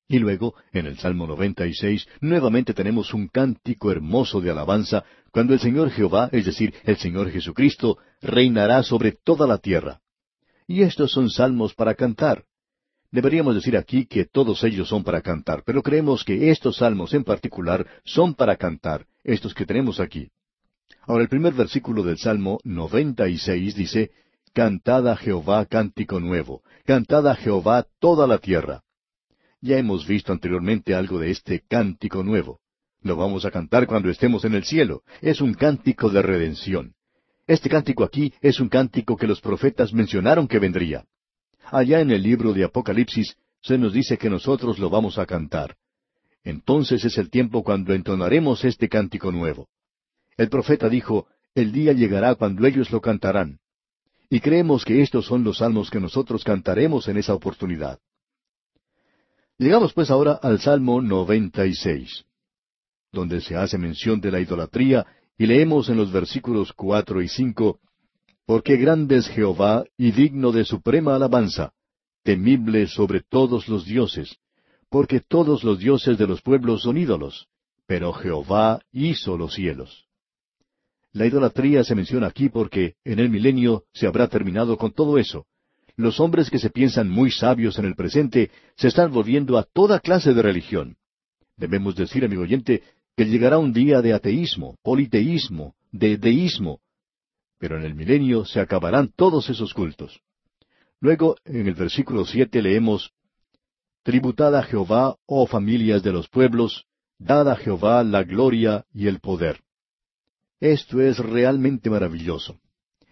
Y 0.08 0.18
luego, 0.18 0.54
en 0.74 0.84
el 0.84 0.98
Salmo 0.98 1.26
96, 1.26 2.06
nuevamente 2.20 2.74
tenemos 2.74 3.14
un 3.14 3.28
cántico 3.28 3.90
hermoso 3.90 4.42
de 4.42 4.50
alabanza, 4.50 5.06
cuando 5.32 5.54
el 5.54 5.60
Señor 5.60 5.88
Jehová, 5.88 6.28
es 6.32 6.44
decir, 6.44 6.74
el 6.84 6.98
Señor 6.98 7.30
Jesucristo, 7.30 7.96
reinará 8.20 8.82
sobre 8.82 9.12
toda 9.12 9.46
la 9.46 9.56
tierra. 9.56 10.02
Y 10.66 10.82
estos 10.82 11.12
son 11.12 11.30
salmos 11.30 11.72
para 11.72 11.94
cantar. 11.94 12.44
Deberíamos 13.10 13.54
decir 13.54 13.76
aquí 13.76 14.06
que 14.06 14.24
todos 14.24 14.62
ellos 14.64 14.88
son 14.88 15.04
para 15.04 15.22
cantar, 15.22 15.62
pero 15.64 15.82
creemos 15.82 16.24
que 16.24 16.50
estos 16.50 16.78
salmos 16.78 17.14
en 17.14 17.24
particular 17.24 17.86
son 18.04 18.34
para 18.34 18.56
cantar, 18.56 19.06
estos 19.24 19.54
que 19.54 19.66
tenemos 19.66 20.00
aquí. 20.00 20.30
Ahora 21.02 21.22
el 21.22 21.28
primer 21.28 21.54
versículo 21.54 22.02
del 22.02 22.18
Salmo 22.18 22.58
96 22.64 23.74
dice, 23.74 24.10
Cantad 24.52 25.06
a 25.08 25.16
Jehová 25.16 25.66
cántico 25.66 26.18
nuevo, 26.18 26.62
cantad 26.84 27.28
a 27.28 27.36
Jehová 27.36 27.86
toda 28.00 28.26
la 28.26 28.38
tierra. 28.38 28.82
Ya 29.60 29.78
hemos 29.78 30.06
visto 30.06 30.32
anteriormente 30.32 30.94
algo 30.94 31.18
de 31.18 31.30
este 31.30 31.62
cántico 31.68 32.22
nuevo. 32.22 32.60
Lo 33.02 33.16
vamos 33.16 33.44
a 33.44 33.50
cantar 33.50 33.86
cuando 33.86 34.10
estemos 34.10 34.44
en 34.44 34.54
el 34.54 34.64
cielo. 34.64 35.02
Es 35.20 35.40
un 35.40 35.54
cántico 35.54 36.08
de 36.08 36.22
redención. 36.22 36.94
Este 37.46 37.68
cántico 37.68 38.02
aquí 38.02 38.32
es 38.40 38.58
un 38.58 38.68
cántico 38.68 39.16
que 39.16 39.26
los 39.26 39.40
profetas 39.40 39.92
mencionaron 39.92 40.48
que 40.48 40.58
vendría. 40.58 41.04
Allá 41.70 42.00
en 42.00 42.10
el 42.10 42.22
libro 42.22 42.52
de 42.52 42.64
Apocalipsis 42.64 43.36
se 43.60 43.76
nos 43.76 43.92
dice 43.92 44.16
que 44.16 44.30
nosotros 44.30 44.78
lo 44.78 44.88
vamos 44.88 45.18
a 45.18 45.26
cantar. 45.26 45.76
Entonces 46.44 47.04
es 47.04 47.18
el 47.18 47.28
tiempo 47.28 47.64
cuando 47.64 47.92
entonaremos 47.92 48.64
este 48.64 48.88
cántico 48.88 49.32
nuevo. 49.32 49.68
El 50.36 50.48
profeta 50.48 50.88
dijo, 50.88 51.26
el 51.54 51.72
día 51.72 51.92
llegará 51.92 52.36
cuando 52.36 52.66
ellos 52.66 52.90
lo 52.92 53.00
cantarán. 53.00 53.58
Y 54.28 54.40
creemos 54.40 54.84
que 54.84 55.02
estos 55.02 55.26
son 55.26 55.42
los 55.42 55.58
salmos 55.58 55.90
que 55.90 55.98
nosotros 55.98 56.44
cantaremos 56.44 57.08
en 57.08 57.16
esa 57.16 57.34
oportunidad. 57.34 57.98
Llegamos 59.58 59.92
pues 59.92 60.10
ahora 60.10 60.38
al 60.42 60.60
Salmo 60.60 61.00
96, 61.00 62.24
donde 63.10 63.40
se 63.40 63.56
hace 63.56 63.78
mención 63.78 64.20
de 64.20 64.30
la 64.30 64.38
idolatría 64.38 65.06
y 65.38 65.46
leemos 65.46 65.88
en 65.88 65.96
los 65.96 66.12
versículos 66.12 66.72
cuatro 66.72 67.22
y 67.22 67.28
cinco, 67.28 67.80
Porque 68.46 68.76
grande 68.76 69.16
es 69.16 69.28
Jehová 69.28 69.84
y 69.98 70.12
digno 70.12 70.52
de 70.52 70.64
suprema 70.64 71.16
alabanza, 71.16 71.72
temible 72.22 72.86
sobre 72.86 73.20
todos 73.20 73.68
los 73.68 73.84
dioses, 73.84 74.36
porque 74.88 75.20
todos 75.20 75.64
los 75.64 75.80
dioses 75.80 76.16
de 76.16 76.28
los 76.28 76.42
pueblos 76.42 76.82
son 76.82 76.96
ídolos, 76.96 77.48
pero 77.86 78.12
Jehová 78.12 78.80
hizo 78.92 79.36
los 79.36 79.54
cielos. 79.54 80.06
La 81.12 81.26
idolatría 81.26 81.82
se 81.82 81.94
menciona 81.94 82.28
aquí 82.28 82.48
porque 82.48 82.94
en 83.04 83.18
el 83.18 83.30
milenio 83.30 83.84
se 83.92 84.06
habrá 84.06 84.28
terminado 84.28 84.76
con 84.76 84.92
todo 84.92 85.18
eso. 85.18 85.46
Los 85.96 86.20
hombres 86.20 86.50
que 86.50 86.58
se 86.58 86.70
piensan 86.70 87.08
muy 87.08 87.30
sabios 87.30 87.78
en 87.78 87.86
el 87.86 87.96
presente 87.96 88.50
se 88.76 88.88
están 88.88 89.10
volviendo 89.10 89.56
a 89.56 89.64
toda 89.64 89.98
clase 89.98 90.34
de 90.34 90.42
religión. 90.42 90.96
Debemos 91.56 91.96
decir, 91.96 92.24
amigo 92.24 92.42
oyente, 92.42 92.82
que 93.16 93.24
llegará 93.24 93.58
un 93.58 93.72
día 93.72 94.02
de 94.02 94.12
ateísmo, 94.12 94.76
politeísmo, 94.82 95.74
de 95.90 96.18
deísmo, 96.18 96.80
pero 97.58 97.76
en 97.76 97.84
el 97.84 97.94
milenio 97.94 98.44
se 98.44 98.60
acabarán 98.60 99.12
todos 99.14 99.48
esos 99.50 99.74
cultos. 99.74 100.20
Luego, 101.00 101.36
en 101.44 101.66
el 101.66 101.74
versículo 101.74 102.24
siete 102.24 102.62
leemos 102.62 103.12
Tributad 104.02 104.54
a 104.54 104.62
Jehová, 104.62 105.16
oh 105.26 105.46
familias 105.46 106.02
de 106.02 106.12
los 106.12 106.28
pueblos, 106.28 106.86
dad 107.18 107.48
a 107.50 107.56
Jehová 107.56 108.04
la 108.04 108.22
gloria 108.22 108.84
y 108.94 109.08
el 109.08 109.18
poder. 109.18 109.60
Esto 110.60 111.00
es 111.00 111.18
realmente 111.18 111.90
maravilloso. 111.90 112.60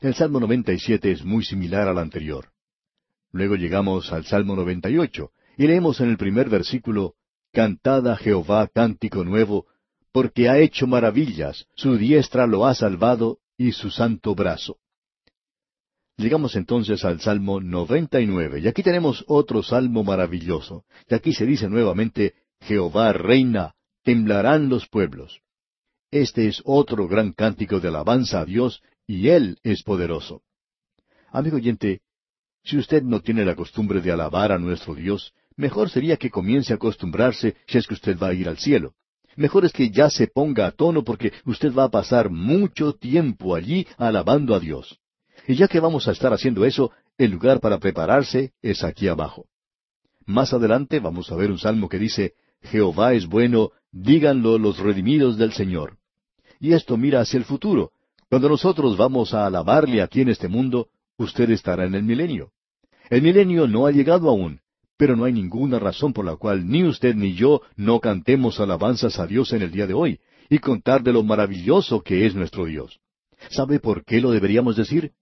El 0.01 0.15
Salmo 0.15 0.39
97 0.39 1.11
es 1.11 1.25
muy 1.25 1.45
similar 1.45 1.89
al 1.89 1.99
anterior. 1.99 2.51
Luego 3.33 3.57
llegamos 3.57 4.13
al 4.13 4.25
Salmo 4.25 4.55
98 4.55 5.33
y 5.59 5.67
leemos 5.67 6.01
en 6.01 6.11
el 6.11 6.17
primer 6.17 6.49
versículo, 6.49 7.15
Cantad 7.53 8.07
a 8.09 8.17
Jehová 8.17 8.69
cántico 8.69 9.25
nuevo, 9.25 9.67
porque 10.13 10.49
ha 10.49 10.59
hecho 10.59 10.87
maravillas, 10.87 11.67
su 11.75 11.97
diestra 11.97 12.47
lo 12.47 12.67
ha 12.67 12.75
salvado 12.75 13.39
y 13.57 13.73
su 13.73 13.91
santo 13.91 14.35
brazo. 14.35 14.79
Llegamos 16.17 16.55
entonces 16.55 17.05
al 17.05 17.21
Salmo 17.21 17.61
99, 17.61 18.61
y 18.61 18.69
aquí 18.69 18.83
tenemos 18.83 19.25
otro 19.27 19.63
salmo 19.63 20.05
maravilloso, 20.05 20.85
y 21.09 21.15
aquí 21.15 21.33
se 21.33 21.45
dice 21.45 21.69
nuevamente, 21.69 22.35
Jehová 22.61 23.13
reina, 23.13 23.75
temblarán 24.05 24.69
los 24.69 24.87
pueblos. 24.89 25.41
Este 26.13 26.47
es 26.47 26.63
otro 26.65 27.09
gran 27.09 27.33
cántico 27.33 27.81
de 27.81 27.89
alabanza 27.89 28.41
a 28.41 28.45
Dios, 28.45 28.81
y 29.07 29.29
Él 29.29 29.59
es 29.65 29.83
poderoso. 29.83 30.43
Amigo 31.33 31.57
oyente, 31.57 32.01
si 32.63 32.79
usted 32.79 33.03
no 33.03 33.21
tiene 33.21 33.45
la 33.45 33.57
costumbre 33.57 34.01
de 34.01 34.13
alabar 34.13 34.53
a 34.53 34.59
nuestro 34.59 34.95
Dios, 34.95 35.35
mejor 35.57 35.91
sería 35.91 36.17
que 36.17 36.31
comience 36.31 36.73
a 36.73 36.77
acostumbrarse 36.77 37.57
si 37.67 37.79
es 37.79 37.87
que 37.89 37.95
usted 37.95 38.17
va 38.17 38.29
a 38.29 38.35
ir 38.35 38.49
al 38.49 38.59
cielo. 38.59 38.95
Mejor 39.37 39.64
es 39.64 39.72
que 39.72 39.91
ya 39.91 40.11
se 40.11 40.28
ponga 40.28 40.66
a 40.66 40.70
tono 40.70 41.03
porque 41.05 41.32
usted 41.45 41.72
va 41.74 41.85
a 41.85 41.91
pasar 41.91 42.30
mucho 42.30 42.93
tiempo 42.93 43.55
allí 43.55 43.87
alabando 43.97 44.55
a 44.55 44.61
Dios. 44.61 44.99
Y 45.47 45.57
ya 45.57 45.68
que 45.68 45.80
vamos 45.80 46.09
a 46.09 46.12
estar 46.12 46.32
haciendo 46.32 46.64
eso, 46.64 46.93
el 47.18 47.32
lugar 47.32 47.61
para 47.61 47.78
prepararse 47.78 48.53
es 48.62 48.85
aquí 48.85 49.09
abajo. 49.09 49.47
Más 50.26 50.53
adelante 50.53 51.01
vamos 51.01 51.30
a 51.30 51.37
ver 51.37 51.51
un 51.51 51.59
salmo 51.59 51.89
que 51.89 51.99
dice, 51.99 52.35
Jehová 52.62 53.12
es 53.12 53.26
bueno, 53.26 53.72
díganlo 53.93 54.59
los 54.59 54.78
redimidos 54.78 55.37
del 55.37 55.53
Señor. 55.53 55.99
Y 56.61 56.72
esto 56.72 56.97
mira 56.97 57.20
hacia 57.20 57.39
el 57.39 57.45
futuro. 57.45 57.91
Cuando 58.30 58.49
nosotros 58.49 58.97
vamos 58.97 59.35
a 59.35 59.47
alabarle 59.47 60.01
aquí 60.01 60.22
en 60.22 60.30
este 60.30 60.49
mundo, 60.49 60.89
usted 61.18 61.51
estará 61.51 61.85
en 61.85 61.95
el 61.95 62.05
milenio. 62.05 62.53
El 63.11 63.22
milenio 63.22 63.68
no 63.68 63.87
ha 63.87 63.91
llegado 63.91 64.30
aún, 64.30 64.61
pero 64.97 65.17
no 65.17 65.25
hay 65.25 65.33
ninguna 65.33 65.79
razón 65.79 66.13
por 66.13 66.25
la 66.25 66.37
cual 66.37 66.69
ni 66.69 66.85
usted 66.85 67.15
ni 67.15 67.35
yo 67.35 67.63
no 67.77 68.01
cantemos 68.01 68.61
alabanzas 68.61 69.19
a 69.19 69.27
Dios 69.27 69.53
en 69.53 69.63
el 69.63 69.71
día 69.71 69.87
de 69.87 69.95
hoy 69.95 70.21
y 70.49 70.59
contar 70.59 71.03
de 71.03 71.13
lo 71.13 71.23
maravilloso 71.23 72.03
que 72.03 72.27
es 72.27 72.35
nuestro 72.35 72.67
Dios. 72.67 73.01
¿Sabe 73.51 73.81
por 73.81 74.05
qué 74.05 74.21
lo 74.21 74.31
deberíamos 74.31 74.77
decir? 74.77 75.13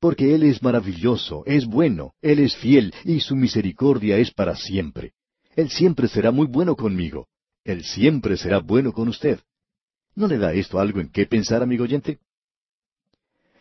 porque 0.00 0.34
Él 0.34 0.44
es 0.44 0.62
maravilloso, 0.62 1.44
es 1.46 1.66
bueno, 1.66 2.14
Él 2.22 2.38
es 2.40 2.56
fiel 2.56 2.92
y 3.04 3.20
su 3.20 3.36
misericordia 3.36 4.16
es 4.16 4.32
para 4.32 4.56
siempre. 4.56 5.12
Él 5.54 5.68
siempre 5.68 6.08
será 6.08 6.30
muy 6.30 6.46
bueno 6.46 6.74
conmigo. 6.74 7.28
Él 7.64 7.84
siempre 7.84 8.38
será 8.38 8.60
bueno 8.60 8.92
con 8.92 9.08
usted. 9.08 9.40
¿No 10.14 10.26
le 10.26 10.38
da 10.38 10.54
esto 10.54 10.80
algo 10.80 11.00
en 11.00 11.10
qué 11.10 11.26
pensar, 11.26 11.62
amigo 11.62 11.84
oyente? 11.84 12.18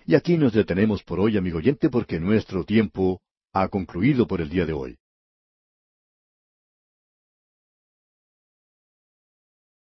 Y 0.06 0.16
aquí 0.16 0.38
nos 0.38 0.54
detenemos 0.54 1.04
por 1.04 1.20
hoy, 1.20 1.36
amigo 1.38 1.58
oyente, 1.58 1.90
porque 1.90 2.20
nuestro 2.20 2.64
tiempo 2.64 3.22
ha 3.52 3.68
concluido 3.68 4.26
por 4.26 4.40
el 4.40 4.50
día 4.50 4.66
de 4.66 4.74
hoy. 4.74 4.98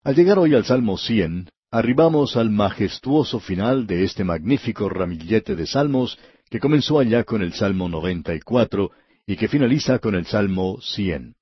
Al 0.05 0.17
llegar 0.17 0.37
hoy 0.41 0.53
al 0.57 0.65
Salmo 0.65 0.99
100, 0.99 1.49
arribamos 1.71 2.37
al 2.37 2.51
majestuoso 2.51 3.39
final 3.39 3.87
de 3.87 4.03
este 4.03 4.25
magnífico 4.25 4.89
ramillete 4.89 5.55
de 5.55 5.65
salmos 5.65 6.19
que 6.51 6.59
comenzó 6.59 6.99
allá 6.99 7.23
con 7.23 7.41
el 7.41 7.53
Salmo 7.53 7.89
94 7.89 8.91
y 9.29 9.37
que 9.37 9.47
finaliza 9.47 10.01
con 10.01 10.17
el 10.17 10.27
Salmo 10.27 10.81
100. 10.81 11.37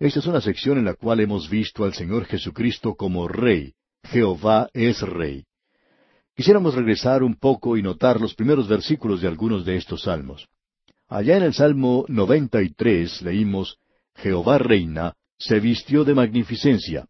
Esta 0.00 0.18
es 0.18 0.26
una 0.26 0.40
sección 0.40 0.78
en 0.78 0.84
la 0.84 0.94
cual 0.94 1.20
hemos 1.20 1.48
visto 1.48 1.84
al 1.84 1.94
Señor 1.94 2.24
Jesucristo 2.24 2.96
como 2.96 3.28
Rey. 3.28 3.74
Jehová 4.02 4.68
es 4.72 5.00
Rey. 5.02 5.44
Quisiéramos 6.34 6.74
regresar 6.74 7.22
un 7.22 7.36
poco 7.36 7.76
y 7.76 7.82
notar 7.82 8.20
los 8.20 8.34
primeros 8.34 8.66
versículos 8.66 9.20
de 9.20 9.28
algunos 9.28 9.64
de 9.64 9.76
estos 9.76 10.02
salmos. 10.02 10.48
Allá 11.06 11.36
en 11.36 11.44
el 11.44 11.54
Salmo 11.54 12.04
93 12.08 13.22
leímos, 13.22 13.78
Jehová 14.16 14.58
reina, 14.58 15.14
se 15.38 15.60
vistió 15.60 16.02
de 16.02 16.14
magnificencia. 16.14 17.06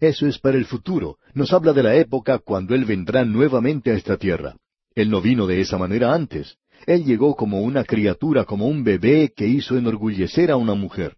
Eso 0.00 0.26
es 0.26 0.38
para 0.38 0.56
el 0.56 0.64
futuro. 0.64 1.18
Nos 1.34 1.52
habla 1.52 1.74
de 1.74 1.82
la 1.82 1.94
época 1.94 2.38
cuando 2.38 2.74
Él 2.74 2.86
vendrá 2.86 3.24
nuevamente 3.24 3.90
a 3.90 3.94
esta 3.94 4.16
tierra. 4.16 4.56
Él 4.94 5.10
no 5.10 5.20
vino 5.20 5.46
de 5.46 5.60
esa 5.60 5.76
manera 5.76 6.14
antes. 6.14 6.56
Él 6.86 7.04
llegó 7.04 7.36
como 7.36 7.60
una 7.60 7.84
criatura, 7.84 8.44
como 8.44 8.66
un 8.66 8.82
bebé 8.82 9.32
que 9.36 9.46
hizo 9.46 9.76
enorgullecer 9.76 10.50
a 10.50 10.56
una 10.56 10.74
mujer. 10.74 11.16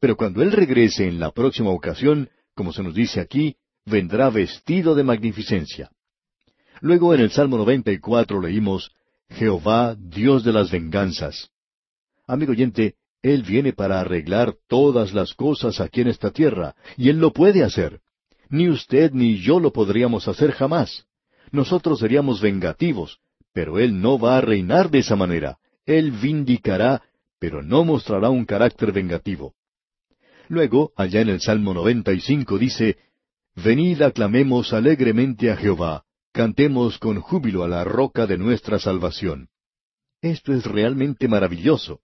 Pero 0.00 0.16
cuando 0.16 0.42
Él 0.42 0.50
regrese 0.50 1.06
en 1.06 1.20
la 1.20 1.30
próxima 1.30 1.70
ocasión, 1.70 2.28
como 2.54 2.72
se 2.72 2.82
nos 2.82 2.94
dice 2.94 3.20
aquí, 3.20 3.56
vendrá 3.86 4.30
vestido 4.30 4.96
de 4.96 5.04
magnificencia. 5.04 5.90
Luego 6.80 7.14
en 7.14 7.20
el 7.20 7.30
Salmo 7.30 7.56
94 7.56 8.40
leímos, 8.40 8.90
Jehová, 9.30 9.96
Dios 9.96 10.44
de 10.44 10.52
las 10.52 10.70
venganzas. 10.70 11.50
Amigo 12.26 12.52
oyente, 12.52 12.96
Él 13.22 13.42
viene 13.42 13.72
para 13.72 14.00
arreglar 14.00 14.54
todas 14.68 15.14
las 15.14 15.34
cosas 15.34 15.80
aquí 15.80 16.00
en 16.00 16.08
esta 16.08 16.30
tierra, 16.30 16.74
y 16.96 17.08
Él 17.08 17.18
lo 17.18 17.32
puede 17.32 17.62
hacer. 17.62 18.00
Ni 18.54 18.68
usted 18.68 19.10
ni 19.10 19.38
yo 19.38 19.58
lo 19.58 19.72
podríamos 19.72 20.28
hacer 20.28 20.52
jamás. 20.52 21.06
Nosotros 21.50 21.98
seríamos 21.98 22.40
vengativos, 22.40 23.18
pero 23.52 23.80
Él 23.80 24.00
no 24.00 24.16
va 24.16 24.38
a 24.38 24.40
reinar 24.40 24.92
de 24.92 25.00
esa 25.00 25.16
manera. 25.16 25.58
Él 25.84 26.12
vindicará, 26.12 27.02
pero 27.40 27.64
no 27.64 27.84
mostrará 27.84 28.30
un 28.30 28.44
carácter 28.44 28.92
vengativo. 28.92 29.56
Luego, 30.46 30.92
allá 30.94 31.20
en 31.22 31.30
el 31.30 31.40
Salmo 31.40 31.74
95 31.74 32.56
dice, 32.56 32.96
Venid 33.56 34.02
aclamemos 34.02 34.72
alegremente 34.72 35.50
a 35.50 35.56
Jehová, 35.56 36.04
cantemos 36.30 36.98
con 36.98 37.20
júbilo 37.20 37.64
a 37.64 37.68
la 37.68 37.82
roca 37.82 38.24
de 38.24 38.38
nuestra 38.38 38.78
salvación. 38.78 39.48
Esto 40.22 40.52
es 40.52 40.64
realmente 40.64 41.26
maravilloso. 41.26 42.02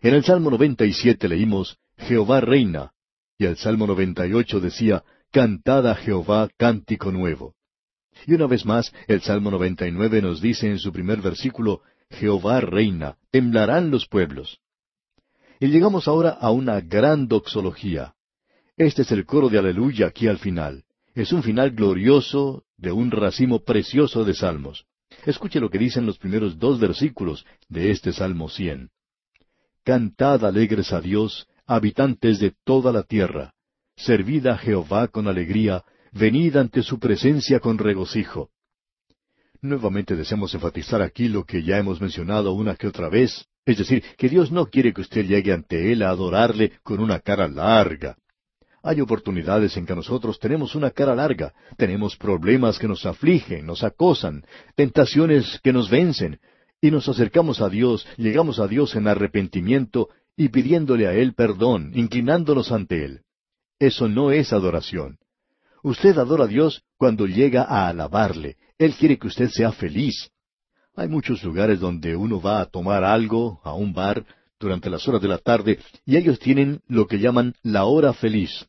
En 0.00 0.14
el 0.14 0.24
Salmo 0.24 0.50
97 0.52 1.28
leímos, 1.28 1.76
Jehová 1.98 2.40
reina, 2.40 2.92
y 3.36 3.44
el 3.44 3.58
Salmo 3.58 3.86
98 3.86 4.58
decía, 4.60 5.04
Cantad 5.32 5.86
a 5.86 5.94
Jehová 5.94 6.48
cántico 6.56 7.12
nuevo. 7.12 7.54
Y 8.26 8.34
una 8.34 8.48
vez 8.48 8.66
más, 8.66 8.92
el 9.06 9.20
Salmo 9.20 9.52
99 9.52 10.22
nos 10.22 10.40
dice 10.40 10.66
en 10.66 10.80
su 10.80 10.92
primer 10.92 11.20
versículo, 11.20 11.82
Jehová 12.10 12.60
reina, 12.60 13.16
temblarán 13.30 13.92
los 13.92 14.08
pueblos. 14.08 14.58
Y 15.60 15.68
llegamos 15.68 16.08
ahora 16.08 16.30
a 16.30 16.50
una 16.50 16.80
gran 16.80 17.28
doxología. 17.28 18.14
Este 18.76 19.02
es 19.02 19.12
el 19.12 19.24
coro 19.24 19.48
de 19.48 19.58
aleluya 19.58 20.08
aquí 20.08 20.26
al 20.26 20.38
final. 20.38 20.82
Es 21.14 21.32
un 21.32 21.44
final 21.44 21.70
glorioso 21.70 22.64
de 22.76 22.90
un 22.90 23.12
racimo 23.12 23.60
precioso 23.60 24.24
de 24.24 24.34
salmos. 24.34 24.86
Escuche 25.26 25.60
lo 25.60 25.70
que 25.70 25.78
dicen 25.78 26.06
los 26.06 26.18
primeros 26.18 26.58
dos 26.58 26.80
versículos 26.80 27.46
de 27.68 27.92
este 27.92 28.12
Salmo 28.12 28.48
100. 28.48 28.90
Cantad 29.84 30.44
alegres 30.44 30.92
a 30.92 31.00
Dios, 31.00 31.46
habitantes 31.66 32.40
de 32.40 32.52
toda 32.64 32.90
la 32.90 33.04
tierra. 33.04 33.54
Servid 34.04 34.46
a 34.46 34.56
Jehová 34.56 35.08
con 35.08 35.28
alegría, 35.28 35.84
venid 36.12 36.56
ante 36.56 36.82
su 36.82 36.98
presencia 36.98 37.60
con 37.60 37.76
regocijo. 37.76 38.50
Nuevamente 39.60 40.16
deseamos 40.16 40.54
enfatizar 40.54 41.02
aquí 41.02 41.28
lo 41.28 41.44
que 41.44 41.62
ya 41.62 41.76
hemos 41.76 42.00
mencionado 42.00 42.52
una 42.52 42.76
que 42.76 42.86
otra 42.86 43.10
vez, 43.10 43.46
es 43.66 43.76
decir, 43.76 44.02
que 44.16 44.30
Dios 44.30 44.50
no 44.50 44.66
quiere 44.66 44.94
que 44.94 45.02
usted 45.02 45.26
llegue 45.26 45.52
ante 45.52 45.92
Él 45.92 46.02
a 46.02 46.08
adorarle 46.08 46.72
con 46.82 47.00
una 47.00 47.20
cara 47.20 47.46
larga. 47.46 48.16
Hay 48.82 49.02
oportunidades 49.02 49.76
en 49.76 49.84
que 49.84 49.94
nosotros 49.94 50.38
tenemos 50.38 50.74
una 50.74 50.90
cara 50.90 51.14
larga, 51.14 51.52
tenemos 51.76 52.16
problemas 52.16 52.78
que 52.78 52.88
nos 52.88 53.04
afligen, 53.04 53.66
nos 53.66 53.84
acosan, 53.84 54.44
tentaciones 54.74 55.60
que 55.62 55.74
nos 55.74 55.90
vencen, 55.90 56.40
y 56.80 56.90
nos 56.90 57.06
acercamos 57.06 57.60
a 57.60 57.68
Dios, 57.68 58.06
llegamos 58.16 58.58
a 58.58 58.66
Dios 58.66 58.96
en 58.96 59.08
arrepentimiento 59.08 60.08
y 60.34 60.48
pidiéndole 60.48 61.06
a 61.06 61.12
Él 61.12 61.34
perdón, 61.34 61.92
inclinándonos 61.94 62.72
ante 62.72 63.04
Él. 63.04 63.20
Eso 63.80 64.08
no 64.08 64.30
es 64.30 64.52
adoración. 64.52 65.18
Usted 65.82 66.18
adora 66.18 66.44
a 66.44 66.46
Dios 66.46 66.84
cuando 66.98 67.26
llega 67.26 67.62
a 67.62 67.88
alabarle. 67.88 68.58
Él 68.76 68.94
quiere 68.94 69.18
que 69.18 69.26
usted 69.26 69.48
sea 69.48 69.72
feliz. 69.72 70.30
Hay 70.94 71.08
muchos 71.08 71.42
lugares 71.42 71.80
donde 71.80 72.14
uno 72.14 72.42
va 72.42 72.60
a 72.60 72.66
tomar 72.66 73.04
algo, 73.04 73.58
a 73.64 73.72
un 73.72 73.94
bar, 73.94 74.26
durante 74.58 74.90
las 74.90 75.08
horas 75.08 75.22
de 75.22 75.28
la 75.28 75.38
tarde, 75.38 75.78
y 76.04 76.18
ellos 76.18 76.38
tienen 76.38 76.82
lo 76.88 77.06
que 77.06 77.18
llaman 77.18 77.54
la 77.62 77.86
hora 77.86 78.12
feliz. 78.12 78.66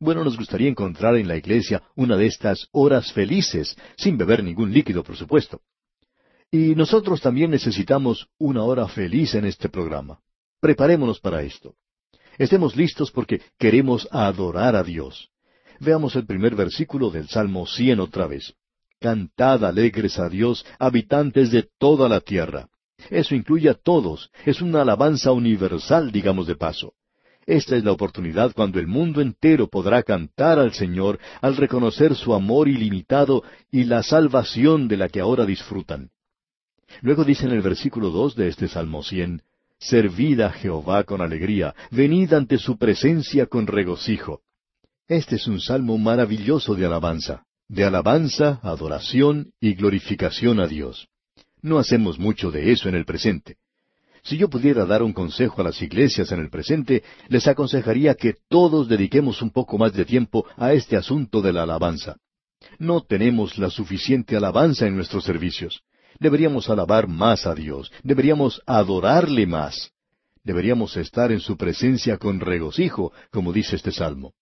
Bueno, 0.00 0.24
nos 0.24 0.36
gustaría 0.36 0.68
encontrar 0.68 1.14
en 1.16 1.28
la 1.28 1.36
iglesia 1.36 1.84
una 1.94 2.16
de 2.16 2.26
estas 2.26 2.66
horas 2.72 3.12
felices, 3.12 3.76
sin 3.96 4.18
beber 4.18 4.42
ningún 4.42 4.72
líquido, 4.72 5.04
por 5.04 5.16
supuesto. 5.16 5.60
Y 6.50 6.74
nosotros 6.74 7.20
también 7.20 7.52
necesitamos 7.52 8.26
una 8.38 8.64
hora 8.64 8.88
feliz 8.88 9.36
en 9.36 9.44
este 9.44 9.68
programa. 9.68 10.18
Preparémonos 10.58 11.20
para 11.20 11.42
esto. 11.42 11.76
Estemos 12.38 12.76
listos 12.76 13.10
porque 13.10 13.40
queremos 13.58 14.08
adorar 14.10 14.76
a 14.76 14.82
Dios. 14.82 15.30
Veamos 15.80 16.14
el 16.16 16.26
primer 16.26 16.54
versículo 16.54 17.10
del 17.10 17.28
Salmo 17.28 17.66
cien 17.66 18.00
otra 18.00 18.26
vez. 18.26 18.54
Cantad 19.00 19.64
alegres 19.64 20.18
a 20.18 20.28
Dios, 20.28 20.66
habitantes 20.78 21.50
de 21.50 21.68
toda 21.78 22.08
la 22.08 22.20
tierra. 22.20 22.68
Eso 23.08 23.34
incluye 23.34 23.70
a 23.70 23.74
todos, 23.74 24.30
es 24.44 24.60
una 24.60 24.82
alabanza 24.82 25.32
universal, 25.32 26.12
digamos 26.12 26.46
de 26.46 26.56
paso. 26.56 26.92
Esta 27.46 27.76
es 27.76 27.84
la 27.84 27.92
oportunidad 27.92 28.52
cuando 28.54 28.78
el 28.78 28.86
mundo 28.86 29.22
entero 29.22 29.68
podrá 29.68 30.02
cantar 30.02 30.58
al 30.58 30.72
Señor 30.72 31.18
al 31.40 31.56
reconocer 31.56 32.14
su 32.14 32.34
amor 32.34 32.68
ilimitado 32.68 33.42
y 33.72 33.84
la 33.84 34.02
salvación 34.02 34.86
de 34.86 34.98
la 34.98 35.08
que 35.08 35.20
ahora 35.20 35.46
disfrutan. 35.46 36.10
Luego 37.00 37.24
dice 37.24 37.46
en 37.46 37.52
el 37.52 37.62
versículo 37.62 38.10
dos 38.10 38.34
de 38.36 38.48
este 38.48 38.68
Salmo 38.68 39.02
cien, 39.02 39.42
Servid 39.80 40.40
a 40.40 40.50
Jehová 40.50 41.04
con 41.04 41.22
alegría, 41.22 41.74
venid 41.90 42.34
ante 42.34 42.58
su 42.58 42.76
presencia 42.76 43.46
con 43.46 43.66
regocijo. 43.66 44.42
Este 45.08 45.36
es 45.36 45.46
un 45.46 45.58
salmo 45.58 45.96
maravilloso 45.96 46.74
de 46.74 46.84
alabanza, 46.84 47.44
de 47.66 47.84
alabanza, 47.84 48.60
adoración 48.62 49.52
y 49.58 49.74
glorificación 49.74 50.60
a 50.60 50.66
Dios. 50.66 51.08
No 51.62 51.78
hacemos 51.78 52.18
mucho 52.18 52.50
de 52.50 52.72
eso 52.72 52.90
en 52.90 52.94
el 52.94 53.06
presente. 53.06 53.56
Si 54.22 54.36
yo 54.36 54.50
pudiera 54.50 54.84
dar 54.84 55.02
un 55.02 55.14
consejo 55.14 55.62
a 55.62 55.64
las 55.64 55.80
iglesias 55.80 56.30
en 56.30 56.40
el 56.40 56.50
presente, 56.50 57.02
les 57.28 57.48
aconsejaría 57.48 58.14
que 58.14 58.34
todos 58.48 58.86
dediquemos 58.86 59.40
un 59.40 59.50
poco 59.50 59.78
más 59.78 59.94
de 59.94 60.04
tiempo 60.04 60.44
a 60.58 60.74
este 60.74 60.98
asunto 60.98 61.40
de 61.40 61.54
la 61.54 61.62
alabanza. 61.62 62.16
No 62.78 63.00
tenemos 63.00 63.56
la 63.56 63.70
suficiente 63.70 64.36
alabanza 64.36 64.86
en 64.86 64.94
nuestros 64.94 65.24
servicios. 65.24 65.82
Deberíamos 66.20 66.68
alabar 66.68 67.08
más 67.08 67.46
a 67.46 67.54
Dios, 67.54 67.90
deberíamos 68.02 68.60
adorarle 68.66 69.46
más. 69.46 69.90
Deberíamos 70.44 70.96
estar 70.98 71.32
en 71.32 71.40
su 71.40 71.56
presencia 71.56 72.18
con 72.18 72.40
regocijo, 72.40 73.12
como 73.30 73.52
dice 73.52 73.76
este 73.76 73.90
salmo. 73.90 74.34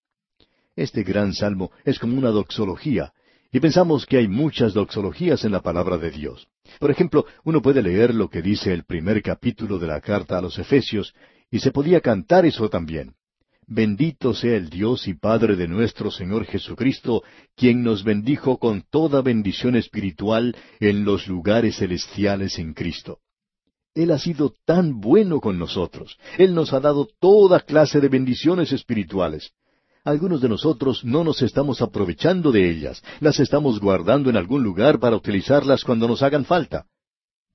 Este 0.75 1.05
gran 1.05 1.35
salmo 1.35 1.71
es 1.85 2.01
como 2.01 2.19
una 2.19 2.31
doxología, 2.31 3.13
y 3.53 3.61
pensamos 3.61 4.07
que 4.07 4.19
hay 4.19 4.29
muchas 4.29 4.75
doxologías 4.75 5.45
en 5.45 5.53
la 5.53 5.63
palabra 5.63 5.99
de 5.99 6.11
Dios. 6.11 6.49
Por 6.81 6.91
ejemplo, 6.91 7.27
uno 7.45 7.63
puede 7.63 7.81
leer 7.81 8.13
lo 8.13 8.29
que 8.29 8.43
dice 8.43 8.73
el 8.73 8.85
primer 8.85 9.23
capítulo 9.23 9.79
de 9.79 9.87
la 9.87 10.01
carta 10.01 10.39
a 10.39 10.43
los 10.43 10.59
Efesios, 10.59 11.15
y 11.51 11.61
se 11.61 11.71
podía 11.71 12.01
cantar 12.01 12.45
eso 12.45 12.69
también. 12.69 13.15
Bendito 13.71 14.33
sea 14.33 14.57
el 14.57 14.71
Dios 14.71 15.07
y 15.09 15.15
Padre 15.15 15.55
de 15.55 15.69
nuestro 15.69 16.11
Señor 16.11 16.47
Jesucristo, 16.47 17.23
quien 17.55 17.83
nos 17.83 18.03
bendijo 18.03 18.57
con 18.59 18.83
toda 18.91 19.21
bendición 19.21 19.77
espiritual 19.77 20.57
en 20.81 21.05
los 21.05 21.29
lugares 21.29 21.77
celestiales 21.77 22.59
en 22.59 22.73
Cristo. 22.73 23.19
Él 23.95 24.11
ha 24.11 24.19
sido 24.19 24.55
tan 24.65 25.01
bueno 25.01 25.41
con 25.41 25.59
nosotros. 25.59 26.17
Él 26.39 26.55
nos 26.55 26.73
ha 26.73 26.81
dado 26.81 27.09
toda 27.21 27.61
clase 27.61 28.01
de 28.01 28.09
bendiciones 28.09 28.73
espirituales. 28.73 29.53
Algunos 30.03 30.41
de 30.41 30.49
nosotros 30.49 31.05
no 31.05 31.23
nos 31.23 31.43
estamos 31.43 31.83
aprovechando 31.83 32.51
de 32.51 32.71
ellas, 32.71 33.03
las 33.21 33.39
estamos 33.39 33.81
guardando 33.81 34.31
en 34.31 34.39
algún 34.39 34.63
lugar 34.63 34.99
para 34.99 35.17
utilizarlas 35.17 35.85
cuando 35.85 36.09
nos 36.09 36.23
hagan 36.23 36.47
falta. 36.47 36.87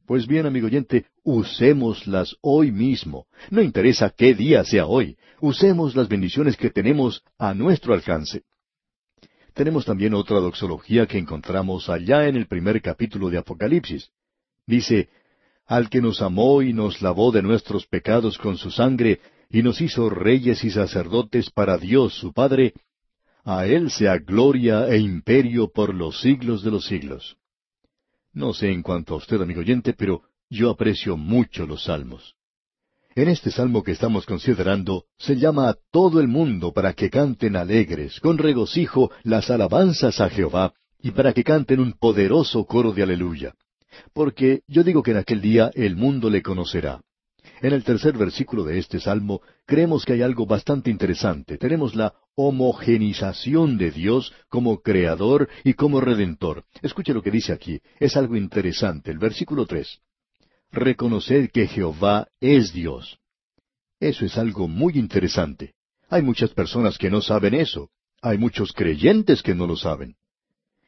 Pues 0.06 0.28
bien, 0.28 0.46
amigo 0.46 0.68
oyente, 0.68 1.06
usémoslas 1.24 2.36
hoy 2.42 2.72
mismo. 2.72 3.26
No 3.50 3.62
interesa 3.62 4.10
qué 4.10 4.34
día 4.34 4.66
sea 4.66 4.86
hoy. 4.86 5.18
Usemos 5.40 5.96
las 5.96 6.10
bendiciones 6.10 6.58
que 6.58 6.70
tenemos 6.70 7.24
a 7.38 7.54
nuestro 7.54 7.94
alcance. 7.94 8.44
Tenemos 9.54 9.86
también 9.86 10.14
otra 10.14 10.40
doxología 10.40 11.06
que 11.06 11.18
encontramos 11.18 11.88
allá 11.90 12.28
en 12.28 12.36
el 12.36 12.48
primer 12.48 12.82
capítulo 12.82 13.30
de 13.30 13.38
Apocalipsis. 13.38 14.10
Dice, 14.68 15.10
Al 15.66 15.90
que 15.90 16.02
nos 16.02 16.22
amó 16.22 16.62
y 16.62 16.74
nos 16.74 17.02
lavó 17.02 17.32
de 17.32 17.42
nuestros 17.42 17.88
pecados 17.88 18.38
con 18.38 18.58
su 18.58 18.72
sangre, 18.72 19.22
y 19.50 19.62
nos 19.62 19.80
hizo 19.80 20.10
reyes 20.10 20.64
y 20.64 20.72
sacerdotes 20.72 21.50
para 21.50 21.78
Dios 21.78 22.16
su 22.16 22.34
Padre, 22.34 22.74
a 23.46 23.68
Él 23.68 23.92
sea 23.92 24.18
gloria 24.18 24.88
e 24.88 24.98
imperio 24.98 25.72
por 25.72 25.94
los 25.94 26.20
siglos 26.22 26.64
de 26.64 26.72
los 26.72 26.86
siglos. 26.86 27.38
No 28.34 28.54
sé 28.54 28.72
en 28.72 28.82
cuanto 28.82 29.14
a 29.14 29.18
usted, 29.18 29.42
amigo 29.42 29.62
oyente, 29.62 29.94
pero 29.94 30.24
yo 30.50 30.72
aprecio 30.72 31.18
mucho 31.18 31.66
los 31.66 31.84
salmos. 31.84 32.36
En 33.16 33.28
este 33.28 33.52
salmo 33.52 33.84
que 33.84 33.92
estamos 33.92 34.26
considerando, 34.26 35.06
se 35.18 35.36
llama 35.36 35.70
a 35.70 35.76
todo 35.92 36.20
el 36.20 36.28
mundo 36.28 36.74
para 36.74 36.94
que 36.94 37.12
canten 37.12 37.56
alegres, 37.56 38.20
con 38.20 38.40
regocijo, 38.40 39.12
las 39.24 39.52
alabanzas 39.52 40.20
a 40.20 40.30
Jehová, 40.30 40.74
y 41.00 41.12
para 41.12 41.34
que 41.34 41.44
canten 41.44 41.80
un 41.80 41.94
poderoso 41.94 42.66
coro 42.66 42.92
de 42.92 43.04
aleluya. 43.04 43.54
Porque 44.14 44.62
yo 44.68 44.84
digo 44.84 45.04
que 45.04 45.12
en 45.12 45.18
aquel 45.18 45.42
día 45.42 45.70
el 45.76 45.96
mundo 45.96 46.32
le 46.32 46.42
conocerá. 46.42 47.02
En 47.64 47.72
el 47.72 47.86
tercer 47.86 48.18
versículo 48.18 48.66
de 48.66 48.78
este 48.78 49.00
salmo 49.00 49.42
creemos 49.66 50.04
que 50.04 50.12
hay 50.12 50.22
algo 50.22 50.46
bastante 50.46 50.90
interesante. 50.90 51.58
Tenemos 51.58 51.96
la 51.96 52.14
homogenización 52.36 53.78
de 53.78 53.90
Dios 53.90 54.34
como 54.50 54.82
creador 54.82 55.48
y 55.64 55.74
como 55.74 56.02
redentor. 56.02 56.66
Escuche 56.82 57.14
lo 57.14 57.22
que 57.22 57.32
dice 57.32 57.54
aquí. 57.54 57.80
Es 58.02 58.18
algo 58.18 58.36
interesante. 58.36 59.12
El 59.12 59.18
versículo 59.18 59.66
tres. 59.66 60.02
Reconoced 60.74 61.52
que 61.52 61.68
Jehová 61.68 62.28
es 62.42 62.74
Dios. 62.74 63.18
Eso 63.98 64.26
es 64.26 64.38
algo 64.38 64.68
muy 64.68 64.96
interesante. 65.00 65.74
Hay 66.10 66.22
muchas 66.22 66.50
personas 66.50 66.98
que 66.98 67.10
no 67.10 67.22
saben 67.22 67.54
eso. 67.54 67.92
Hay 68.22 68.38
muchos 68.38 68.74
creyentes 68.74 69.42
que 69.42 69.56
no 69.56 69.68
lo 69.68 69.78
saben. 69.78 70.18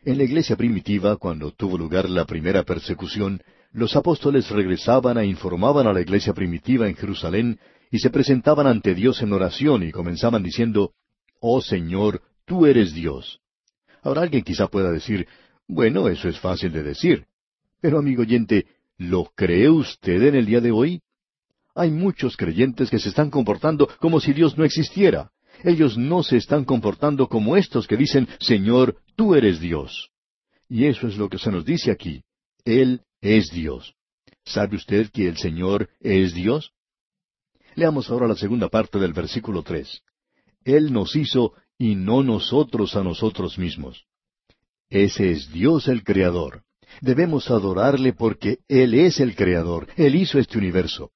En 0.04 0.18
la 0.18 0.26
iglesia 0.26 0.58
primitiva, 0.58 1.16
cuando 1.16 1.52
tuvo 1.52 1.78
lugar 1.78 2.10
la 2.10 2.26
primera 2.26 2.64
persecución, 2.64 3.42
los 3.76 3.94
apóstoles 3.98 4.50
regresaban 4.50 5.18
e 5.18 5.26
informaban 5.26 5.86
a 5.86 5.92
la 5.92 6.00
iglesia 6.00 6.34
primitiva 6.34 6.88
en 6.88 6.96
Jerusalén 6.96 7.60
y 7.92 8.00
se 8.00 8.10
presentaban 8.10 8.68
ante 8.68 8.96
Dios 8.96 9.22
en 9.22 9.34
oración 9.34 9.84
y 9.84 9.92
comenzaban 9.92 10.44
diciendo, 10.44 10.94
Oh 11.42 11.62
Señor, 11.62 12.22
tú 12.46 12.66
eres 12.66 12.94
Dios. 12.94 13.42
Ahora 14.02 14.22
alguien 14.22 14.44
quizá 14.44 14.68
pueda 14.68 14.92
decir, 14.92 15.28
bueno, 15.68 16.08
eso 16.08 16.30
es 16.30 16.40
fácil 16.40 16.72
de 16.72 16.84
decir. 16.84 17.26
Pero 17.82 18.00
amigo 18.00 18.22
oyente, 18.22 18.66
¿lo 18.98 19.26
cree 19.36 19.70
usted 19.70 20.24
en 20.24 20.36
el 20.36 20.46
día 20.46 20.62
de 20.62 20.72
hoy? 20.72 21.02
Hay 21.76 21.92
muchos 21.92 22.38
creyentes 22.38 22.90
que 22.90 23.00
se 23.00 23.10
están 23.10 23.30
comportando 23.30 23.90
como 24.00 24.22
si 24.22 24.32
Dios 24.32 24.58
no 24.58 24.64
existiera. 24.64 25.32
Ellos 25.66 25.98
no 25.98 26.24
se 26.24 26.38
están 26.38 26.64
comportando 26.64 27.28
como 27.28 27.58
estos 27.58 27.88
que 27.88 27.98
dicen, 27.98 28.30
Señor, 28.40 28.96
tú 29.18 29.36
eres 29.36 29.60
Dios. 29.60 30.12
Y 30.70 30.86
eso 30.86 31.08
es 31.10 31.18
lo 31.18 31.28
que 31.28 31.40
se 31.40 31.52
nos 31.52 31.66
dice 31.66 31.92
aquí. 31.92 32.24
Él 32.64 33.02
es 33.26 33.50
Dios. 33.50 33.96
¿Sabe 34.44 34.76
usted 34.78 35.10
que 35.10 35.28
el 35.28 35.38
Señor 35.38 35.90
es 36.00 36.36
Dios? 36.36 36.72
Leamos 37.74 38.10
ahora 38.10 38.28
la 38.28 38.36
segunda 38.36 38.70
parte 38.70 39.00
del 39.00 39.14
versículo 39.14 39.64
tres. 39.64 40.02
Él 40.64 40.94
nos 40.94 41.16
hizo 41.16 41.54
y 41.78 41.96
no 41.96 42.22
nosotros 42.22 42.96
a 42.96 43.04
nosotros 43.04 43.58
mismos. 43.58 44.06
Ese 44.90 45.32
es 45.32 45.52
Dios 45.52 45.88
el 45.88 46.04
Creador. 46.04 46.64
Debemos 47.02 47.50
adorarle 47.50 48.14
porque 48.14 48.60
Él 48.68 48.94
es 48.94 49.20
el 49.20 49.36
Creador. 49.36 49.88
Él 49.98 50.16
hizo 50.16 50.38
este 50.38 50.60
universo. 50.60 51.12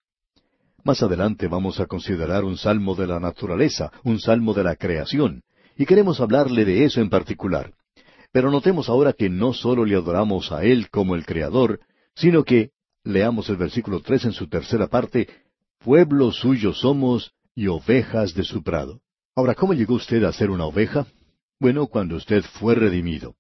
Más 0.84 1.03
adelante 1.03 1.47
vamos 1.47 1.80
a 1.80 1.86
considerar 1.86 2.43
un 2.43 2.57
salmo 2.57 2.95
de 2.95 3.05
la 3.05 3.20
naturaleza, 3.20 3.91
un 4.03 4.20
salmo 4.20 4.53
de 4.55 4.64
la 4.64 4.76
creación, 4.76 5.43
y 5.78 5.86
queremos 5.86 6.20
hablarle 6.20 6.66
de 6.66 6.86
eso 6.86 7.01
en 7.01 7.10
particular. 7.10 7.74
Pero 8.32 8.49
notemos 8.49 8.89
ahora 8.89 9.14
que 9.14 9.30
no 9.30 9.53
solo 9.53 9.86
le 9.86 9.95
adoramos 9.95 10.51
a 10.51 10.64
Él 10.64 10.89
como 10.89 11.16
el 11.16 11.26
Creador, 11.26 11.80
sino 12.20 12.43
que, 12.43 12.72
leamos 13.05 13.49
el 13.49 13.55
versículo 13.55 14.01
tres 14.01 14.26
en 14.26 14.34
su 14.34 14.47
tercera 14.47 14.88
parte, 14.88 15.30
pueblo 15.80 16.32
suyo 16.32 16.74
somos 16.74 17.32
y 17.55 17.67
ovejas 17.67 18.34
de 18.34 18.43
su 18.43 18.61
prado. 18.61 18.99
Ahora, 19.36 19.55
¿cómo 19.55 19.74
llegó 19.74 19.95
usted 19.95 20.24
a 20.26 20.34
ser 20.34 20.49
una 20.49 20.65
oveja? 20.65 21.07
Bueno, 21.61 21.88
cuando 21.88 22.17
usted 22.17 22.43
fue 22.43 22.76
redimido. 22.76 23.36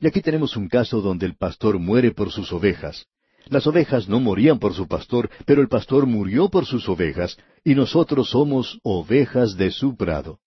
Y 0.00 0.08
aquí 0.08 0.20
tenemos 0.20 0.56
un 0.56 0.68
caso 0.68 1.00
donde 1.00 1.24
el 1.24 1.36
pastor 1.36 1.78
muere 1.78 2.10
por 2.10 2.32
sus 2.32 2.52
ovejas. 2.52 3.06
Las 3.48 3.64
ovejas 3.68 4.08
no 4.08 4.18
morían 4.18 4.58
por 4.58 4.74
su 4.74 4.88
pastor, 4.88 5.30
pero 5.44 5.62
el 5.62 5.68
pastor 5.68 6.06
murió 6.06 6.48
por 6.48 6.66
sus 6.66 6.88
ovejas, 6.88 7.36
y 7.62 7.76
nosotros 7.76 8.30
somos 8.30 8.80
ovejas 8.82 9.56
de 9.56 9.70
su 9.70 9.96
prado. 9.96 10.40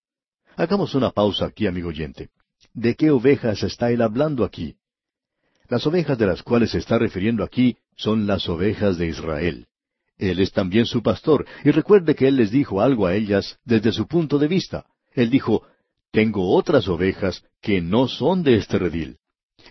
Hagamos 0.58 0.96
una 0.96 1.12
pausa 1.12 1.46
aquí, 1.46 1.66
amigo 1.66 1.88
oyente. 1.88 2.30
¿De 2.74 2.96
qué 2.96 3.10
ovejas 3.10 3.64
está 3.64 3.90
él 3.92 4.02
hablando 4.02 4.44
aquí? 4.44 4.76
Las 5.70 5.86
ovejas 5.86 6.18
de 6.18 6.26
las 6.26 6.42
cuales 6.42 6.72
se 6.72 6.80
está 6.80 6.98
refiriendo 6.98 7.44
aquí 7.44 7.78
son 7.96 8.26
las 8.26 8.50
ovejas 8.50 8.98
de 8.98 9.08
Israel. 9.08 9.68
Él 10.18 10.40
es 10.40 10.52
también 10.52 10.86
su 10.86 11.04
pastor, 11.04 11.46
y 11.64 11.72
recuerde 11.72 12.16
que 12.16 12.28
Él 12.28 12.38
les 12.38 12.52
dijo 12.52 12.82
algo 12.82 13.06
a 13.06 13.16
ellas 13.16 13.58
desde 13.64 13.92
su 13.92 14.08
punto 14.08 14.40
de 14.40 14.48
vista. 14.48 14.86
Él 15.14 15.30
dijo, 15.30 15.64
Tengo 16.12 16.56
otras 16.56 16.88
ovejas 16.88 17.44
que 17.62 17.82
no 17.82 18.08
son 18.08 18.42
de 18.42 18.56
este 18.56 18.80
redil. 18.80 19.18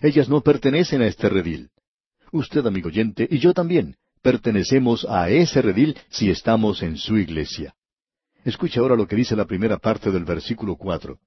Ellas 0.01 0.29
no 0.29 0.41
pertenecen 0.41 1.01
a 1.01 1.07
este 1.07 1.27
redil. 1.27 1.69
Usted, 2.31 2.65
amigo 2.65 2.87
oyente, 2.87 3.27
y 3.29 3.39
yo 3.39 3.53
también, 3.53 3.97
pertenecemos 4.21 5.05
a 5.09 5.29
ese 5.29 5.61
redil 5.61 5.97
si 6.09 6.29
estamos 6.29 6.81
en 6.81 6.97
su 6.97 7.17
iglesia. 7.17 7.75
Escuche 8.45 8.79
ahora 8.79 8.95
lo 8.95 9.05
que 9.05 9.17
dice 9.17 9.35
la 9.35 9.45
primera 9.45 9.77
parte 9.77 10.11
del 10.11 10.23
versículo 10.23 10.77
cuatro. 10.77 11.19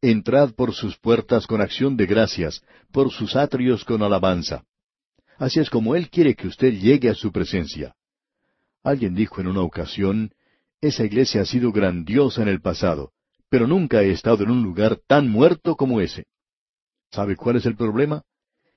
Entrad 0.00 0.54
por 0.54 0.74
sus 0.74 0.98
puertas 0.98 1.46
con 1.46 1.60
acción 1.60 1.96
de 1.96 2.06
gracias, 2.06 2.62
por 2.92 3.10
sus 3.10 3.36
atrios 3.36 3.84
con 3.84 4.02
alabanza. 4.02 4.64
Así 5.38 5.60
es 5.60 5.70
como 5.70 5.96
Él 5.96 6.10
quiere 6.10 6.34
que 6.34 6.48
usted 6.48 6.72
llegue 6.72 7.08
a 7.08 7.14
su 7.14 7.32
presencia. 7.32 7.94
Alguien 8.82 9.14
dijo 9.14 9.40
en 9.40 9.48
una 9.48 9.62
ocasión, 9.62 10.32
esa 10.80 11.04
iglesia 11.04 11.42
ha 11.42 11.44
sido 11.44 11.72
grandiosa 11.72 12.42
en 12.42 12.48
el 12.48 12.60
pasado, 12.60 13.12
pero 13.48 13.66
nunca 13.66 14.02
he 14.02 14.10
estado 14.10 14.44
en 14.44 14.50
un 14.50 14.62
lugar 14.62 15.00
tan 15.06 15.28
muerto 15.28 15.76
como 15.76 16.00
ese. 16.00 16.26
¿Sabe 17.10 17.36
cuál 17.36 17.56
es 17.56 17.66
el 17.66 17.76
problema? 17.76 18.22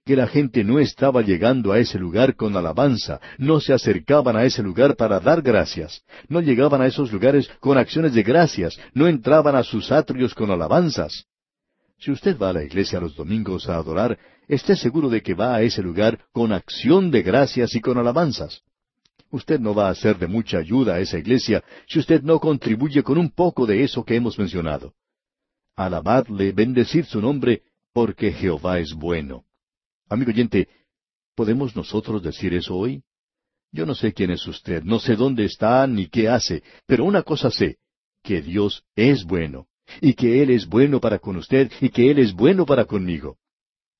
Que 0.09 0.15
la 0.15 0.25
gente 0.25 0.63
no 0.63 0.79
estaba 0.79 1.21
llegando 1.21 1.71
a 1.71 1.77
ese 1.77 1.99
lugar 1.99 2.35
con 2.35 2.57
alabanza, 2.57 3.21
no 3.37 3.59
se 3.59 3.73
acercaban 3.73 4.35
a 4.35 4.43
ese 4.43 4.63
lugar 4.63 4.95
para 4.95 5.19
dar 5.19 5.43
gracias, 5.43 6.01
no 6.27 6.41
llegaban 6.41 6.81
a 6.81 6.87
esos 6.87 7.11
lugares 7.11 7.47
con 7.59 7.77
acciones 7.77 8.15
de 8.15 8.23
gracias, 8.23 8.79
no 8.95 9.07
entraban 9.07 9.55
a 9.55 9.61
sus 9.61 9.91
atrios 9.91 10.33
con 10.33 10.49
alabanzas. 10.49 11.27
Si 11.99 12.09
usted 12.09 12.39
va 12.39 12.49
a 12.49 12.53
la 12.53 12.63
iglesia 12.63 12.99
los 12.99 13.15
domingos 13.15 13.69
a 13.69 13.75
adorar, 13.75 14.17
esté 14.47 14.75
seguro 14.75 15.09
de 15.09 15.21
que 15.21 15.35
va 15.35 15.53
a 15.53 15.61
ese 15.61 15.83
lugar 15.83 16.17
con 16.31 16.53
acción 16.53 17.11
de 17.11 17.21
gracias 17.21 17.75
y 17.75 17.79
con 17.79 17.99
alabanzas. 17.99 18.63
Usted 19.29 19.59
no 19.59 19.75
va 19.75 19.89
a 19.89 19.93
ser 19.93 20.17
de 20.17 20.25
mucha 20.25 20.57
ayuda 20.57 20.95
a 20.95 21.01
esa 21.01 21.19
iglesia 21.19 21.63
si 21.87 21.99
usted 21.99 22.23
no 22.23 22.39
contribuye 22.39 23.03
con 23.03 23.19
un 23.19 23.29
poco 23.29 23.67
de 23.67 23.83
eso 23.83 24.03
que 24.03 24.15
hemos 24.15 24.39
mencionado. 24.39 24.95
Alabadle, 25.75 26.51
bendecir 26.51 27.05
su 27.05 27.21
nombre, 27.21 27.61
porque 27.93 28.31
Jehová 28.31 28.79
es 28.79 28.91
bueno. 28.95 29.43
Amigo 30.09 30.31
oyente, 30.31 30.67
¿podemos 31.35 31.75
nosotros 31.75 32.23
decir 32.23 32.55
eso 32.55 32.75
hoy? 32.75 33.03
Yo 33.71 33.85
no 33.85 33.93
sé 33.93 34.11
quién 34.11 34.31
es 34.31 34.45
usted, 34.47 34.83
no 34.83 34.99
sé 34.99 35.15
dónde 35.15 35.45
está 35.45 35.85
ni 35.85 36.07
qué 36.07 36.27
hace, 36.27 36.63
pero 36.87 37.05
una 37.05 37.21
cosa 37.21 37.51
sé, 37.51 37.77
que 38.23 38.41
Dios 38.41 38.83
es 38.95 39.23
bueno, 39.23 39.67
y 40.01 40.15
que 40.15 40.41
Él 40.41 40.49
es 40.49 40.67
bueno 40.67 40.99
para 40.99 41.19
con 41.19 41.35
usted, 41.35 41.71
y 41.79 41.89
que 41.89 42.09
Él 42.09 42.17
es 42.17 42.33
bueno 42.33 42.65
para 42.65 42.85
conmigo. 42.85 43.37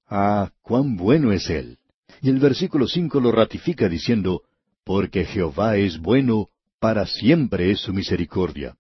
Ah, 0.07 0.51
cuán 0.63 0.97
bueno 0.97 1.31
es 1.31 1.47
Él. 1.51 1.77
Y 2.23 2.29
el 2.29 2.39
versículo 2.39 2.87
cinco 2.87 3.19
lo 3.19 3.31
ratifica 3.31 3.87
diciendo, 3.87 4.41
porque 4.83 5.25
Jehová 5.25 5.77
es 5.77 5.99
bueno, 5.99 6.49
para 6.79 7.05
siempre 7.05 7.69
es 7.69 7.81
su 7.81 7.93
misericordia. 7.93 8.75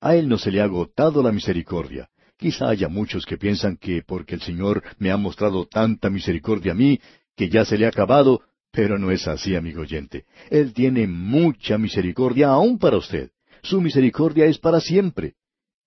A 0.00 0.16
Él 0.16 0.30
no 0.30 0.38
se 0.38 0.50
le 0.50 0.62
ha 0.62 0.64
agotado 0.64 1.22
la 1.22 1.30
misericordia. 1.30 2.08
Quizá 2.36 2.68
haya 2.68 2.88
muchos 2.88 3.26
que 3.26 3.38
piensan 3.38 3.76
que 3.76 4.02
porque 4.02 4.34
el 4.34 4.42
Señor 4.42 4.82
me 4.98 5.10
ha 5.10 5.16
mostrado 5.16 5.66
tanta 5.66 6.10
misericordia 6.10 6.72
a 6.72 6.74
mí, 6.74 7.00
que 7.36 7.48
ya 7.48 7.64
se 7.64 7.78
le 7.78 7.86
ha 7.86 7.88
acabado, 7.88 8.42
pero 8.70 8.98
no 8.98 9.10
es 9.10 9.28
así, 9.28 9.54
amigo 9.54 9.82
oyente. 9.82 10.24
Él 10.50 10.72
tiene 10.72 11.06
mucha 11.06 11.78
misericordia 11.78 12.48
aún 12.48 12.78
para 12.78 12.96
usted. 12.96 13.30
Su 13.62 13.80
misericordia 13.80 14.46
es 14.46 14.58
para 14.58 14.80
siempre. 14.80 15.34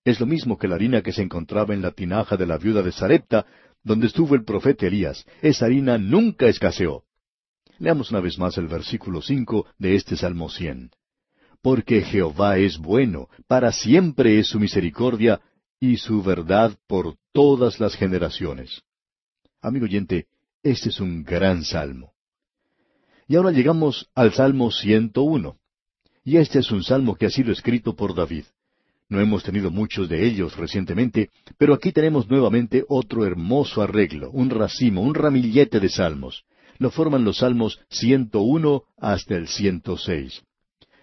Es 0.04 0.20
lo 0.20 0.26
mismo 0.26 0.56
que 0.56 0.68
la 0.68 0.76
harina 0.76 1.02
que 1.02 1.12
se 1.12 1.22
encontraba 1.22 1.74
en 1.74 1.82
la 1.82 1.90
tinaja 1.90 2.36
de 2.36 2.46
la 2.46 2.56
viuda 2.56 2.82
de 2.82 2.92
Sarepta, 2.92 3.44
donde 3.82 4.06
estuvo 4.06 4.34
el 4.34 4.44
profeta 4.44 4.86
Elías. 4.86 5.26
Esa 5.42 5.66
harina 5.66 5.98
nunca 5.98 6.46
escaseó. 6.46 7.04
Leamos 7.78 8.10
una 8.10 8.20
vez 8.20 8.38
más 8.38 8.56
el 8.56 8.68
versículo 8.68 9.20
cinco 9.20 9.66
de 9.78 9.94
este 9.94 10.16
Salmo 10.16 10.48
cien. 10.48 10.90
Porque 11.62 12.02
Jehová 12.02 12.58
es 12.58 12.78
bueno, 12.78 13.28
para 13.46 13.70
siempre 13.70 14.38
es 14.38 14.48
su 14.48 14.58
misericordia, 14.58 15.40
y 15.80 15.96
su 15.96 16.22
verdad 16.22 16.76
por 16.86 17.16
todas 17.32 17.80
las 17.80 17.94
generaciones. 17.94 18.82
Amigo 19.60 19.84
oyente, 19.84 20.26
este 20.62 20.88
es 20.90 21.00
un 21.00 21.24
gran 21.24 21.64
salmo. 21.64 22.12
Y 23.26 23.36
ahora 23.36 23.50
llegamos 23.50 24.08
al 24.14 24.32
Salmo 24.32 24.70
101. 24.70 25.56
Y 26.24 26.36
este 26.36 26.60
es 26.60 26.70
un 26.70 26.82
salmo 26.82 27.16
que 27.16 27.26
ha 27.26 27.30
sido 27.30 27.52
escrito 27.52 27.94
por 27.94 28.14
David. 28.14 28.44
No 29.08 29.20
hemos 29.20 29.42
tenido 29.42 29.70
muchos 29.70 30.08
de 30.08 30.26
ellos 30.26 30.56
recientemente, 30.56 31.30
pero 31.56 31.74
aquí 31.74 31.92
tenemos 31.92 32.28
nuevamente 32.28 32.84
otro 32.88 33.24
hermoso 33.24 33.82
arreglo, 33.82 34.30
un 34.30 34.50
racimo, 34.50 35.02
un 35.02 35.14
ramillete 35.14 35.80
de 35.80 35.88
salmos 35.88 36.44
lo 36.78 36.90
forman 36.90 37.24
los 37.24 37.38
Salmos 37.38 37.80
101 37.90 38.84
hasta 38.96 39.34
el 39.36 39.48
106. 39.48 40.42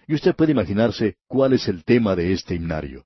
Y 0.08 0.14
usted 0.14 0.34
puede 0.34 0.52
imaginarse 0.52 1.16
cuál 1.26 1.52
es 1.52 1.68
el 1.68 1.84
tema 1.84 2.16
de 2.16 2.32
este 2.32 2.54
himnario. 2.54 3.05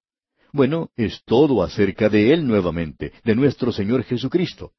Bueno, 0.53 0.91
es 0.97 1.23
todo 1.25 1.63
acerca 1.63 2.09
de 2.09 2.33
Él 2.33 2.47
nuevamente, 2.47 3.13
de 3.25 3.35
nuestro 3.35 3.73
Señor 3.73 4.03
Jesucristo. 4.05 4.73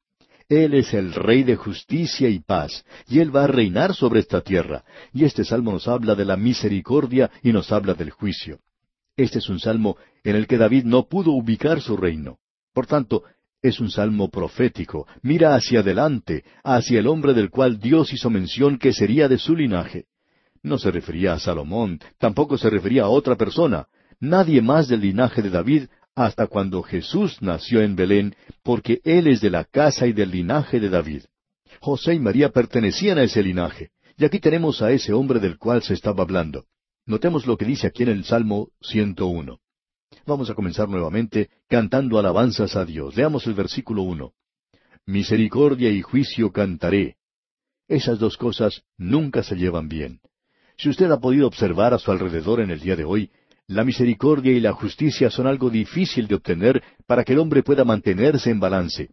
Él 0.48 0.74
es 0.74 0.92
el 0.92 1.14
Rey 1.14 1.44
de 1.44 1.56
justicia 1.56 2.28
y 2.28 2.40
paz, 2.40 2.84
y 3.08 3.20
Él 3.20 3.34
va 3.34 3.44
a 3.44 3.46
reinar 3.46 3.94
sobre 3.94 4.20
esta 4.20 4.42
tierra. 4.42 4.84
Y 5.12 5.24
este 5.24 5.44
salmo 5.44 5.72
nos 5.72 5.88
habla 5.88 6.14
de 6.14 6.24
la 6.24 6.36
misericordia 6.36 7.30
y 7.42 7.52
nos 7.52 7.72
habla 7.72 7.94
del 7.94 8.10
juicio. 8.10 8.58
Este 9.16 9.38
es 9.38 9.48
un 9.48 9.60
salmo 9.60 9.96
en 10.24 10.36
el 10.36 10.46
que 10.46 10.58
David 10.58 10.84
no 10.84 11.08
pudo 11.08 11.32
ubicar 11.32 11.80
su 11.80 11.96
reino. 11.96 12.38
Por 12.74 12.86
tanto, 12.86 13.22
es 13.62 13.80
un 13.80 13.90
salmo 13.90 14.28
profético. 14.28 15.06
Mira 15.22 15.54
hacia 15.54 15.80
adelante, 15.80 16.44
hacia 16.64 16.98
el 16.98 17.06
hombre 17.06 17.32
del 17.32 17.48
cual 17.48 17.78
Dios 17.78 18.12
hizo 18.12 18.28
mención 18.28 18.78
que 18.78 18.92
sería 18.92 19.28
de 19.28 19.38
su 19.38 19.54
linaje. 19.54 20.06
No 20.62 20.78
se 20.78 20.90
refería 20.90 21.32
a 21.32 21.38
Salomón, 21.38 22.00
tampoco 22.18 22.58
se 22.58 22.70
refería 22.70 23.04
a 23.04 23.08
otra 23.08 23.36
persona, 23.36 23.86
nadie 24.22 24.62
más 24.62 24.88
del 24.88 25.00
linaje 25.00 25.42
de 25.42 25.50
David 25.50 25.88
hasta 26.14 26.46
cuando 26.46 26.82
Jesús 26.82 27.42
nació 27.42 27.82
en 27.82 27.96
Belén, 27.96 28.36
porque 28.62 29.00
él 29.04 29.26
es 29.26 29.40
de 29.40 29.50
la 29.50 29.64
casa 29.64 30.06
y 30.06 30.12
del 30.12 30.30
linaje 30.30 30.78
de 30.78 30.88
David. 30.88 31.24
José 31.80 32.14
y 32.14 32.20
María 32.20 32.50
pertenecían 32.50 33.18
a 33.18 33.24
ese 33.24 33.42
linaje, 33.42 33.90
y 34.16 34.24
aquí 34.24 34.38
tenemos 34.38 34.80
a 34.80 34.92
ese 34.92 35.12
hombre 35.12 35.40
del 35.40 35.58
cual 35.58 35.82
se 35.82 35.94
estaba 35.94 36.22
hablando. 36.22 36.66
Notemos 37.04 37.46
lo 37.46 37.56
que 37.56 37.64
dice 37.64 37.88
aquí 37.88 38.04
en 38.04 38.10
el 38.10 38.24
Salmo 38.24 38.68
101. 38.82 39.58
Vamos 40.24 40.50
a 40.50 40.54
comenzar 40.54 40.88
nuevamente 40.88 41.50
cantando 41.68 42.18
alabanzas 42.18 42.76
a 42.76 42.84
Dios. 42.84 43.16
Leamos 43.16 43.46
el 43.46 43.54
versículo 43.54 44.02
uno. 44.02 44.34
Misericordia 45.04 45.90
y 45.90 46.00
juicio 46.00 46.52
cantaré. 46.52 47.16
Esas 47.88 48.20
dos 48.20 48.36
cosas 48.36 48.82
nunca 48.96 49.42
se 49.42 49.56
llevan 49.56 49.88
bien. 49.88 50.20
Si 50.76 50.88
usted 50.88 51.10
ha 51.10 51.18
podido 51.18 51.46
observar 51.46 51.92
a 51.94 51.98
su 51.98 52.12
alrededor 52.12 52.60
en 52.60 52.70
el 52.70 52.80
día 52.80 52.94
de 52.94 53.04
hoy, 53.04 53.30
la 53.68 53.84
misericordia 53.84 54.52
y 54.52 54.60
la 54.60 54.72
justicia 54.72 55.30
son 55.30 55.46
algo 55.46 55.70
difícil 55.70 56.26
de 56.26 56.34
obtener 56.34 56.82
para 57.06 57.24
que 57.24 57.32
el 57.32 57.38
hombre 57.38 57.62
pueda 57.62 57.84
mantenerse 57.84 58.50
en 58.50 58.60
balance. 58.60 59.10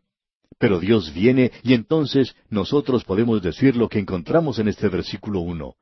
Pero 0.57 0.79
Dios 0.79 1.13
viene 1.13 1.51
y 1.63 1.73
entonces 1.73 2.35
nosotros 2.49 3.03
podemos 3.05 3.41
decir 3.41 3.75
lo 3.75 3.87
que 3.87 3.99
encontramos 3.99 4.59
en 4.59 4.67
este 4.67 4.89
versículo 4.89 5.39
uno. 5.39 5.75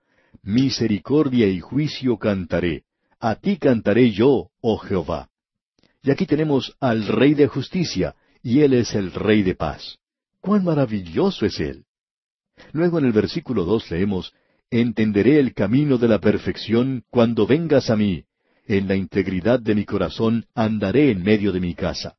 Misericordia 0.44 1.48
y 1.48 1.60
juicio 1.60 2.18
cantaré. 2.18 2.84
A 3.20 3.36
ti 3.36 3.58
cantaré 3.58 4.12
yo, 4.12 4.50
oh 4.62 4.78
Jehová. 4.78 5.30
Y 6.04 6.12
aquí 6.12 6.26
tenemos 6.26 6.76
al 6.80 7.08
Rey 7.08 7.34
de 7.34 7.48
justicia, 7.48 8.16
y 8.44 8.62
Él 8.62 8.74
es 8.74 8.94
el 8.94 9.12
Rey 9.12 9.42
de 9.42 9.56
paz. 9.56 9.98
¡Cuán 10.40 10.64
maravilloso 10.64 11.46
es 11.46 11.60
Él! 11.60 11.86
Luego 12.72 13.00
en 13.00 13.06
el 13.06 13.12
versículo 13.12 13.66
dos 13.66 13.90
leemos, 13.90 14.34
Entenderé 14.70 15.40
el 15.40 15.54
camino 15.54 15.98
de 15.98 16.10
la 16.10 16.20
perfección 16.20 17.04
cuando 17.10 17.48
vengas 17.48 17.90
a 17.90 17.96
mí. 17.96 18.26
En 18.70 18.90
la 18.90 18.98
integridad 18.98 19.62
de 19.62 19.76
mi 19.76 19.86
corazón 19.86 20.46
andaré 20.54 21.10
en 21.10 21.24
medio 21.24 21.54
de 21.54 21.62
mi 21.62 21.74
casa. 21.74 22.18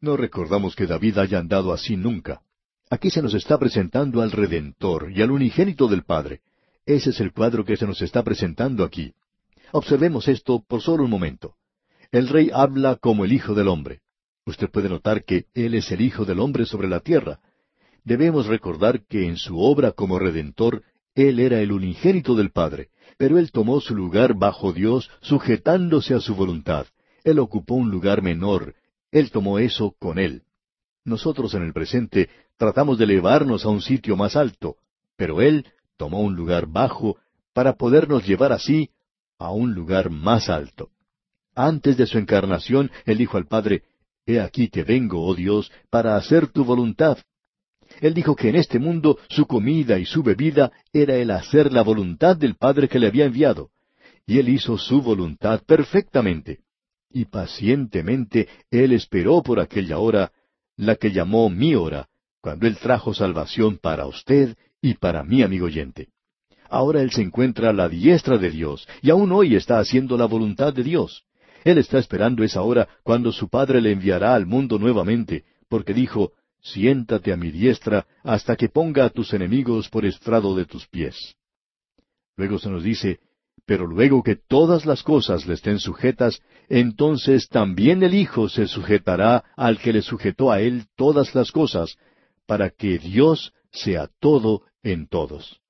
No 0.00 0.16
recordamos 0.16 0.74
que 0.74 0.86
David 0.86 1.18
haya 1.18 1.38
andado 1.38 1.74
así 1.74 1.94
nunca. 1.94 2.40
Aquí 2.88 3.10
se 3.10 3.20
nos 3.20 3.34
está 3.34 3.58
presentando 3.58 4.22
al 4.22 4.32
Redentor 4.32 5.12
y 5.14 5.20
al 5.20 5.30
unigénito 5.30 5.88
del 5.88 6.04
Padre. 6.04 6.40
Ese 6.86 7.10
es 7.10 7.20
el 7.20 7.34
cuadro 7.34 7.66
que 7.66 7.76
se 7.76 7.86
nos 7.86 8.00
está 8.00 8.22
presentando 8.22 8.82
aquí. 8.82 9.12
Observemos 9.72 10.26
esto 10.26 10.64
por 10.66 10.80
solo 10.80 11.04
un 11.04 11.10
momento. 11.10 11.56
El 12.10 12.28
rey 12.28 12.50
habla 12.54 12.96
como 12.96 13.26
el 13.26 13.32
Hijo 13.34 13.52
del 13.52 13.68
Hombre. 13.68 14.00
Usted 14.46 14.70
puede 14.70 14.88
notar 14.88 15.24
que 15.24 15.44
Él 15.52 15.74
es 15.74 15.92
el 15.92 16.00
Hijo 16.00 16.24
del 16.24 16.40
Hombre 16.40 16.64
sobre 16.64 16.88
la 16.88 17.00
tierra. 17.00 17.40
Debemos 18.04 18.46
recordar 18.46 19.04
que 19.06 19.26
en 19.26 19.36
su 19.36 19.60
obra 19.60 19.92
como 19.92 20.18
Redentor, 20.18 20.82
Él 21.14 21.40
era 21.40 21.60
el 21.60 21.72
unigénito 21.72 22.34
del 22.36 22.52
Padre, 22.52 22.88
pero 23.16 23.38
Él 23.38 23.50
tomó 23.52 23.80
su 23.80 23.94
lugar 23.94 24.34
bajo 24.34 24.72
Dios 24.72 25.10
sujetándose 25.20 26.14
a 26.14 26.20
su 26.20 26.34
voluntad. 26.34 26.86
Él 27.24 27.38
ocupó 27.38 27.74
un 27.74 27.90
lugar 27.90 28.22
menor. 28.22 28.74
Él 29.10 29.30
tomó 29.30 29.58
eso 29.58 29.94
con 29.98 30.18
Él. 30.18 30.42
Nosotros 31.04 31.54
en 31.54 31.62
el 31.62 31.72
presente 31.72 32.28
tratamos 32.56 32.98
de 32.98 33.04
elevarnos 33.04 33.64
a 33.64 33.68
un 33.68 33.80
sitio 33.80 34.16
más 34.16 34.36
alto, 34.36 34.76
pero 35.16 35.40
Él 35.40 35.66
tomó 35.96 36.20
un 36.20 36.36
lugar 36.36 36.66
bajo 36.66 37.16
para 37.52 37.74
podernos 37.74 38.26
llevar 38.26 38.52
así 38.52 38.90
a 39.38 39.50
un 39.50 39.74
lugar 39.74 40.10
más 40.10 40.48
alto. 40.48 40.90
Antes 41.54 41.96
de 41.96 42.06
su 42.06 42.18
encarnación, 42.18 42.90
él 43.06 43.18
dijo 43.18 43.38
al 43.38 43.46
Padre, 43.46 43.82
He 44.26 44.40
aquí 44.40 44.68
que 44.68 44.82
vengo, 44.82 45.24
oh 45.24 45.34
Dios, 45.34 45.72
para 45.88 46.16
hacer 46.16 46.48
tu 46.48 46.64
voluntad. 46.64 47.18
Él 48.00 48.14
dijo 48.14 48.36
que 48.36 48.48
en 48.48 48.56
este 48.56 48.78
mundo 48.78 49.18
su 49.28 49.46
comida 49.46 49.98
y 49.98 50.04
su 50.04 50.22
bebida 50.22 50.72
era 50.92 51.16
el 51.16 51.30
hacer 51.30 51.72
la 51.72 51.82
voluntad 51.82 52.36
del 52.36 52.56
Padre 52.56 52.88
que 52.88 52.98
le 52.98 53.06
había 53.06 53.26
enviado. 53.26 53.70
Y 54.26 54.38
él 54.38 54.48
hizo 54.48 54.76
su 54.76 55.02
voluntad 55.02 55.62
perfectamente. 55.66 56.60
Y 57.10 57.26
pacientemente 57.26 58.48
él 58.70 58.92
esperó 58.92 59.42
por 59.42 59.60
aquella 59.60 59.98
hora, 59.98 60.32
la 60.76 60.96
que 60.96 61.12
llamó 61.12 61.48
mi 61.48 61.74
hora, 61.74 62.08
cuando 62.40 62.66
él 62.66 62.76
trajo 62.76 63.14
salvación 63.14 63.78
para 63.78 64.06
usted 64.06 64.56
y 64.82 64.94
para 64.94 65.22
mí, 65.22 65.42
amigo 65.42 65.66
oyente. 65.66 66.08
Ahora 66.68 67.02
Él 67.02 67.10
se 67.10 67.22
encuentra 67.22 67.70
a 67.70 67.72
la 67.72 67.88
diestra 67.88 68.38
de 68.38 68.50
Dios 68.50 68.86
y 69.02 69.10
aún 69.10 69.32
hoy 69.32 69.54
está 69.54 69.78
haciendo 69.78 70.16
la 70.16 70.26
voluntad 70.26 70.72
de 70.72 70.82
Dios. 70.82 71.24
Él 71.64 71.78
está 71.78 71.98
esperando 71.98 72.44
esa 72.44 72.62
hora 72.62 72.88
cuando 73.02 73.32
su 73.32 73.48
Padre 73.48 73.80
le 73.80 73.92
enviará 73.92 74.34
al 74.34 74.46
mundo 74.46 74.78
nuevamente, 74.78 75.44
porque 75.68 75.94
dijo, 75.94 76.32
Siéntate 76.72 77.32
a 77.32 77.36
mi 77.36 77.50
diestra 77.52 78.06
hasta 78.24 78.56
que 78.56 78.68
ponga 78.68 79.04
a 79.04 79.10
tus 79.10 79.32
enemigos 79.32 79.88
por 79.88 80.04
estrado 80.04 80.56
de 80.56 80.64
tus 80.64 80.86
pies. 80.88 81.36
Luego 82.36 82.58
se 82.58 82.68
nos 82.68 82.82
dice, 82.82 83.20
pero 83.66 83.86
luego 83.86 84.22
que 84.22 84.34
todas 84.34 84.84
las 84.84 85.04
cosas 85.04 85.46
le 85.46 85.54
estén 85.54 85.78
sujetas, 85.78 86.40
entonces 86.68 87.48
también 87.48 88.02
el 88.02 88.14
Hijo 88.14 88.48
se 88.48 88.66
sujetará 88.66 89.44
al 89.56 89.78
que 89.78 89.92
le 89.92 90.02
sujetó 90.02 90.50
a 90.50 90.60
él 90.60 90.86
todas 90.96 91.34
las 91.36 91.52
cosas, 91.52 91.96
para 92.46 92.70
que 92.70 92.98
Dios 92.98 93.52
sea 93.70 94.08
todo 94.20 94.62
en 94.82 95.06
todos. 95.06 95.60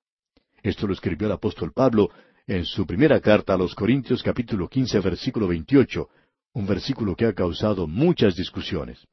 Esto 0.63 0.87
lo 0.87 0.95
escribió 0.95 1.27
el 1.27 1.35
apóstol 1.35 1.73
Pablo 1.73 2.11
en 2.47 2.65
su 2.65 2.87
primera 2.87 3.21
carta 3.21 3.55
a 3.55 3.59
los 3.59 3.75
Corintios 3.75 4.23
capítulo 4.23 4.69
quince 4.69 4.99
versículo 5.01 5.47
veintiocho, 5.47 6.09
un 6.55 6.67
versículo 6.67 7.15
que 7.15 7.27
ha 7.27 7.35
causado 7.35 7.87
muchas 7.87 8.35
discusiones. 8.35 9.07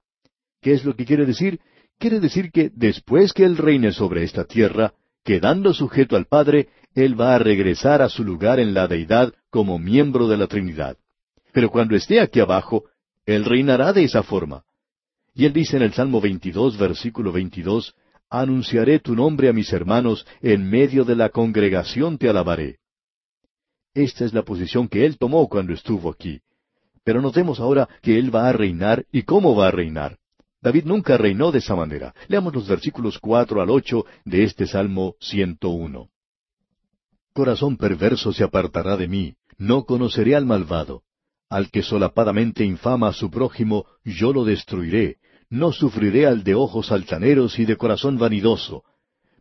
¿Qué 0.61 0.71
es 0.71 0.85
lo 0.85 0.95
que 0.95 1.05
quiere 1.05 1.25
decir? 1.25 1.59
Quiere 2.03 2.19
decir 2.19 2.51
que 2.51 2.69
después 2.75 3.31
que 3.31 3.45
Él 3.45 3.55
reine 3.55 3.93
sobre 3.93 4.25
esta 4.25 4.43
tierra, 4.43 4.93
quedando 5.23 5.73
sujeto 5.73 6.17
al 6.17 6.25
Padre, 6.25 6.67
Él 6.93 7.17
va 7.17 7.33
a 7.33 7.39
regresar 7.39 8.01
a 8.01 8.09
su 8.09 8.25
lugar 8.25 8.59
en 8.59 8.73
la 8.73 8.89
deidad 8.89 9.33
como 9.49 9.79
miembro 9.79 10.27
de 10.27 10.35
la 10.35 10.47
Trinidad. 10.47 10.97
Pero 11.53 11.69
cuando 11.69 11.95
esté 11.95 12.19
aquí 12.19 12.41
abajo, 12.41 12.83
Él 13.25 13.45
reinará 13.45 13.93
de 13.93 14.03
esa 14.03 14.21
forma. 14.21 14.65
Y 15.33 15.45
Él 15.45 15.53
dice 15.53 15.77
en 15.77 15.83
el 15.83 15.93
Salmo 15.93 16.19
22, 16.19 16.77
versículo 16.77 17.31
22, 17.31 17.95
Anunciaré 18.29 18.99
tu 18.99 19.15
nombre 19.15 19.47
a 19.47 19.53
mis 19.53 19.71
hermanos, 19.71 20.27
en 20.41 20.69
medio 20.69 21.05
de 21.05 21.15
la 21.15 21.29
congregación 21.29 22.17
te 22.17 22.27
alabaré. 22.27 22.79
Esta 23.93 24.25
es 24.25 24.33
la 24.33 24.43
posición 24.43 24.89
que 24.89 25.05
Él 25.05 25.17
tomó 25.17 25.47
cuando 25.47 25.71
estuvo 25.71 26.09
aquí. 26.09 26.41
Pero 27.05 27.21
notemos 27.21 27.61
ahora 27.61 27.87
que 28.01 28.19
Él 28.19 28.35
va 28.35 28.49
a 28.49 28.51
reinar 28.51 29.05
y 29.09 29.21
cómo 29.21 29.55
va 29.55 29.69
a 29.69 29.71
reinar. 29.71 30.17
David 30.63 30.85
nunca 30.85 31.17
reinó 31.17 31.51
de 31.51 31.59
esa 31.59 31.75
manera. 31.75 32.15
Leamos 32.29 32.55
los 32.55 32.69
versículos 32.69 33.19
cuatro 33.19 33.61
al 33.61 33.69
ocho 33.69 34.05
de 34.23 34.45
este 34.45 34.65
Salmo 34.65 35.15
101. 35.19 36.07
Corazón 37.33 37.75
perverso 37.75 38.31
se 38.31 38.45
apartará 38.45 38.95
de 38.95 39.09
mí, 39.09 39.35
no 39.57 39.83
conoceré 39.83 40.37
al 40.37 40.45
malvado. 40.45 41.01
Al 41.49 41.69
que 41.69 41.83
solapadamente 41.83 42.63
infama 42.63 43.09
a 43.09 43.13
su 43.13 43.29
prójimo, 43.29 43.85
yo 44.05 44.31
lo 44.31 44.45
destruiré. 44.45 45.17
No 45.49 45.73
sufriré 45.73 46.27
al 46.27 46.45
de 46.45 46.55
ojos 46.55 46.93
altaneros 46.93 47.59
y 47.59 47.65
de 47.65 47.75
corazón 47.75 48.17
vanidoso. 48.17 48.85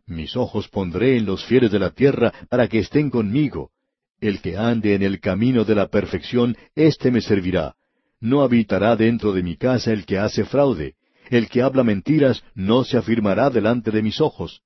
Mis 0.05 0.35
ojos 0.35 0.67
pondré 0.67 1.15
en 1.15 1.25
los 1.25 1.45
fieles 1.45 1.71
de 1.71 1.79
la 1.79 1.91
tierra 1.91 2.33
para 2.49 2.67
que 2.67 2.79
estén 2.79 3.09
conmigo. 3.09 3.71
El 4.19 4.41
que 4.41 4.57
ande 4.57 4.93
en 4.93 5.03
el 5.03 5.21
camino 5.21 5.63
de 5.63 5.75
la 5.75 5.87
perfección, 5.87 6.57
éste 6.75 7.11
me 7.11 7.21
servirá. 7.21 7.75
No 8.19 8.41
habitará 8.41 8.97
dentro 8.97 9.31
de 9.31 9.41
mi 9.41 9.55
casa 9.55 9.93
el 9.93 10.05
que 10.05 10.17
hace 10.17 10.43
fraude. 10.43 10.95
El 11.29 11.49
que 11.49 11.61
habla 11.61 11.83
mentiras 11.83 12.43
no 12.55 12.83
se 12.83 12.97
afirmará 12.97 13.49
delante 13.49 13.91
de 13.91 14.01
mis 14.01 14.21
ojos. 14.21 14.61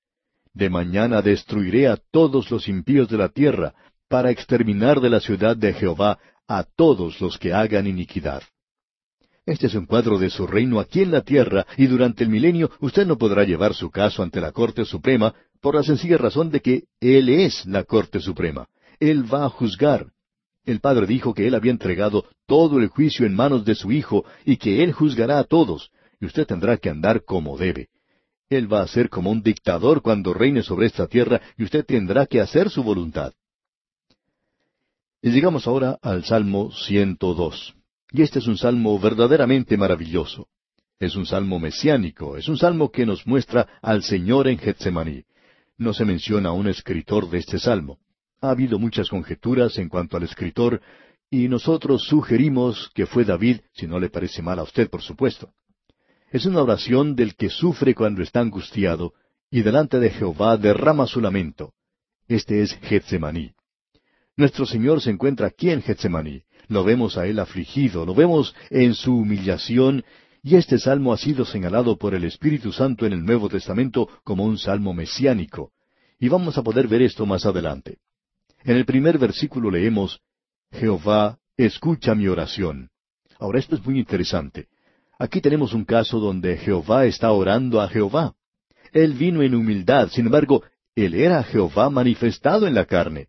De 0.53 0.69
mañana 0.69 1.21
destruiré 1.21 1.87
a 1.87 1.97
todos 2.11 2.49
los 2.49 2.67
impíos 2.67 3.09
de 3.09 3.17
la 3.17 3.29
tierra, 3.29 3.75
para 4.07 4.31
exterminar 4.31 5.01
de 5.01 5.09
la 5.09 5.19
ciudad 5.19 5.55
de 5.55 5.73
Jehová 5.73 6.17
a 6.47 6.63
todos 6.63 7.19
los 7.19 7.37
que 7.37 7.53
hagan 7.53 7.87
iniquidad. 7.87 8.41
Este 9.45 9.67
es 9.67 9.75
un 9.75 9.85
cuadro 9.85 10.17
de 10.17 10.29
su 10.29 10.45
reino 10.45 10.79
aquí 10.79 11.01
en 11.01 11.11
la 11.11 11.21
tierra, 11.21 11.65
y 11.77 11.87
durante 11.87 12.23
el 12.23 12.29
milenio 12.29 12.69
usted 12.81 13.05
no 13.05 13.17
podrá 13.17 13.43
llevar 13.43 13.73
su 13.73 13.89
caso 13.89 14.23
ante 14.23 14.41
la 14.41 14.51
Corte 14.51 14.83
Suprema 14.85 15.33
por 15.61 15.75
la 15.75 15.83
sencilla 15.83 16.17
razón 16.17 16.49
de 16.51 16.61
que 16.61 16.83
Él 16.99 17.29
es 17.29 17.65
la 17.65 17.83
Corte 17.83 18.19
Suprema. 18.19 18.67
Él 18.99 19.31
va 19.31 19.45
a 19.45 19.49
juzgar. 19.49 20.07
El 20.65 20.81
Padre 20.81 21.07
dijo 21.07 21.33
que 21.33 21.47
Él 21.47 21.55
había 21.55 21.71
entregado 21.71 22.25
todo 22.45 22.79
el 22.79 22.87
juicio 22.87 23.25
en 23.25 23.35
manos 23.35 23.63
de 23.63 23.75
su 23.75 23.91
Hijo 23.91 24.25
y 24.43 24.57
que 24.57 24.83
Él 24.83 24.91
juzgará 24.91 25.39
a 25.39 25.45
todos, 25.45 25.91
y 26.19 26.25
usted 26.25 26.45
tendrá 26.45 26.77
que 26.77 26.89
andar 26.89 27.23
como 27.23 27.57
debe. 27.57 27.89
Él 28.49 28.71
va 28.71 28.81
a 28.81 28.87
ser 28.87 29.09
como 29.09 29.29
un 29.29 29.41
dictador 29.41 30.01
cuando 30.01 30.33
reine 30.33 30.63
sobre 30.63 30.87
esta 30.87 31.07
tierra 31.07 31.41
y 31.57 31.63
usted 31.63 31.85
tendrá 31.85 32.25
que 32.25 32.39
hacer 32.39 32.69
su 32.69 32.83
voluntad. 32.83 33.33
Y 35.21 35.31
llegamos 35.31 35.67
ahora 35.67 35.97
al 36.01 36.23
Salmo 36.23 36.71
102. 36.71 37.75
Y 38.11 38.21
este 38.21 38.39
es 38.39 38.47
un 38.47 38.57
salmo 38.57 38.97
verdaderamente 38.99 39.75
maravilloso. 39.75 40.47
Es 40.99 41.15
un 41.15 41.25
salmo 41.25 41.59
mesiánico, 41.59 42.37
es 42.37 42.47
un 42.47 42.57
salmo 42.57 42.89
que 42.91 43.05
nos 43.05 43.27
muestra 43.27 43.67
al 43.81 44.03
Señor 44.03 44.47
en 44.47 44.57
Getsemaní. 44.57 45.25
No 45.77 45.93
se 45.93 46.05
menciona 46.05 46.49
a 46.49 46.53
un 46.53 46.67
escritor 46.67 47.29
de 47.29 47.39
este 47.39 47.59
salmo. 47.59 47.99
Ha 48.41 48.49
habido 48.49 48.79
muchas 48.79 49.09
conjeturas 49.09 49.77
en 49.77 49.89
cuanto 49.89 50.17
al 50.17 50.23
escritor, 50.23 50.81
y 51.29 51.47
nosotros 51.49 52.03
sugerimos 52.03 52.89
que 52.95 53.05
fue 53.05 53.25
David, 53.25 53.59
si 53.73 53.85
no 53.85 53.99
le 53.99 54.09
parece 54.09 54.41
mal 54.41 54.59
a 54.59 54.63
usted, 54.63 54.89
por 54.89 55.01
supuesto. 55.01 55.51
Es 56.29 56.45
una 56.45 56.61
oración 56.61 57.15
del 57.15 57.35
que 57.35 57.49
sufre 57.49 57.95
cuando 57.95 58.21
está 58.21 58.41
angustiado 58.41 59.13
y 59.49 59.61
delante 59.61 59.99
de 59.99 60.09
Jehová 60.09 60.57
derrama 60.57 61.07
su 61.07 61.21
lamento. 61.21 61.73
Este 62.27 62.61
es 62.61 62.73
Getsemaní. 62.81 63.53
Nuestro 64.35 64.65
Señor 64.65 65.01
se 65.01 65.09
encuentra 65.09 65.47
aquí 65.47 65.69
en 65.69 65.81
Getsemaní. 65.81 66.43
Lo 66.67 66.83
vemos 66.83 67.17
a 67.17 67.25
Él 67.27 67.39
afligido, 67.39 68.05
lo 68.05 68.13
vemos 68.13 68.53
en 68.69 68.93
su 68.93 69.15
humillación, 69.15 70.03
y 70.43 70.55
este 70.55 70.77
salmo 70.79 71.13
ha 71.13 71.17
sido 71.17 71.45
señalado 71.45 71.97
por 71.97 72.13
el 72.13 72.25
Espíritu 72.25 72.73
Santo 72.73 73.05
en 73.05 73.13
el 73.13 73.23
Nuevo 73.23 73.47
Testamento 73.47 74.09
como 74.25 74.43
un 74.43 74.57
salmo 74.57 74.93
mesiánico. 74.93 75.71
Y 76.19 76.27
vamos 76.27 76.57
a 76.57 76.63
poder 76.63 76.89
ver 76.89 77.03
esto 77.03 77.25
más 77.25 77.45
adelante. 77.45 77.99
En 78.63 78.75
el 78.75 78.85
primer 78.85 79.17
versículo 79.17 79.71
leemos, 79.71 80.19
Jehová, 80.71 81.39
escucha 81.55 82.15
mi 82.15 82.27
oración. 82.27 82.89
Ahora 83.39 83.59
esto 83.59 83.75
es 83.75 83.85
muy 83.85 83.97
interesante. 83.97 84.67
Aquí 85.19 85.41
tenemos 85.41 85.73
un 85.73 85.83
caso 85.83 86.19
donde 86.19 86.57
Jehová 86.57 87.05
está 87.05 87.31
orando 87.31 87.81
a 87.81 87.87
Jehová. 87.89 88.35
Él 88.93 89.13
vino 89.13 89.41
en 89.41 89.55
humildad, 89.55 90.09
sin 90.09 90.27
embargo, 90.27 90.63
él 90.95 91.15
era 91.15 91.43
Jehová 91.43 91.89
manifestado 91.89 92.67
en 92.67 92.75
la 92.75 92.85
carne. 92.85 93.27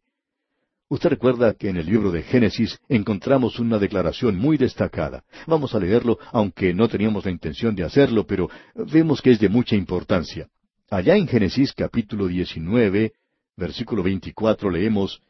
Usted 0.90 1.10
recuerda 1.10 1.52
que 1.52 1.68
en 1.68 1.76
el 1.76 1.86
libro 1.86 2.10
de 2.10 2.22
Génesis 2.22 2.78
encontramos 2.88 3.58
una 3.58 3.78
declaración 3.78 4.36
muy 4.36 4.56
destacada. 4.56 5.22
Vamos 5.46 5.74
a 5.74 5.78
leerlo, 5.78 6.18
aunque 6.32 6.72
no 6.72 6.88
teníamos 6.88 7.26
la 7.26 7.30
intención 7.30 7.74
de 7.74 7.84
hacerlo, 7.84 8.26
pero 8.26 8.48
vemos 8.74 9.20
que 9.20 9.32
es 9.32 9.40
de 9.40 9.50
mucha 9.50 9.76
importancia. 9.76 10.48
Allá 10.90 11.16
en 11.16 11.28
Génesis 11.28 11.74
capítulo 11.74 12.26
19, 12.26 13.12
versículo 13.56 14.02
24 14.02 14.70
leemos, 14.70 15.20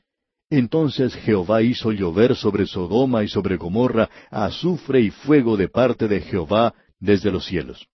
entonces 0.51 1.15
Jehová 1.15 1.63
hizo 1.63 1.93
llover 1.93 2.35
sobre 2.35 2.67
Sodoma 2.67 3.23
y 3.23 3.29
sobre 3.29 3.57
Gomorra 3.57 4.09
azufre 4.31 5.01
y 5.01 5.11
fuego 5.11 5.57
de 5.57 5.69
parte 5.69 6.09
de 6.09 6.21
Jehová 6.21 6.75
desde 6.99 7.31
los 7.31 7.45
cielos. 7.45 7.87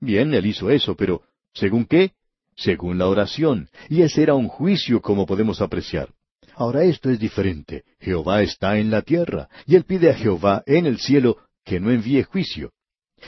Bien, 0.00 0.34
él 0.34 0.46
hizo 0.46 0.70
eso, 0.70 0.96
pero 0.96 1.22
¿según 1.54 1.86
qué? 1.86 2.12
Según 2.56 2.98
la 2.98 3.08
oración, 3.08 3.68
y 3.88 4.02
ese 4.02 4.22
era 4.22 4.34
un 4.34 4.48
juicio 4.48 5.00
como 5.00 5.26
podemos 5.26 5.60
apreciar. 5.60 6.10
Ahora 6.54 6.84
esto 6.84 7.08
es 7.08 7.18
diferente. 7.18 7.84
Jehová 8.00 8.42
está 8.42 8.78
en 8.78 8.90
la 8.90 9.02
tierra, 9.02 9.48
y 9.66 9.76
él 9.76 9.84
pide 9.84 10.10
a 10.10 10.14
Jehová 10.14 10.62
en 10.66 10.86
el 10.86 10.98
cielo 10.98 11.38
que 11.64 11.80
no 11.80 11.90
envíe 11.90 12.22
juicio. 12.24 12.72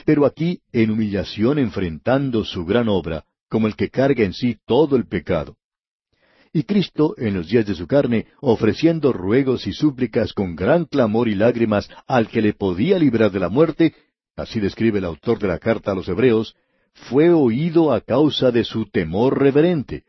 Pero 0.05 0.26
aquí, 0.26 0.61
en 0.72 0.90
humillación 0.90 1.59
enfrentando 1.59 2.45
su 2.45 2.64
gran 2.64 2.88
obra, 2.88 3.24
como 3.49 3.66
el 3.66 3.76
que 3.76 3.88
carga 3.88 4.24
en 4.24 4.34
sí 4.34 4.59
todo 4.66 4.97
el 4.97 5.07
pecado. 5.07 5.57
Y 6.57 6.62
Cristo, 6.62 7.16
en 7.18 7.34
los 7.34 7.48
días 7.48 7.66
de 7.66 7.74
su 7.74 7.88
carne, 7.88 8.28
ofreciendo 8.40 9.12
ruegos 9.12 9.66
y 9.66 9.72
súplicas 9.72 10.32
con 10.32 10.55
gran 10.55 10.84
clamor 10.84 11.28
y 11.28 11.34
lágrimas 11.34 11.90
al 12.07 12.28
que 12.28 12.40
le 12.40 12.52
podía 12.52 12.96
librar 12.96 13.32
de 13.32 13.40
la 13.40 13.48
muerte, 13.48 13.92
así 14.36 14.61
describe 14.61 15.00
el 15.00 15.05
autor 15.05 15.40
de 15.40 15.48
la 15.48 15.59
carta 15.59 15.90
a 15.90 15.96
los 15.96 16.09
Hebreos, 16.09 16.55
fue 16.94 17.32
oído 17.32 17.92
a 17.92 18.00
causa 18.00 18.52
de 18.52 18.62
su 18.62 18.86
temor 18.86 19.36
reverente. 19.36 20.05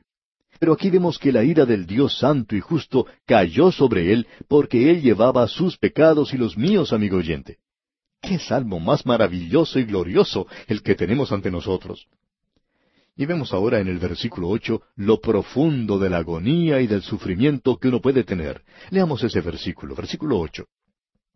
Pero 0.60 0.74
aquí 0.74 0.92
vemos 0.92 1.18
que 1.18 1.32
la 1.32 1.44
ira 1.44 1.66
del 1.66 1.88
Dios 1.88 2.20
santo 2.20 2.56
y 2.56 2.60
justo 2.60 3.08
cayó 3.26 3.72
sobre 3.72 4.14
él 4.14 4.28
porque 4.48 4.92
él 4.92 5.02
llevaba 5.02 5.48
sus 5.48 5.80
pecados 5.80 6.32
y 6.36 6.38
los 6.38 6.56
míos, 6.60 6.94
amigo 6.94 7.18
oyente. 7.18 7.58
¡Qué 8.22 8.38
salmo 8.38 8.80
más 8.80 9.04
maravilloso 9.08 9.80
y 9.80 9.86
glorioso 9.86 10.46
el 10.68 10.84
que 10.84 10.94
tenemos 10.94 11.32
ante 11.32 11.50
nosotros! 11.50 12.08
Y 13.18 13.26
vemos 13.26 13.54
ahora 13.54 13.80
en 13.80 13.88
el 13.88 13.98
versículo 13.98 14.50
ocho 14.50 14.82
lo 14.96 15.22
profundo 15.22 15.98
de 16.00 16.10
la 16.10 16.18
agonía 16.18 16.82
y 16.82 16.88
del 16.88 17.02
sufrimiento 17.02 17.78
que 17.78 17.88
uno 17.88 18.02
puede 18.02 18.24
tener. 18.26 18.64
Leamos 18.90 19.24
ese 19.24 19.40
versículo, 19.40 19.96
versículo 19.96 20.38
ocho. 20.40 20.66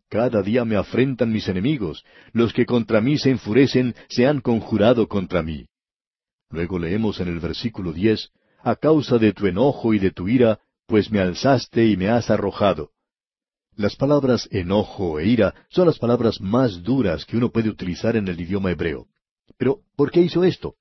Cada 0.09 0.41
día 0.41 0.65
me 0.65 0.75
afrentan 0.75 1.31
mis 1.31 1.47
enemigos, 1.47 2.03
los 2.33 2.51
que 2.51 2.65
contra 2.65 2.99
mí 2.99 3.17
se 3.17 3.29
enfurecen 3.29 3.95
se 4.09 4.27
han 4.27 4.41
conjurado 4.41 5.07
contra 5.07 5.41
mí. 5.41 5.67
Luego 6.49 6.79
leemos 6.79 7.19
en 7.21 7.29
el 7.29 7.39
versículo 7.39 7.93
diez, 7.93 8.31
a 8.61 8.75
causa 8.75 9.17
de 9.17 9.31
tu 9.31 9.47
enojo 9.47 9.93
y 9.93 9.99
de 9.99 10.11
tu 10.11 10.27
ira, 10.27 10.59
pues 10.85 11.11
me 11.11 11.19
alzaste 11.19 11.85
y 11.85 11.95
me 11.95 12.09
has 12.09 12.29
arrojado. 12.29 12.89
Las 13.75 13.95
palabras 13.95 14.49
enojo 14.51 15.19
e 15.19 15.27
ira 15.27 15.53
son 15.69 15.87
las 15.87 15.99
palabras 15.99 16.41
más 16.41 16.83
duras 16.83 17.25
que 17.25 17.37
uno 17.37 17.51
puede 17.51 17.69
utilizar 17.69 18.17
en 18.17 18.27
el 18.27 18.41
idioma 18.41 18.71
hebreo. 18.71 19.05
Pero, 19.57 19.81
¿por 19.95 20.11
qué 20.11 20.21
hizo 20.21 20.43
esto? 20.43 20.75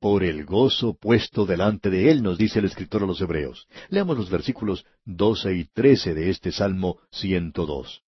Por 0.00 0.24
el 0.24 0.44
gozo 0.44 0.94
puesto 0.94 1.46
delante 1.46 1.90
de 1.90 2.10
él, 2.10 2.22
nos 2.22 2.38
dice 2.38 2.58
el 2.58 2.66
escritor 2.66 3.02
a 3.02 3.06
los 3.06 3.20
Hebreos. 3.20 3.66
Leamos 3.88 4.16
los 4.16 4.30
versículos 4.30 4.84
doce 5.04 5.54
y 5.54 5.64
trece 5.64 6.14
de 6.14 6.30
este 6.30 6.52
Salmo 6.52 6.98
102. 7.12 8.02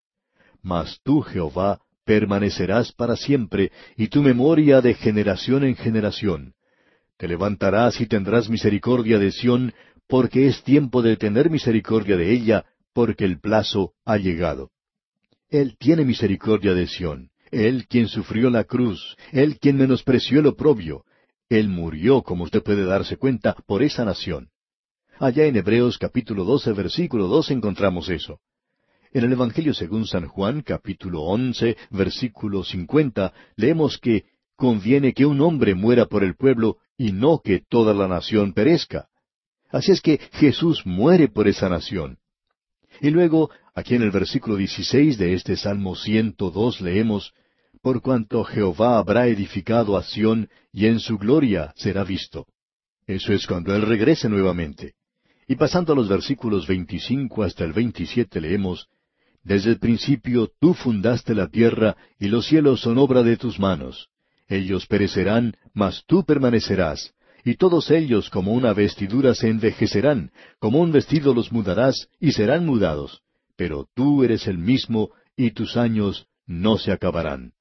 Mas 0.62 1.00
tú, 1.02 1.22
Jehová, 1.22 1.80
permanecerás 2.04 2.92
para 2.92 3.16
siempre, 3.16 3.70
y 3.96 4.08
tu 4.08 4.22
memoria 4.22 4.80
de 4.80 4.94
generación 4.94 5.64
en 5.64 5.76
generación. 5.76 6.54
Te 7.16 7.28
levantarás 7.28 8.00
y 8.00 8.06
tendrás 8.06 8.48
misericordia 8.48 9.18
de 9.18 9.32
Sión, 9.32 9.74
porque 10.06 10.46
es 10.46 10.62
tiempo 10.62 11.02
de 11.02 11.16
tener 11.16 11.50
misericordia 11.50 12.16
de 12.16 12.32
ella, 12.32 12.64
porque 12.92 13.24
el 13.24 13.40
plazo 13.40 13.92
ha 14.04 14.16
llegado. 14.16 14.70
Él 15.50 15.76
tiene 15.78 16.04
misericordia 16.04 16.74
de 16.74 16.86
Sión, 16.86 17.30
Él 17.50 17.86
quien 17.88 18.08
sufrió 18.08 18.50
la 18.50 18.64
cruz, 18.64 19.16
Él 19.32 19.58
quien 19.58 19.76
menospreció 19.76 20.40
el 20.40 20.46
oprobio, 20.46 21.04
Él 21.48 21.68
murió, 21.68 22.22
como 22.22 22.44
usted 22.44 22.62
puede 22.62 22.84
darse 22.84 23.16
cuenta, 23.16 23.54
por 23.66 23.82
esa 23.82 24.04
nación. 24.04 24.50
Allá 25.18 25.46
en 25.46 25.56
Hebreos 25.56 25.98
capítulo 25.98 26.44
12, 26.44 26.72
versículo 26.72 27.26
2 27.26 27.50
encontramos 27.52 28.08
eso. 28.10 28.40
En 29.12 29.24
el 29.24 29.32
Evangelio 29.32 29.72
según 29.72 30.06
San 30.06 30.28
Juan, 30.28 30.60
capítulo 30.60 31.22
once, 31.22 31.76
versículo 31.90 32.62
cincuenta, 32.64 33.32
leemos 33.56 33.96
que 33.98 34.26
conviene 34.56 35.14
que 35.14 35.24
un 35.24 35.40
hombre 35.40 35.74
muera 35.74 36.04
por 36.04 36.22
el 36.22 36.36
pueblo 36.36 36.76
y 36.98 37.12
no 37.12 37.40
que 37.42 37.60
toda 37.66 37.94
la 37.94 38.06
nación 38.06 38.52
perezca. 38.52 39.08
Así 39.70 39.92
es 39.92 40.02
que 40.02 40.18
Jesús 40.32 40.84
muere 40.84 41.28
por 41.28 41.48
esa 41.48 41.70
nación. 41.70 42.18
Y 43.00 43.10
luego, 43.10 43.50
aquí 43.74 43.94
en 43.94 44.02
el 44.02 44.10
versículo 44.10 44.56
16 44.56 45.16
de 45.16 45.32
este 45.32 45.56
Salmo 45.56 45.96
102 45.96 46.80
leemos, 46.82 47.32
Por 47.82 48.02
cuanto 48.02 48.42
Jehová 48.44 48.98
habrá 48.98 49.28
edificado 49.28 49.96
a 49.96 50.02
Sión, 50.02 50.48
y 50.72 50.86
en 50.86 51.00
su 51.00 51.18
gloria 51.18 51.72
será 51.76 52.04
visto. 52.04 52.46
Eso 53.06 53.32
es 53.32 53.46
cuando 53.46 53.74
Él 53.74 53.82
regrese 53.82 54.28
nuevamente. 54.28 54.94
Y 55.46 55.56
pasando 55.56 55.92
a 55.92 55.96
los 55.96 56.08
versículos 56.08 56.66
25 56.66 57.42
hasta 57.42 57.64
el 57.64 57.72
27 57.72 58.40
leemos, 58.40 58.88
Desde 59.42 59.70
el 59.70 59.78
principio 59.78 60.50
tú 60.60 60.74
fundaste 60.74 61.34
la 61.34 61.48
tierra 61.48 61.96
y 62.18 62.28
los 62.28 62.46
cielos 62.46 62.80
son 62.80 62.98
obra 62.98 63.22
de 63.22 63.36
tus 63.36 63.58
manos. 63.58 64.08
Ellos 64.48 64.86
perecerán, 64.86 65.56
mas 65.72 66.04
tú 66.06 66.24
permanecerás, 66.24 67.14
y 67.44 67.54
todos 67.54 67.90
ellos 67.90 68.28
como 68.28 68.52
una 68.52 68.72
vestidura 68.72 69.34
se 69.34 69.48
envejecerán, 69.48 70.32
como 70.58 70.80
un 70.80 70.92
vestido 70.92 71.32
los 71.32 71.52
mudarás 71.52 72.08
y 72.20 72.32
serán 72.32 72.66
mudados, 72.66 73.22
pero 73.56 73.88
tú 73.94 74.24
eres 74.24 74.46
el 74.46 74.58
mismo 74.58 75.10
y 75.36 75.52
tus 75.52 75.76
años 75.76 76.26
no 76.46 76.76
se 76.76 76.92
acabarán. 76.92 77.52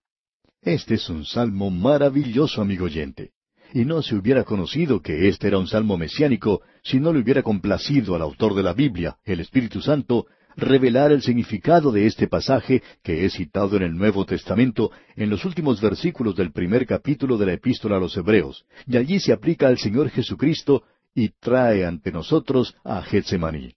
Este 0.67 0.95
es 0.95 1.09
un 1.09 1.23
salmo 1.23 1.71
maravilloso, 1.71 2.61
amigo 2.61 2.87
oyente 2.87 3.31
y 3.73 3.85
no 3.85 4.01
se 4.01 4.15
hubiera 4.15 4.43
conocido 4.43 5.01
que 5.01 5.29
este 5.29 5.47
era 5.47 5.57
un 5.57 5.67
salmo 5.67 5.97
mesiánico 5.97 6.61
si 6.83 6.99
no 6.99 7.13
le 7.13 7.19
hubiera 7.19 7.41
complacido 7.41 8.15
al 8.15 8.21
autor 8.21 8.53
de 8.53 8.63
la 8.63 8.73
Biblia, 8.73 9.15
el 9.23 9.39
Espíritu 9.39 9.81
Santo, 9.81 10.25
revelar 10.57 11.13
el 11.13 11.21
significado 11.21 11.93
de 11.93 12.05
este 12.05 12.27
pasaje 12.27 12.83
que 13.01 13.23
es 13.23 13.33
citado 13.35 13.77
en 13.77 13.83
el 13.83 13.95
Nuevo 13.95 14.25
Testamento 14.25 14.91
en 15.15 15.29
los 15.29 15.45
últimos 15.45 15.79
versículos 15.79 16.35
del 16.35 16.51
primer 16.51 16.85
capítulo 16.85 17.37
de 17.37 17.45
la 17.45 17.53
Epístola 17.53 17.95
a 17.95 17.99
los 18.01 18.17
Hebreos, 18.17 18.65
y 18.85 18.97
allí 18.97 19.21
se 19.21 19.31
aplica 19.31 19.67
al 19.69 19.77
Señor 19.77 20.09
Jesucristo 20.09 20.83
y 21.15 21.29
trae 21.29 21.85
ante 21.85 22.11
nosotros 22.11 22.75
a 22.83 23.01
Getsemaní. 23.03 23.73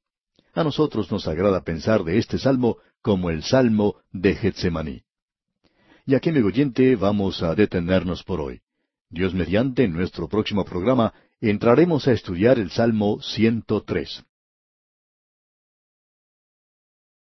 A 0.55 0.64
nosotros 0.64 1.09
nos 1.12 1.28
agrada 1.28 1.62
pensar 1.62 2.03
de 2.03 2.18
este 2.18 2.36
salmo 2.36 2.78
como 3.01 3.30
el 3.30 3.45
salmo 3.45 3.95
de 4.11 4.34
Getsemaní. 4.34 5.05
Y 6.11 6.17
aquí, 6.17 6.33
mi 6.33 6.41
oyente, 6.41 6.97
vamos 6.97 7.41
a 7.41 7.55
detenernos 7.55 8.25
por 8.25 8.41
hoy. 8.41 8.59
Dios 9.11 9.33
mediante, 9.33 9.85
en 9.85 9.93
nuestro 9.93 10.29
próximo 10.29 10.65
programa 10.65 11.15
entraremos 11.41 12.09
a 12.09 12.13
estudiar 12.13 12.59
el 12.59 12.73
Salmo 12.73 13.21
103. 13.23 14.25